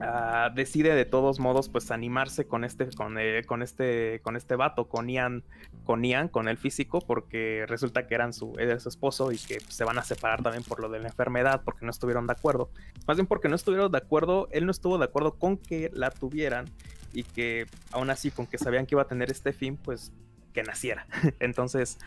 [0.00, 4.56] ah, decide de todos modos pues animarse con este con, eh, con este con este
[4.56, 5.42] vato con Ian
[5.84, 9.60] con Ian con el físico porque resulta que eran su era su esposo y que
[9.60, 12.70] se van a separar también por lo de la enfermedad porque no estuvieron de acuerdo.
[13.06, 16.10] Más bien porque no estuvieron de acuerdo él no estuvo de acuerdo con que la
[16.10, 16.66] tuvieran
[17.12, 20.12] y que aún así con que sabían que iba a tener este fin pues
[20.52, 21.06] que naciera.
[21.40, 21.98] Entonces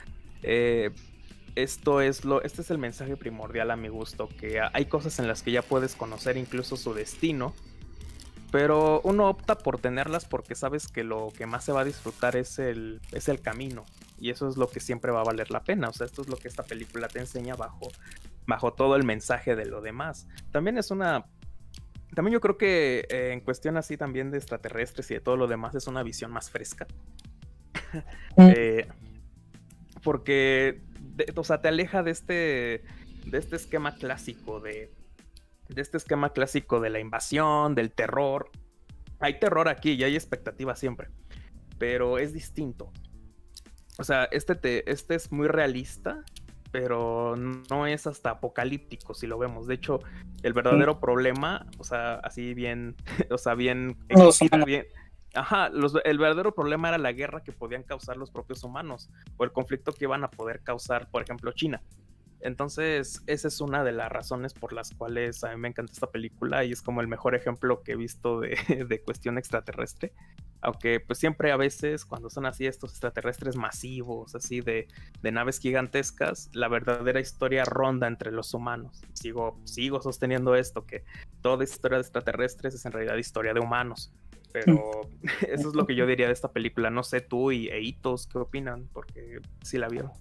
[0.44, 0.92] eh,
[1.58, 5.28] esto es lo, este es el mensaje primordial a mi gusto, que hay cosas en
[5.28, 7.56] las que ya puedes conocer incluso su destino,
[8.52, 12.36] pero uno opta por tenerlas porque sabes que lo que más se va a disfrutar
[12.36, 13.86] es el, es el camino,
[14.20, 16.30] y eso es lo que siempre va a valer la pena, o sea, esto es
[16.30, 17.90] lo que esta película te enseña bajo,
[18.46, 20.28] bajo todo el mensaje de lo demás.
[20.52, 21.26] También es una...
[22.16, 25.46] También yo creo que eh, en cuestión así también de extraterrestres y de todo lo
[25.46, 26.88] demás es una visión más fresca.
[28.38, 28.88] Eh,
[30.04, 30.82] porque,
[31.16, 32.84] de- o sea, te aleja de este,
[33.26, 34.92] de este esquema clásico de,
[35.70, 38.50] de este esquema clásico de la invasión, del terror.
[39.20, 41.10] Hay terror aquí y hay expectativa siempre,
[41.78, 42.92] pero es distinto.
[44.00, 46.24] O sea, este, te, este es muy realista,
[46.72, 49.66] pero no es hasta apocalíptico si lo vemos.
[49.68, 50.00] De hecho,
[50.44, 52.96] el verdadero problema, o sea, así bien,
[53.32, 53.98] o sea, bien,
[55.34, 59.44] Ajá, los- el verdadero problema era la guerra que podían causar los propios humanos o
[59.44, 61.82] el conflicto que iban a poder causar, por ejemplo, China.
[62.40, 66.12] Entonces, esa es una de las razones por las cuales a mí me encanta esta
[66.12, 68.58] película y es como el mejor ejemplo que he visto de,
[68.88, 70.14] de cuestión extraterrestre.
[70.62, 74.88] Aunque pues siempre a veces cuando son así estos extraterrestres masivos, así de,
[75.22, 79.02] de naves gigantescas, la verdadera historia ronda entre los humanos.
[79.14, 81.04] Sigo, sigo sosteniendo esto, que
[81.42, 84.12] toda historia de extraterrestres es en realidad historia de humanos.
[84.52, 85.02] Pero
[85.48, 86.90] eso es lo que yo diría de esta película.
[86.90, 90.12] No sé tú y Eitos qué opinan, porque sí la vieron.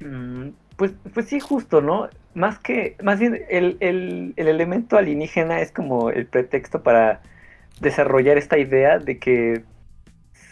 [0.00, 2.08] Mm, Pues, pues sí, justo, ¿no?
[2.34, 7.22] Más que, más bien el, el- el elemento alienígena es como el pretexto para
[7.80, 9.64] desarrollar esta idea de que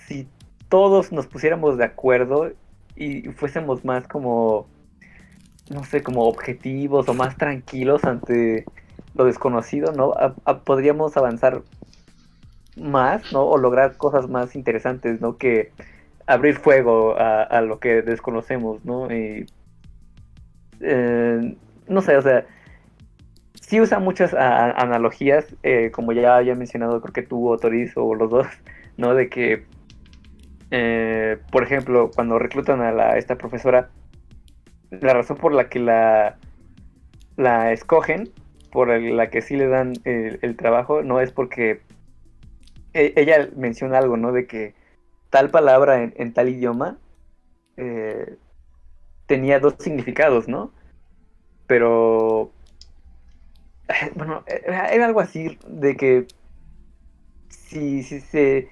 [0.07, 0.29] si
[0.69, 2.53] todos nos pusiéramos de acuerdo
[2.97, 4.69] y fuésemos más como,
[5.71, 8.65] no sé, como objetivos o más tranquilos ante
[9.15, 10.13] lo desconocido, ¿no?
[10.65, 11.63] Podríamos avanzar
[12.77, 13.43] más, ¿no?
[13.45, 15.37] O lograr cosas más interesantes, ¿no?
[15.37, 15.71] Que
[16.27, 19.13] abrir fuego a, lo que desconocemos, ¿no?
[19.13, 19.47] Y,
[20.81, 21.57] eh,
[21.89, 22.47] no sé, o sea,
[23.61, 28.15] sí usa muchas analogías, eh, como ya había mencionado, creo que tú o Toriz o
[28.15, 28.47] los dos,
[28.97, 29.15] ¿no?
[29.15, 29.65] De que,
[30.71, 33.91] eh, por ejemplo, cuando reclutan a la, esta profesora,
[34.91, 36.37] la razón por la que la,
[37.37, 38.31] la escogen,
[38.71, 41.81] por la que sí le dan el, el trabajo, no es porque
[42.93, 44.33] e- ella menciona algo, ¿no?
[44.33, 44.75] De que
[45.35, 46.97] tal palabra en, en tal idioma
[47.77, 48.37] eh,
[49.27, 50.71] tenía dos significados, ¿no?
[51.67, 52.53] Pero,
[54.15, 56.29] bueno, era, era algo así de que
[57.49, 58.69] si, si se...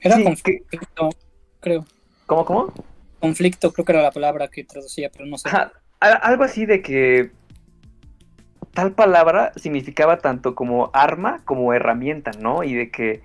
[0.00, 1.08] Era Sí, conflicto,
[1.60, 1.86] creo.
[2.26, 2.74] ¿Cómo, cómo?
[3.20, 5.48] Conflicto, creo que era la palabra que traducía, pero no sé.
[5.48, 7.30] Ajá, algo así de que
[8.74, 12.64] tal palabra significaba tanto como arma como herramienta, ¿no?
[12.64, 13.22] Y de que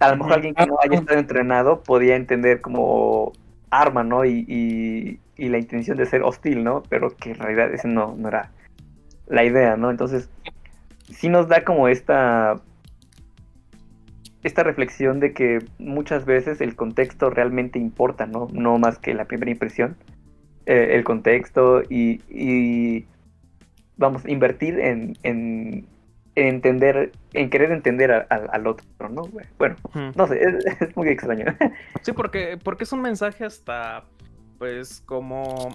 [0.00, 3.32] a lo mejor alguien que no haya estado entrenado podía entender como
[3.70, 4.24] arma, ¿no?
[4.24, 6.82] Y, y- y la intención de ser hostil, ¿no?
[6.88, 8.50] Pero que en realidad ese no, no era
[9.28, 9.90] la idea, ¿no?
[9.90, 10.28] Entonces,
[11.12, 12.60] sí nos da como esta
[14.44, 18.48] esta reflexión de que muchas veces el contexto realmente importa, ¿no?
[18.52, 19.96] No más que la primera impresión.
[20.66, 23.06] Eh, el contexto y, y,
[23.96, 25.86] vamos, invertir en, en,
[26.40, 29.22] en entender, en querer entender a- a- al otro, ¿no?
[29.58, 29.76] Bueno,
[30.14, 31.44] no sé, es, es muy extraño.
[32.02, 34.04] Sí, porque, porque es un mensaje hasta,
[34.58, 35.68] pues, como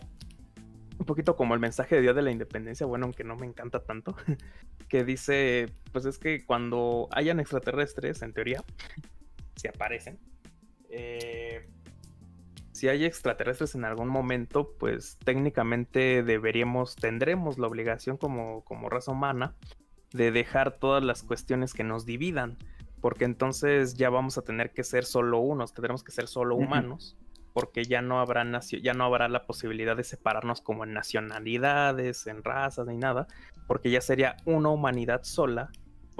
[0.99, 3.83] un poquito como el mensaje de Día de la Independencia, bueno, aunque no me encanta
[3.83, 4.15] tanto,
[4.87, 8.63] que dice, pues es que cuando hayan extraterrestres, en teoría,
[9.55, 10.19] si aparecen,
[10.89, 11.67] eh,
[12.71, 19.11] si hay extraterrestres en algún momento, pues técnicamente deberíamos, tendremos la obligación como, como raza
[19.11, 19.55] humana
[20.13, 22.57] de dejar todas las cuestiones que nos dividan,
[23.01, 27.17] porque entonces ya vamos a tener que ser solo unos, tendremos que ser solo humanos,
[27.51, 32.27] porque ya no habrá nacio- ya no habrá la posibilidad de separarnos como en nacionalidades,
[32.27, 33.27] en razas ni nada,
[33.67, 35.69] porque ya sería una humanidad sola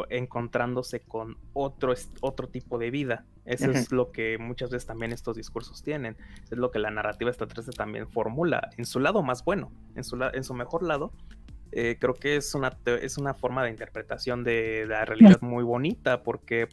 [0.09, 3.25] encontrándose con otro, otro tipo de vida.
[3.45, 6.17] Eso es lo que muchas veces también estos discursos tienen.
[6.49, 10.17] Es lo que la narrativa extraterrestre también formula en su lado más bueno, en su,
[10.33, 11.11] en su mejor lado.
[11.75, 16.21] Eh, creo que es una, es una forma de interpretación de la realidad muy bonita
[16.21, 16.69] porque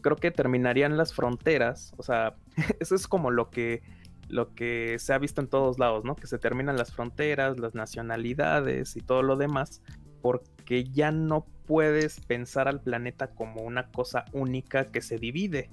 [0.00, 1.94] creo que terminarían las fronteras.
[1.96, 2.34] O sea,
[2.80, 3.82] eso es como lo que,
[4.28, 6.16] lo que se ha visto en todos lados, ¿no?
[6.16, 9.80] Que se terminan las fronteras, las nacionalidades y todo lo demás,
[10.20, 15.70] porque ya no puedes pensar al planeta como una cosa única que se divide.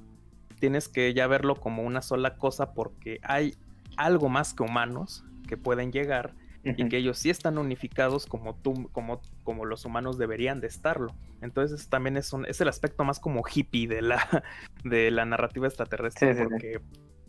[0.59, 3.55] Tienes que ya verlo como una sola cosa porque hay
[3.97, 8.89] algo más que humanos que pueden llegar y que ellos sí están unificados como tú,
[8.91, 11.15] como, como los humanos deberían de estarlo.
[11.41, 14.43] Entonces también es, un, es el aspecto más como hippie de la,
[14.83, 16.49] de la narrativa extraterrestre, Sí, sí, sí.
[16.49, 16.81] porque,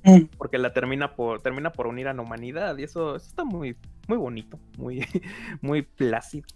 [0.02, 0.24] Mm.
[0.38, 3.76] porque la termina por, termina por unir a la humanidad, y eso, eso está muy,
[4.08, 5.00] muy bonito, muy,
[5.60, 6.46] muy plácido,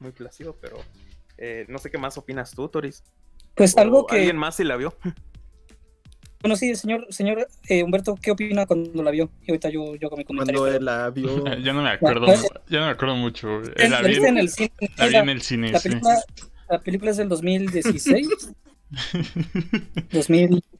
[0.00, 0.76] muy plácido, pero
[1.38, 3.02] eh, no sé qué más opinas tú, Toris.
[3.54, 4.16] Pues O algo que.
[4.16, 4.94] ¿Alguien más si la vio?
[6.44, 9.30] Bueno, sí, señor, señor eh, Humberto, ¿qué opina cuando la vio?
[9.46, 10.60] Y ahorita yo, yo con mi comentario.
[10.60, 11.42] Cuando él la vio.
[11.64, 12.26] Ya no me acuerdo,
[12.68, 13.62] ya no me acuerdo mucho.
[13.76, 14.70] ¿La La vi en el cine?
[14.98, 15.88] la vi en el cine, La sí.
[15.88, 16.22] película,
[16.68, 18.28] la película es del 2016.
[20.12, 20.62] 2000.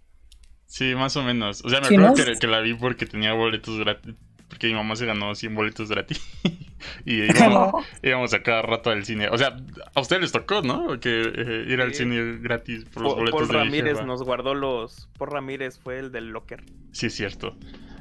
[0.67, 1.65] Sí, más o menos.
[1.65, 2.15] O sea, me Sí, acuerdo ¿no?
[2.15, 4.15] que, que la vi porque tenía boletos gratis.
[4.49, 6.21] Porque mi mamá se ganó 100 boletos gratis.
[7.05, 9.29] y íbamos, íbamos a cada rato al cine.
[9.31, 9.57] O sea,
[9.95, 11.01] a ustedes les tocó, ¿no?
[11.01, 12.05] Que eh, ir al Sí.
[12.05, 15.09] cine gratis por los Paul, boletos Paul de Ramírez nos guardó los.
[15.19, 16.63] Paul Ramírez fue el del locker.
[16.93, 17.57] Sí, es cierto.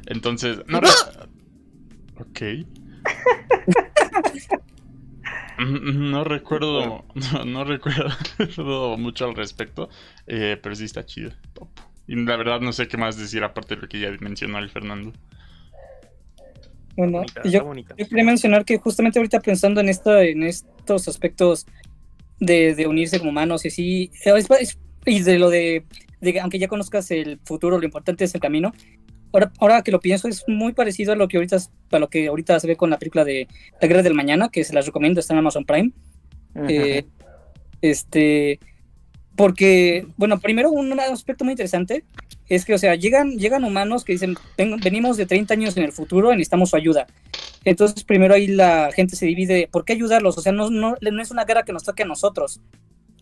[0.05, 0.79] Entonces, no.
[0.81, 0.89] re-
[2.17, 2.41] ok.
[5.59, 9.89] No recuerdo, no, no recuerdo mucho al respecto,
[10.27, 11.31] eh, pero sí está chido.
[11.53, 11.69] top.
[12.07, 14.69] Y la verdad no sé qué más decir aparte de lo que ya mencionó el
[14.69, 15.13] Fernando.
[16.95, 17.95] Bueno, Bonita, yo, está bonita.
[17.97, 21.65] yo quería mencionar que justamente ahorita pensando en, esta, en estos aspectos
[22.39, 24.11] de, de unirse como humanos y así.
[24.25, 25.83] Es- es- y de lo de,
[26.21, 28.73] de que aunque ya conozcas el futuro, lo importante es el camino.
[29.33, 31.57] Ahora, ahora que lo pienso, es muy parecido a lo que ahorita,
[31.91, 33.47] a lo que ahorita se ve con la película de
[33.81, 35.91] La Guerra del Mañana, que se las recomiendo, está en Amazon Prime.
[36.69, 37.05] Eh,
[37.81, 38.59] este,
[39.35, 42.03] porque, bueno, primero un aspecto muy interesante
[42.49, 45.83] es que, o sea, llegan, llegan humanos que dicen, "Ven- venimos de 30 años en
[45.83, 47.07] el futuro y necesitamos su ayuda.
[47.65, 50.37] Entonces, primero ahí la gente se divide, ¿por qué ayudarlos?
[50.37, 52.61] O sea, no, no, no es una guerra que nos toque a nosotros,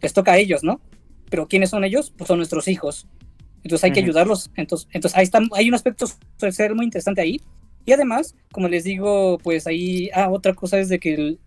[0.02, 0.82] les toca a ellos, ¿no?
[1.30, 2.12] Pero ¿quiénes son ellos?
[2.18, 3.08] Pues son nuestros hijos.
[3.64, 4.08] Entonces hay que Ujú.
[4.10, 4.50] ayudarlos.
[4.56, 6.08] Entonces, entonces ahí está, hay un aspecto
[6.38, 7.40] social muy interesante ahí.
[7.86, 11.40] Y además, como les digo, pues ahí, ah, otra cosa es de que el-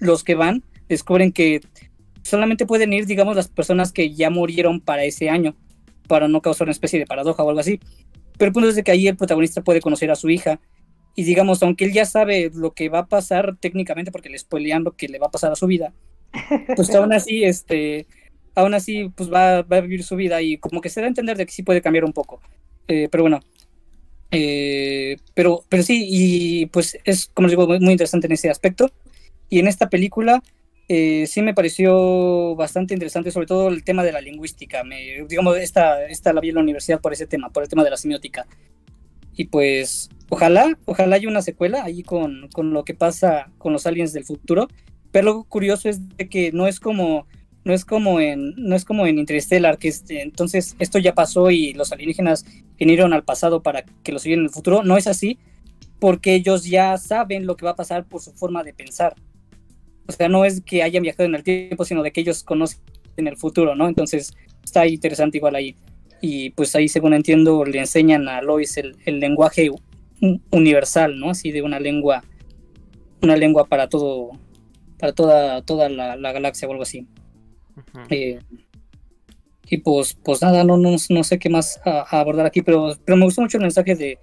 [0.00, 1.60] los que van descubren que
[2.22, 5.54] solamente pueden ir, digamos, las personas que ya murieron para ese año,
[6.08, 7.80] para no causar una especie de paradoja o algo así.
[8.38, 10.60] Pero el punto es de que ahí el protagonista puede conocer a su hija.
[11.14, 14.84] Y digamos, aunque él ya sabe lo que va a pasar técnicamente, porque le spoilean
[14.84, 15.92] lo que le va a pasar a su vida,
[16.74, 18.06] pues aún así, este,
[18.54, 21.08] aún así, pues va, va a vivir su vida y como que se da a
[21.08, 22.40] entender de que sí puede cambiar un poco.
[22.88, 23.40] Eh, pero bueno,
[24.30, 28.50] eh, pero, pero sí, y pues es, como les digo, muy, muy interesante en ese
[28.50, 28.90] aspecto.
[29.50, 30.42] Y en esta película
[30.88, 34.84] eh, sí me pareció bastante interesante, sobre todo el tema de la lingüística.
[34.84, 37.84] Me, digamos, esta, esta la vi en la universidad por ese tema, por el tema
[37.84, 38.46] de la semiótica.
[39.34, 43.86] Y pues, ojalá, ojalá haya una secuela ahí con, con lo que pasa con los
[43.86, 44.68] aliens del futuro.
[45.10, 47.26] Pero lo curioso es de que no es como
[47.64, 51.50] no es como en no es como en Interstellar que este, entonces esto ya pasó
[51.50, 52.44] y los alienígenas
[52.76, 55.38] vinieron al pasado para que los vieran en el futuro no es así
[56.00, 59.14] porque ellos ya saben lo que va a pasar por su forma de pensar
[60.06, 62.80] o sea no es que hayan viajado en el tiempo sino de que ellos conocen
[63.16, 64.34] el futuro no entonces
[64.64, 65.76] está interesante igual ahí.
[66.20, 69.70] Y pues ahí según entiendo le enseñan a Lois el, el lenguaje
[70.50, 72.22] universal no así de una lengua
[73.22, 74.30] una lengua para todo
[74.98, 77.06] para toda toda la, la galaxia o algo así.
[78.10, 78.38] Eh,
[79.72, 82.94] y pues, pues nada, no, no, no sé qué más a, a abordar aquí, pero,
[83.04, 84.18] pero me gustó mucho el mensaje de,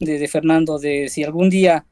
[0.00, 1.86] de, de Fernando, de si algún día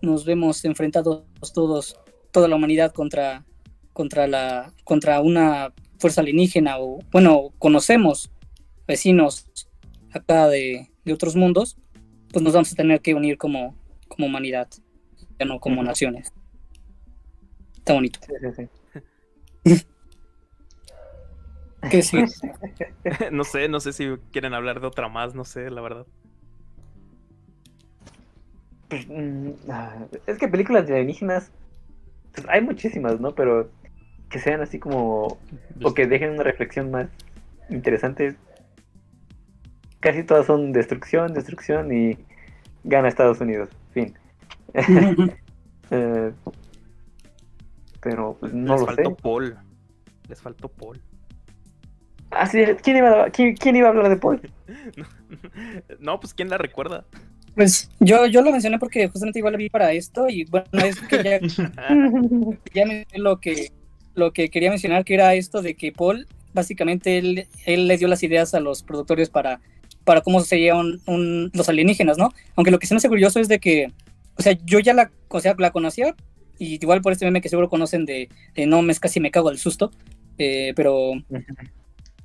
[0.00, 1.96] nos vemos enfrentados todos,
[2.32, 3.44] toda la humanidad contra,
[3.92, 8.32] contra, la, contra una fuerza alienígena, o bueno, conocemos
[8.88, 9.46] vecinos
[10.12, 11.76] acá de, de otros mundos,
[12.32, 13.76] pues nos vamos a tener que unir como,
[14.08, 14.68] como humanidad,
[15.38, 16.32] ya no como naciones.
[17.76, 18.18] Está bonito.
[18.26, 18.68] Sí, sí,
[19.64, 19.86] sí.
[21.90, 22.18] ¿Qué sí?
[23.32, 26.06] no sé, no sé si quieren hablar de otra más, no sé, la verdad.
[28.88, 31.50] Pues, mm, ah, es que películas de alienígenas
[32.34, 33.34] pues, hay muchísimas, ¿no?
[33.34, 33.70] Pero
[34.28, 35.38] que sean así como
[35.82, 37.08] o que dejen una reflexión más
[37.68, 38.36] interesante.
[40.00, 42.18] Casi todas son destrucción, destrucción y
[42.84, 43.68] gana Estados Unidos.
[43.92, 44.14] Fin.
[45.94, 46.32] Eh,
[48.00, 49.16] pero pues no Les lo faltó sé.
[49.20, 49.58] Paul.
[50.26, 51.02] Les faltó Paul.
[52.30, 54.40] Ah, sí, ¿quién, iba a, quién, quién iba a hablar de Paul?
[56.00, 57.04] no, pues ¿quién la recuerda?
[57.54, 60.98] Pues yo, yo lo mencioné porque justamente igual la vi para esto y bueno, es
[61.00, 61.40] que
[62.74, 62.84] ya,
[63.16, 63.72] lo que,
[64.14, 68.08] lo que quería mencionar, que era esto de que Paul, básicamente él, él le dio
[68.08, 69.60] las ideas a los productores para,
[70.04, 72.30] para cómo serían un- los alienígenas, ¿no?
[72.56, 73.92] Aunque lo que se me hace curioso es de que,
[74.38, 76.14] o sea, yo ya la, o sea, la conocía
[76.58, 79.50] y igual por este meme que seguro conocen de, de no, me casi me cago
[79.50, 79.90] del susto,
[80.38, 81.12] eh, pero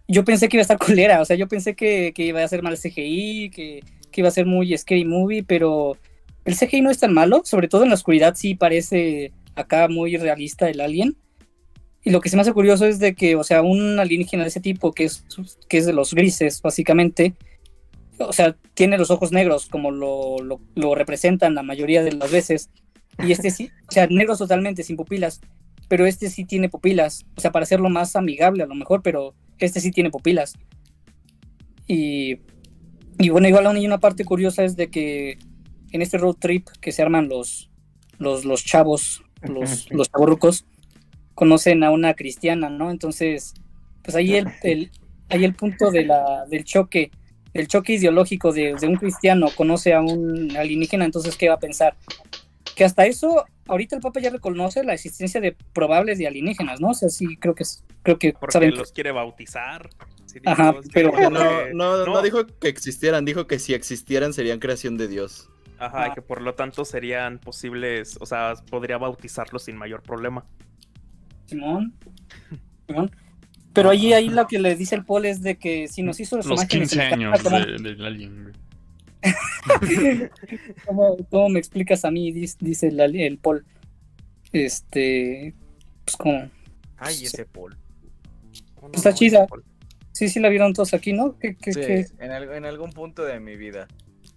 [0.07, 2.47] yo pensé que iba a estar culera, o sea, yo pensé que, que iba a
[2.47, 3.83] ser mal CGI, que,
[4.17, 5.95] que iba a ser muy scary movie, pero
[6.43, 10.17] el CGI no es tan malo, sobre todo en la oscuridad sí parece acá muy
[10.17, 11.15] realista el alien.
[12.03, 14.49] Y lo que se me hace curioso es de que, o sea, un alienígena de
[14.49, 15.23] ese tipo, que es,
[15.69, 17.35] que es de los grises, básicamente,
[18.17, 22.31] o sea, tiene los ojos negros, como lo, lo, lo representan la mayoría de las
[22.31, 22.71] veces.
[23.23, 25.41] Y este sí, o sea, negros totalmente, sin pupilas.
[25.89, 29.35] Pero este sí tiene pupilas, o sea, para hacerlo más amigable a lo mejor, pero
[29.59, 30.55] este sí tiene pupilas.
[31.87, 32.39] Y,
[33.19, 35.37] y bueno, igual aún hay una parte curiosa es de que
[35.91, 37.69] en este road trip que se arman los,
[38.19, 40.65] los, los chavos, los, los chavorrucos,
[41.33, 42.91] conocen a una cristiana, ¿no?
[42.91, 43.53] Entonces,
[44.03, 44.91] pues ahí el, el,
[45.29, 47.11] ahí el punto de la, del choque,
[47.53, 51.59] del choque ideológico de, de un cristiano conoce a un alienígena, entonces, ¿qué va a
[51.59, 51.95] pensar?
[52.75, 56.89] Que hasta eso, ahorita el Papa ya reconoce la existencia de probables de alienígenas, ¿no?
[56.89, 57.63] O sea, sí, creo que,
[58.03, 58.75] creo que Porque saben.
[58.75, 59.89] los quiere bautizar.
[60.45, 61.29] Ajá, pero- No,
[61.73, 62.21] no, no no.
[62.21, 65.49] dijo que existieran, dijo que si existieran serían creación de Dios.
[65.79, 70.43] Ajá, y que por lo tanto serían posibles, o sea, podría bautizarlos sin mayor problema.
[71.45, 71.93] Simón.
[72.87, 73.11] Simón.
[73.73, 76.37] Pero ahí, ahí lo que le dice el Paul es de que si nos hizo
[76.37, 78.53] Los imágenes 15 en el años de- del alien.
[80.85, 82.31] ¿Cómo, cómo me explicas a mí?
[82.31, 83.65] Dice, dice el, el Paul.
[84.51, 85.53] Este.
[86.05, 86.49] Pues como.
[86.97, 87.77] Ay, ese Paul.
[88.81, 89.45] No, Está no, chida.
[89.47, 89.63] Paul.
[90.17, 91.37] Sí, sí la vieron todos aquí, ¿no?
[91.37, 92.05] ¿Qué, qué, Sí, qué?
[92.17, 93.87] en, en algún punto de mi vida.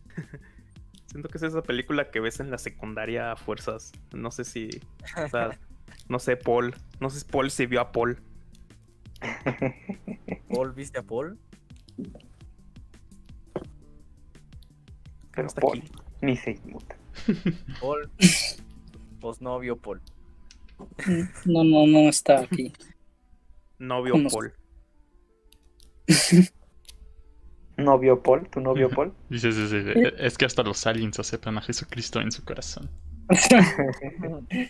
[1.07, 3.90] Siento que es esa película que ves en la secundaria a fuerzas.
[4.12, 4.69] No sé si.
[5.16, 5.59] O sea,
[6.11, 6.74] no sé, Paul.
[7.01, 8.20] No sé si Paul si vio a Paul.
[10.51, 11.39] Paul, ¿viste a Paul?
[15.35, 15.93] Pero está Paul, aquí.
[16.20, 16.94] ni se inmuta.
[17.81, 18.11] Paul.
[19.19, 20.02] Pues no vio Paul.
[21.47, 22.70] No, no, no está aquí.
[23.78, 24.12] No vio.
[24.28, 24.52] Paul.
[27.77, 28.47] ¿No vio Paul?
[28.51, 29.12] ¿Tu novio Paul?
[29.31, 32.91] Dice, sí, sí, sí, es que hasta los aliens aceptan a Jesucristo en su corazón.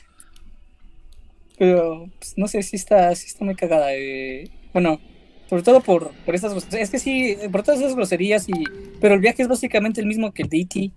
[1.59, 3.89] Pero pues, no sé si está, sí está muy cagada.
[3.95, 4.49] eh.
[4.73, 5.01] Bueno,
[5.49, 6.83] sobre todo por, por estas groserías.
[6.85, 8.53] Es que sí, por todas esas groserías y.
[9.01, 10.91] Pero el viaje es básicamente el mismo que el de E.T.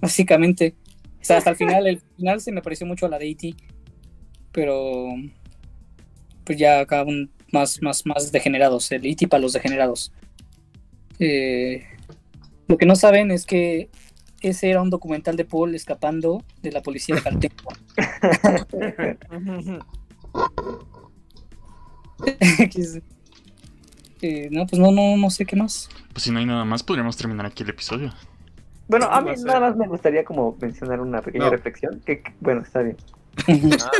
[0.00, 0.74] Básicamente.
[1.20, 3.54] O sea, hasta el final, el final se me pareció mucho a la de E.T.
[4.52, 5.06] Pero.
[6.44, 8.90] Pues ya acá un- más, más, más degenerados.
[8.92, 9.28] El E.T.
[9.28, 10.12] para los degenerados.
[11.18, 11.84] Eh,
[12.68, 13.90] lo que no saben es que
[14.40, 17.72] ese era un documental de Paul escapando de la policía de Caltenco.
[24.24, 25.88] Eh, no, pues no, no, no sé qué más.
[26.12, 28.12] Pues si no hay nada más, podríamos terminar aquí el episodio.
[28.86, 31.50] Bueno, a mí nada más me gustaría como mencionar una pequeña No.
[31.50, 32.00] reflexión.
[32.06, 32.96] Que, que- bueno, está bien.
[33.46, 33.90] Ah.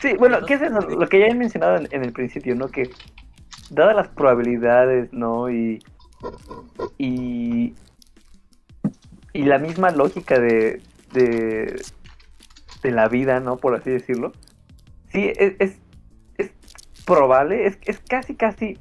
[0.00, 0.80] Sí, bueno, ¿qué es eso?
[0.80, 2.68] Lo que ya he mencionado en, en el principio, ¿no?
[2.68, 2.90] Que
[3.70, 5.50] dadas las probabilidades, ¿no?
[5.50, 5.82] Y,
[6.98, 7.74] y,
[9.32, 10.80] y la misma lógica de,
[11.12, 11.82] de,
[12.82, 13.56] de la vida, ¿no?
[13.56, 14.32] Por así decirlo.
[15.12, 15.78] Sí, es, es,
[16.38, 16.50] es
[17.04, 18.78] probable, es, es casi, casi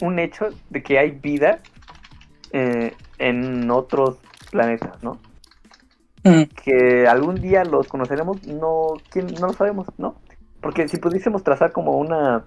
[0.00, 1.60] un hecho de que hay vida
[2.52, 4.18] eh, en otros
[4.50, 5.18] planetas, ¿no?
[6.24, 9.26] Mm, que algún día los conoceremos, no, ¿quién?
[9.40, 10.14] no lo sabemos, ¿no?
[10.60, 12.44] Porque si pudiésemos trazar como una,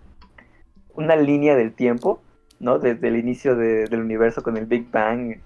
[0.95, 2.21] una línea del tiempo,
[2.59, 2.79] ¿no?
[2.79, 5.37] Desde el inicio de- del universo con el Big Bang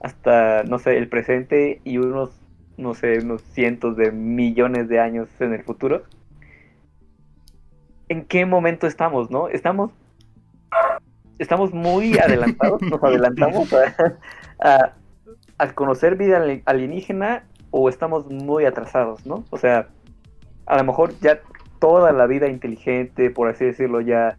[0.00, 2.30] hasta, no sé, el presente y unos,
[2.76, 6.02] no sé, unos cientos de millones de años en el futuro.
[8.08, 9.48] ¿En qué momento estamos, no?
[9.48, 9.90] Estamos,
[11.38, 14.94] estamos muy adelantados, nos adelantamos a,
[15.58, 19.44] a- conocer vida ali- alienígena o estamos muy atrasados, ¿no?
[19.50, 19.88] O sea,
[20.66, 21.40] a lo mejor ya
[21.80, 24.38] toda la vida inteligente, por así decirlo, ya,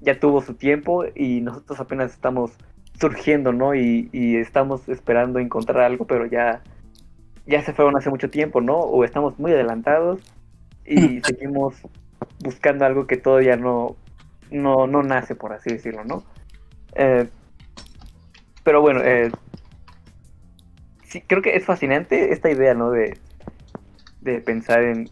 [0.00, 2.52] ya tuvo su tiempo y nosotros apenas estamos
[3.00, 3.74] surgiendo, ¿no?
[3.74, 6.62] Y, y estamos esperando encontrar algo, pero ya,
[7.46, 8.76] ya se fueron hace mucho tiempo, ¿no?
[8.76, 10.20] O estamos muy adelantados
[10.84, 11.76] y seguimos
[12.40, 13.96] buscando algo que todavía no,
[14.50, 16.24] no, no nace, por así decirlo, ¿no?
[16.94, 17.28] Eh,
[18.64, 19.30] pero bueno, eh,
[21.08, 22.90] sí, creo que es fascinante esta idea, ¿no?
[22.90, 23.18] De,
[24.20, 25.10] de pensar en,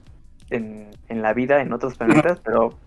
[0.50, 2.78] en, en la vida en otros planetas, pero...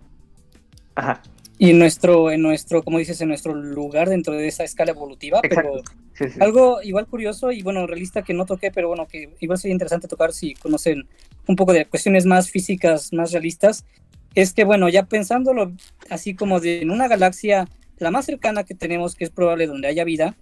[0.95, 1.21] Ajá,
[1.59, 5.41] Y en nuestro, en nuestro, como dices, en nuestro lugar dentro de esa escala evolutiva,
[5.43, 5.71] exacto.
[5.73, 6.39] pero Sí, sí.
[6.41, 10.07] algo igual curioso y bueno, realista que no toqué, pero bueno, que igual sería interesante
[10.07, 11.07] tocar si conocen
[11.47, 13.85] un poco de cuestiones más físicas, más realistas,
[14.33, 15.73] es que bueno, ya pensándolo
[16.09, 17.67] así como de en una galaxia
[17.99, 20.35] la más cercana que tenemos, que es probable donde haya vida,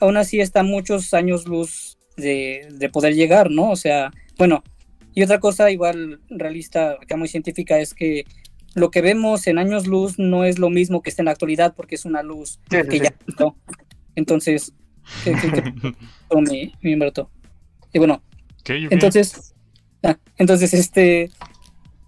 [0.00, 3.70] aún así está muchos años luz de, de poder llegar, ¿no?
[3.70, 4.62] O sea, bueno,
[5.14, 8.24] y otra cosa igual realista, acá muy científica, es que
[8.74, 11.74] lo que vemos en años luz no es lo mismo que está en la actualidad
[11.76, 13.04] porque es una luz Sí, que sí.
[13.04, 13.56] ya pasó.
[14.14, 14.72] Entonces,
[15.24, 15.62] ¿qué, qué, qué
[16.28, 17.30] pasó, mi, mi Humberto?
[17.92, 18.22] Y bueno,
[18.64, 19.54] entonces,
[20.02, 21.30] ah, entonces este,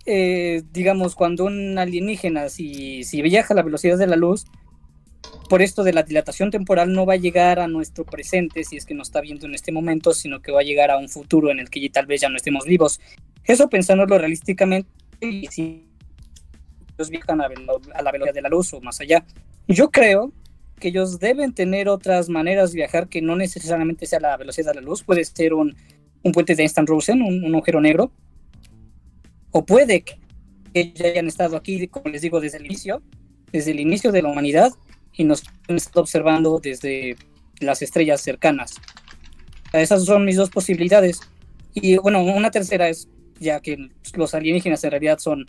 [0.07, 4.47] eh, digamos, cuando un alienígena, si, si viaja a la velocidad de la luz,
[5.49, 8.87] por esto de la dilatación temporal no va a llegar a nuestro presente si es
[8.87, 11.51] que nos está viendo en este momento, sino que va a llegar a un futuro
[11.51, 13.01] en el que tal vez ya no estemos vivos.
[13.45, 14.89] Eso pensándolo realísticamente,
[15.21, 15.85] y si
[16.97, 19.25] ellos viajan a, la velocidad de la luz o más allá,
[19.69, 20.33] yo creo
[20.81, 24.81] que ellos deben tener otras maneras de viajar que no necesariamente sea la velocidad de
[24.81, 25.77] la luz, puede ser un,
[26.23, 28.11] un puente de Einstein-Rosen, un, un agujero negro,
[29.51, 30.19] o puede que
[30.75, 33.03] ellos hayan estado aquí, como les digo, desde el inicio,
[33.53, 34.73] desde el inicio de la humanidad,
[35.16, 37.16] y nos han estado observando desde
[37.61, 38.74] las estrellas cercanas.
[39.73, 41.20] Esas son mis dos posibilidades.
[41.73, 43.09] Y bueno, una tercera es
[43.41, 45.47] ya que los alienígenas en realidad son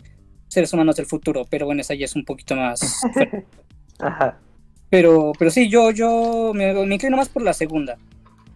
[0.48, 3.00] seres humanos del futuro, pero bueno, esa ya es un poquito más...
[3.98, 4.38] Ajá.
[4.90, 7.96] Pero, pero sí, yo, yo me, me inclino más por la segunda.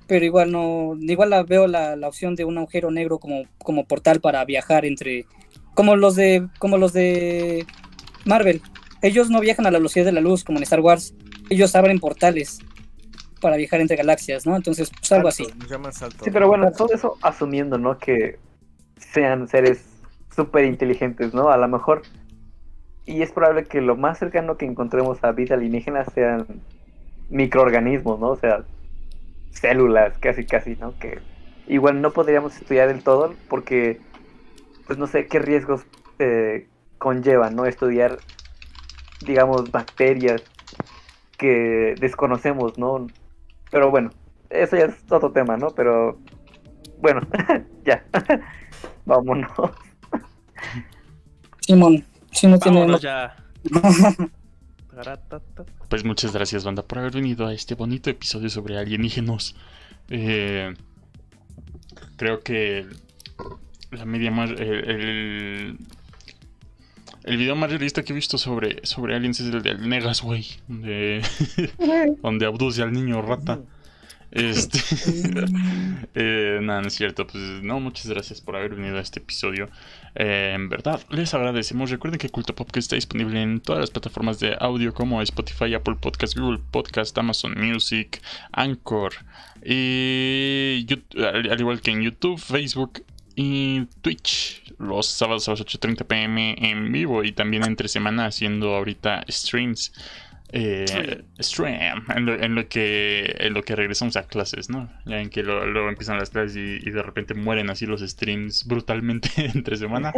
[0.07, 3.85] Pero igual no, igual la veo la, la opción de un agujero negro como, como
[3.85, 5.27] portal para viajar entre,
[5.75, 7.67] como los de, como los de
[8.25, 8.61] Marvel.
[9.03, 11.15] Ellos no viajan a la velocidad de la luz como en Star Wars.
[11.49, 12.61] Ellos abren portales
[13.41, 14.55] para viajar entre galaxias, ¿no?
[14.57, 15.47] Entonces, pues algo así.
[15.93, 16.25] Salto.
[16.25, 17.99] Sí, pero bueno, todo eso asumiendo, ¿no?
[17.99, 18.39] Que
[18.97, 19.85] sean seres
[20.35, 21.51] súper inteligentes, ¿no?
[21.51, 22.03] A lo mejor.
[23.07, 26.47] Y es probable que lo más cercano que encontremos a vida alienígena sean
[27.31, 28.29] microorganismos, ¿no?
[28.31, 28.65] O sea,
[29.51, 30.97] células, casi, casi, ¿no?
[30.99, 31.19] Que
[31.67, 34.01] igual no podríamos estudiar del todo porque,
[34.87, 35.83] pues no sé qué riesgos
[36.19, 36.69] eh,
[36.99, 37.65] conllevan, ¿no?
[37.65, 38.19] Estudiar,
[39.21, 40.43] digamos, bacterias
[41.37, 43.07] que desconocemos, ¿no?
[43.71, 44.11] Pero bueno,
[44.51, 45.71] eso ya es otro tema, ¿no?
[45.71, 46.19] Pero
[46.99, 47.21] bueno,
[47.85, 48.05] ya.
[49.05, 49.51] Vámonos.
[51.61, 52.99] Simón, si no tiene.
[52.99, 53.37] Ya.
[55.89, 59.57] Pues muchas gracias, banda, por haber venido a este bonito episodio sobre alienígenos.
[60.11, 60.75] Eh,
[62.17, 62.87] creo que
[63.91, 64.51] la media más.
[64.51, 65.79] El, el,
[67.25, 70.47] el video más realista que he visto sobre, sobre aliens es el del Negas, güey.
[70.69, 71.23] Donde,
[72.23, 73.61] donde abduce al niño rata.
[74.31, 74.79] Este.
[76.15, 77.27] eh, nada, no es cierto.
[77.27, 79.69] Pues no, muchas gracias por haber venido a este episodio.
[80.15, 81.91] Eh, en verdad, les agradecemos.
[81.91, 85.97] Recuerden que Culto Podcast está disponible en todas las plataformas de audio como Spotify, Apple
[86.01, 88.23] Podcast, Google Podcast, Amazon Music,
[88.53, 89.13] Anchor.
[89.65, 90.87] Y
[91.17, 93.03] al igual que en YouTube, Facebook
[93.41, 94.63] y Twitch.
[94.79, 99.93] Los sábados a las 8.30 pm en vivo y también entre semana haciendo ahorita streams.
[100.53, 104.91] Eh, stream, en lo, en lo que en lo que regresamos a clases, ¿no?
[105.07, 108.01] Ya en que lo- luego empiezan las clases y, y de repente mueren así los
[108.01, 110.13] streams brutalmente entre semana.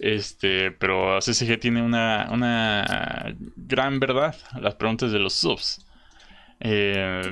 [0.00, 4.36] Este, pero CCG tiene una, una gran verdad.
[4.60, 5.86] Las preguntas de los subs.
[6.64, 7.22] Eh,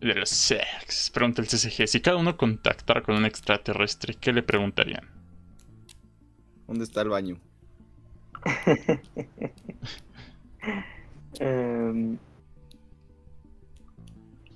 [0.00, 1.10] de los sex.
[1.10, 1.88] Pregunta el CCG.
[1.88, 5.08] Si cada uno contactara con un extraterrestre, ¿qué le preguntarían?
[6.66, 7.38] ¿Dónde está el baño?
[11.38, 12.16] Em,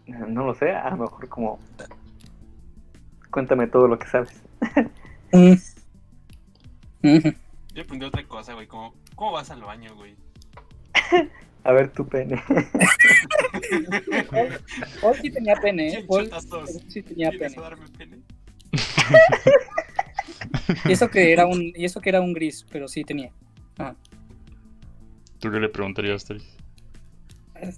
[0.07, 1.61] no lo sé, a lo mejor como...
[3.31, 4.43] Cuéntame todo lo que sabes.
[7.03, 8.67] Yo aprendí otra cosa, güey.
[8.67, 10.17] Como, ¿Cómo vas al baño, güey?
[11.65, 12.43] A ver tu pene.
[15.01, 15.93] Paul sí tenía pene, ¿eh?
[15.93, 16.31] ¿Quién Paul
[16.89, 17.67] sí tenía ¿Vienes pene.
[17.67, 18.19] a darme pene?
[20.85, 23.31] Y eso que era un, y eso que era un gris, pero sí tenía.
[23.79, 23.95] Ah.
[25.39, 26.45] ¿Tú qué le preguntarías, Teris?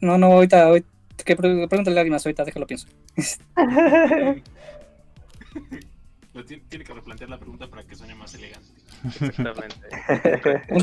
[0.00, 0.88] No, no, ahorita, ahorita
[1.24, 2.86] que pre- pregúntale lágrimas, ahorita déjalo pienso.
[6.46, 8.68] Tiene, que replantear la pregunta para que suene más elegante.
[9.04, 9.88] Exactamente.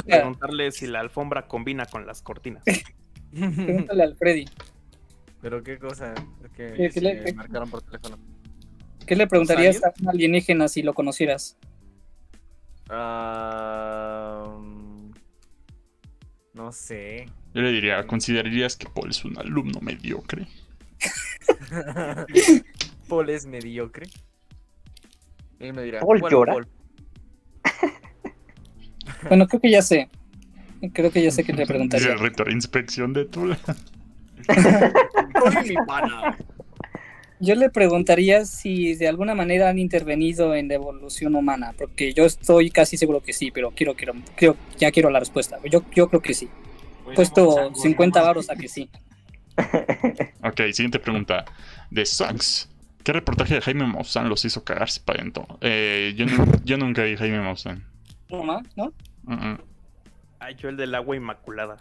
[0.05, 2.63] Preguntarle si la alfombra combina con las cortinas.
[3.31, 4.45] Pregúntale al Freddy.
[5.41, 6.13] Pero qué cosa,
[6.55, 8.19] que me le- marcaron por teléfono.
[9.07, 11.57] ¿Qué le preguntarías a un alienígena si lo conocieras?
[12.89, 14.55] Ah,
[16.53, 17.25] no sé.
[17.53, 20.47] Yo le diría, ¿considerarías que Paul es un alumno mediocre?
[23.07, 24.07] Paul es mediocre.
[25.59, 26.53] Y él me dirá, Paul "Bueno, llora".
[26.53, 26.67] Paul".
[29.27, 30.09] Bueno, creo que ya sé.
[30.93, 32.15] Creo que ya sé qué le Dice preguntaría.
[32.45, 33.59] de inspección de Tula.
[35.67, 36.37] Mi pana.
[37.41, 42.25] Yo le preguntaría si de alguna manera han intervenido en la evolución humana, porque yo
[42.25, 45.57] estoy casi seguro que sí, pero quiero, quiero, quiero ya quiero la respuesta.
[45.69, 46.49] Yo, yo creo que sí.
[47.15, 48.89] Puesto no, chango, 50 no, varos a que sí.
[50.43, 51.45] Ok, siguiente pregunta.
[51.89, 52.68] De Sanks.
[53.03, 55.47] ¿Qué reportaje de Jaime Maussan los hizo cagarse para adentro?
[55.61, 56.25] Eh, yo,
[56.63, 57.83] yo nunca vi Jaime Maussan.
[58.29, 58.63] ¿No más?
[58.75, 58.93] ¿No?
[59.23, 59.55] Mm.
[60.39, 61.77] Ay, yo el del agua inmaculada.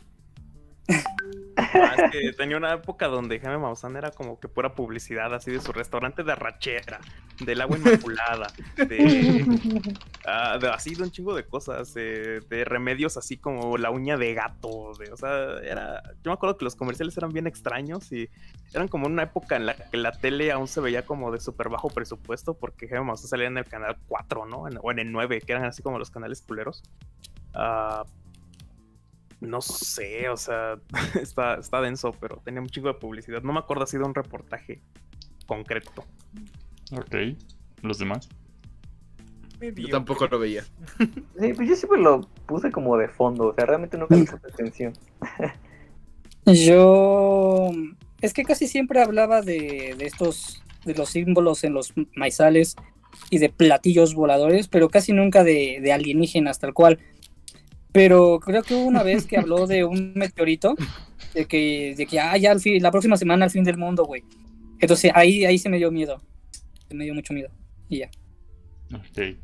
[1.56, 5.51] Ah, es que tenía una época donde Jaime Maussan era como que pura publicidad así
[5.51, 7.01] de su restaurante de arrachera,
[7.44, 8.47] del agua inmaculada,
[8.77, 9.44] de,
[10.27, 14.16] ah, de- así de un chingo de cosas, de, de remedios así como la uña
[14.16, 18.10] de gato, de, o sea, era, yo me acuerdo que los comerciales eran bien extraños
[18.12, 18.31] y
[18.73, 21.69] eran como una época en la que la tele aún se veía como de súper
[21.70, 24.69] bajo presupuesto porque Jaime Maussan salía en el canal 4, ¿no?
[24.69, 26.85] En- o en el 9, que eran así como los canales culeros.
[27.52, 28.05] Ah,
[29.40, 30.78] no sé, o sea,
[31.20, 33.43] está, está denso, pero tenía un chingo de publicidad.
[33.43, 34.81] No me acuerdo así de un reportaje
[35.47, 36.05] concreto.
[36.93, 37.15] Ok.
[37.82, 38.28] ¿Los demás?
[39.60, 40.65] Yo tampoco lo veía.
[41.39, 44.47] Sí, pues yo siempre lo puse como de fondo, o sea, realmente nunca le puse
[44.47, 44.93] atención.
[46.47, 47.70] Yo.
[48.20, 50.62] Es que casi siempre hablaba de, de estos.
[50.85, 52.77] de los símbolos en los maizales
[53.31, 56.98] y de platillos voladores, pero casi nunca de, de alienígenas tal cual.
[57.98, 60.76] Pero creo que hubo una vez que habló de un meteorito,
[61.34, 64.04] de que, de que ah, ya al fin, la próxima semana al fin del mundo,
[64.04, 64.22] güey.
[64.78, 66.22] Entonces ahí, ahí se me dio miedo.
[66.88, 67.48] Se me dio mucho miedo.
[67.88, 68.10] Y ya.
[68.94, 69.36] Ok.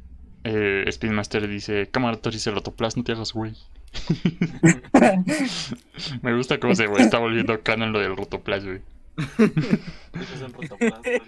[0.44, 3.54] Eh, Speedmaster dice: Cámara dice el Rotoplas, no te hagas güey.
[6.22, 8.82] Me gusta cómo se está volviendo canon lo del Rotoplas, güey.
[9.16, 11.20] Ese es el rotoplas, güey.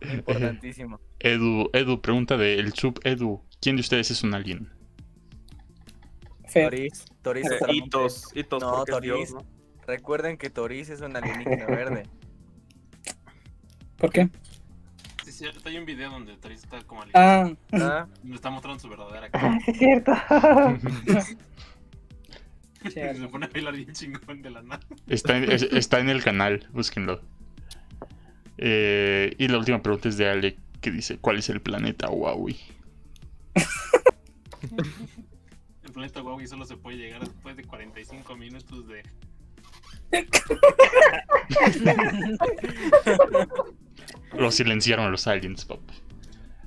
[0.14, 0.98] Importantísimo.
[1.20, 4.75] Edu, Edu, pregunta de el sub Edu: ¿Quién de ustedes es un alien?
[6.64, 9.12] Toris, Toris es hitos, hitos, No, porque es Toris.
[9.12, 9.46] Dios, ¿no?
[9.86, 12.04] Recuerden que Toris es un alienígena verde.
[13.96, 14.28] ¿Por qué?
[15.22, 18.50] Sí, es cierto, hay un video donde Tori está como al Ah, Ah, Nos está
[18.50, 19.58] mostrando su verdadera Ah, cara.
[19.64, 20.12] sí es cierto.
[22.90, 24.80] Se pone a bailar bien chingón de la nada.
[25.08, 27.20] Está, en- es- está en el canal, búsquenlo.
[28.58, 32.56] Eh, y la última pregunta es de Ale, que dice, ¿cuál es el planeta Huawei?
[35.96, 39.02] Planeta Huawei solo se puede llegar después de 45 minutos de.
[44.38, 45.94] Lo silenciaron los aliens, papá.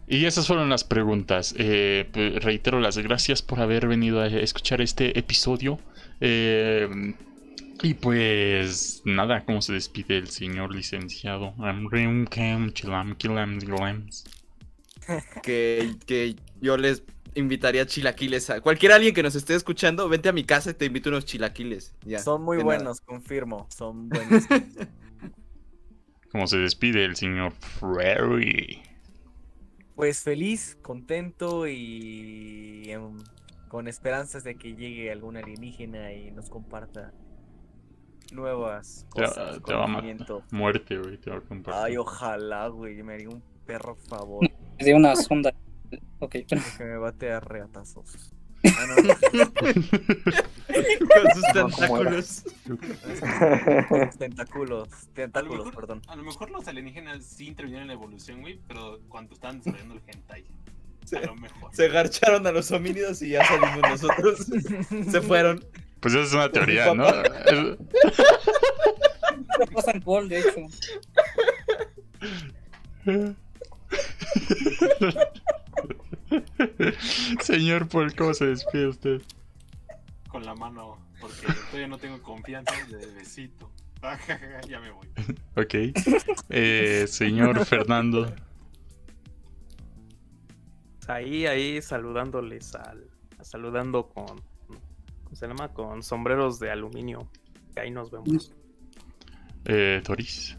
[0.08, 1.54] Y esas fueron las preguntas.
[1.60, 5.78] Eh, pues, reitero las gracias por haber venido a escuchar este episodio.
[6.22, 6.90] Eh,
[7.84, 11.54] y pues nada, ¿cómo se despide el señor licenciado?
[13.60, 14.24] Glams.
[15.44, 17.04] que, que yo les
[17.40, 20.86] invitaría chilaquiles a cualquier alguien que nos esté escuchando, vente a mi casa y te
[20.86, 21.96] invito unos chilaquiles.
[22.06, 22.66] Ya, son muy nada.
[22.66, 23.68] buenos, confirmo.
[23.70, 24.44] Son buenos.
[26.32, 28.82] ¿Cómo se despide el señor Freddy?
[29.96, 33.18] Pues feliz, contento y em,
[33.68, 37.12] con esperanzas de que llegue algún alienígena y nos comparta
[38.32, 40.02] nuevas cosas, te va a matar.
[40.04, 40.44] conocimiento.
[40.52, 41.84] Muerte, güey, te va a compartir.
[41.84, 44.48] Ay, ojalá, güey, me haría un perro favor
[44.80, 45.54] de una sonda.
[46.20, 48.34] Ok, pero que me bate a reatazos.
[48.66, 48.96] Ah, no,
[50.68, 52.44] Con sus tentáculos.
[52.68, 56.02] con sus tentáculos, tentáculos, mejor, perdón.
[56.08, 59.96] a lo mejor los alienígenas sí intervinieron en la evolución, güey, pero cuando estaban desarrollando
[59.96, 60.44] el hentai.
[61.06, 61.74] Se, A lo mejor.
[61.74, 64.46] se garcharon a los homínidos y ya salimos nosotros.
[65.12, 65.64] se fueron.
[66.02, 67.06] Pues esa es una teoría, ¿no?
[69.60, 70.68] No pasan Paul, de hecho.
[77.42, 79.22] Señor Paul, ¿cómo se despide usted?
[80.28, 83.72] Con la mano, porque todavía no tengo confianza de besito.
[84.68, 85.08] ya me voy.
[85.56, 85.94] Ok.
[86.50, 88.34] Eh, señor Fernando.
[91.08, 93.10] Ahí, ahí saludándoles al.
[93.42, 94.42] Saludando con.
[95.24, 95.74] ¿Cómo se llama?
[95.74, 97.30] Con sombreros de aluminio.
[97.74, 98.54] Que ahí nos vemos.
[99.66, 100.58] Eh, Toris.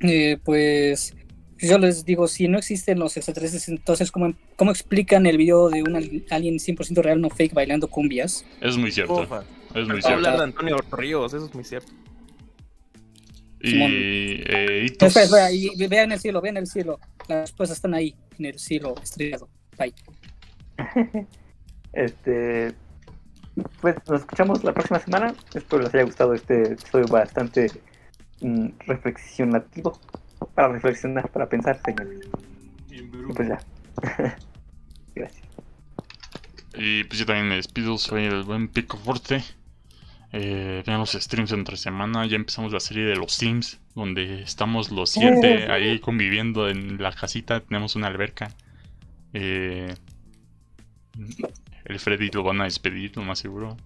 [0.00, 1.14] Eh, pues
[1.58, 5.82] yo les digo, si no existen los extraterrestres, entonces ¿cómo, cómo explican el video de
[5.82, 8.44] un al- alien 100% real, no fake, bailando cumbias?
[8.60, 9.22] Es muy cierto.
[9.22, 9.42] Ufa.
[9.74, 10.38] Es muy Vamos a hablar cierto.
[10.38, 11.92] de Antonio Ríos, eso es muy cierto.
[13.60, 13.80] Y
[14.46, 17.00] eh, Hitos- Espera, espera, y vean el cielo, vean el cielo.
[17.28, 19.48] Las respuestas están ahí, en el cielo estrellado.
[19.78, 19.94] Bye.
[21.92, 22.72] Este.
[23.80, 25.34] Pues nos escuchamos la próxima semana.
[25.54, 27.70] Espero les haya gustado este episodio bastante
[28.40, 29.98] mm, reflexionativo.
[30.54, 32.20] Para reflexionar, para pensar, señores.
[32.88, 33.58] Bien Y pues ya.
[35.14, 35.48] Gracias.
[36.74, 39.42] Y pues yo también me despido, soy el buen Pico Forte.
[40.32, 44.90] Eh, vean los streams entre semana, ya empezamos la serie de los Sims, donde estamos
[44.90, 48.50] los siete ahí conviviendo en la casita, tenemos una alberca.
[49.32, 49.94] Eh,
[51.84, 53.76] el Freddy lo van a despedir, lo más seguro.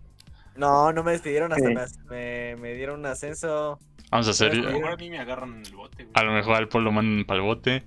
[0.57, 1.75] No, no me despidieron hasta Sí.
[1.75, 3.79] me, me, me dieron un ascenso.
[4.11, 6.13] Vamos a hacer, A lo mejor a mí me agarran en el bote, güey.
[6.15, 7.83] a lo mejor al Paul lo mandan para el bote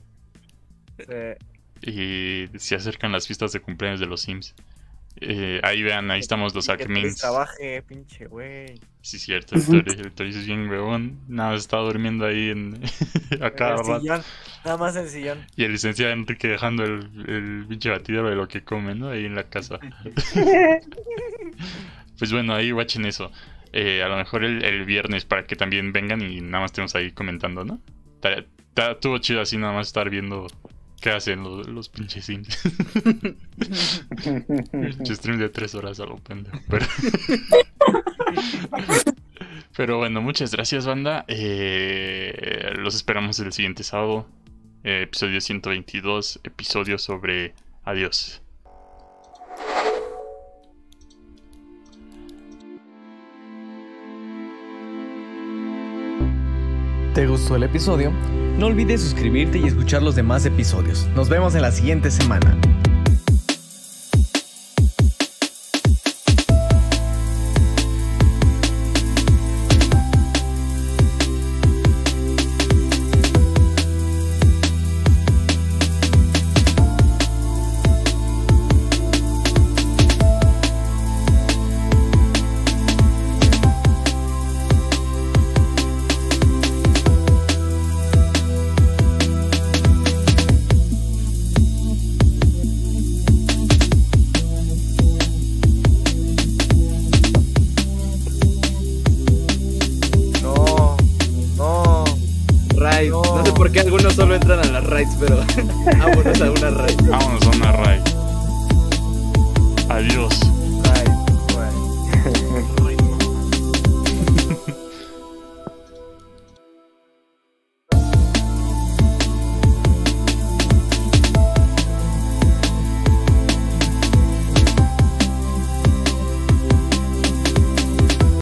[1.10, 1.38] eh,
[1.82, 4.54] y se acercan las fiestas de cumpleaños de los Sims.
[5.20, 7.18] Eh, ahí vean, ahí estamos los admins.
[7.18, 8.80] trabaje, pinche güey.
[9.02, 11.20] Sí, cierto, el Tori, el Tori es bien huevón.
[11.28, 12.80] Nada, está durmiendo ahí en,
[13.42, 14.00] a cada En el rato.
[14.00, 14.22] sillón,
[14.64, 15.46] Nada más en el sillón.
[15.58, 19.10] Y el licenciado Enrique dejando el, el pinche batidero de lo que come, ¿no?
[19.10, 19.80] Ahí en la casa.
[22.18, 23.32] Pues bueno, ahí watchen eso.
[23.74, 26.94] Eh, a lo mejor el, el viernes para que también vengan y nada más estemos
[26.96, 27.82] ahí comentando, ¿no?
[28.76, 30.48] Estuvo chido así nada más estar viendo
[31.02, 32.48] qué hacen los, los pinches sims.
[34.72, 36.58] Pinche stream de tres horas a lo pendejo.
[36.70, 36.86] Pero...
[39.76, 41.26] Pero bueno, muchas gracias, banda.
[41.28, 44.28] Eh, los esperamos el siguiente sábado.
[44.84, 47.54] Eh, episodio 122, episodio sobre
[47.84, 48.41] adiós.
[57.14, 58.14] ¿Te gustó el episodio?
[58.58, 61.10] No olvides suscribirte y escuchar los demás episodios.
[61.14, 62.58] Nos vemos en la siguiente semana.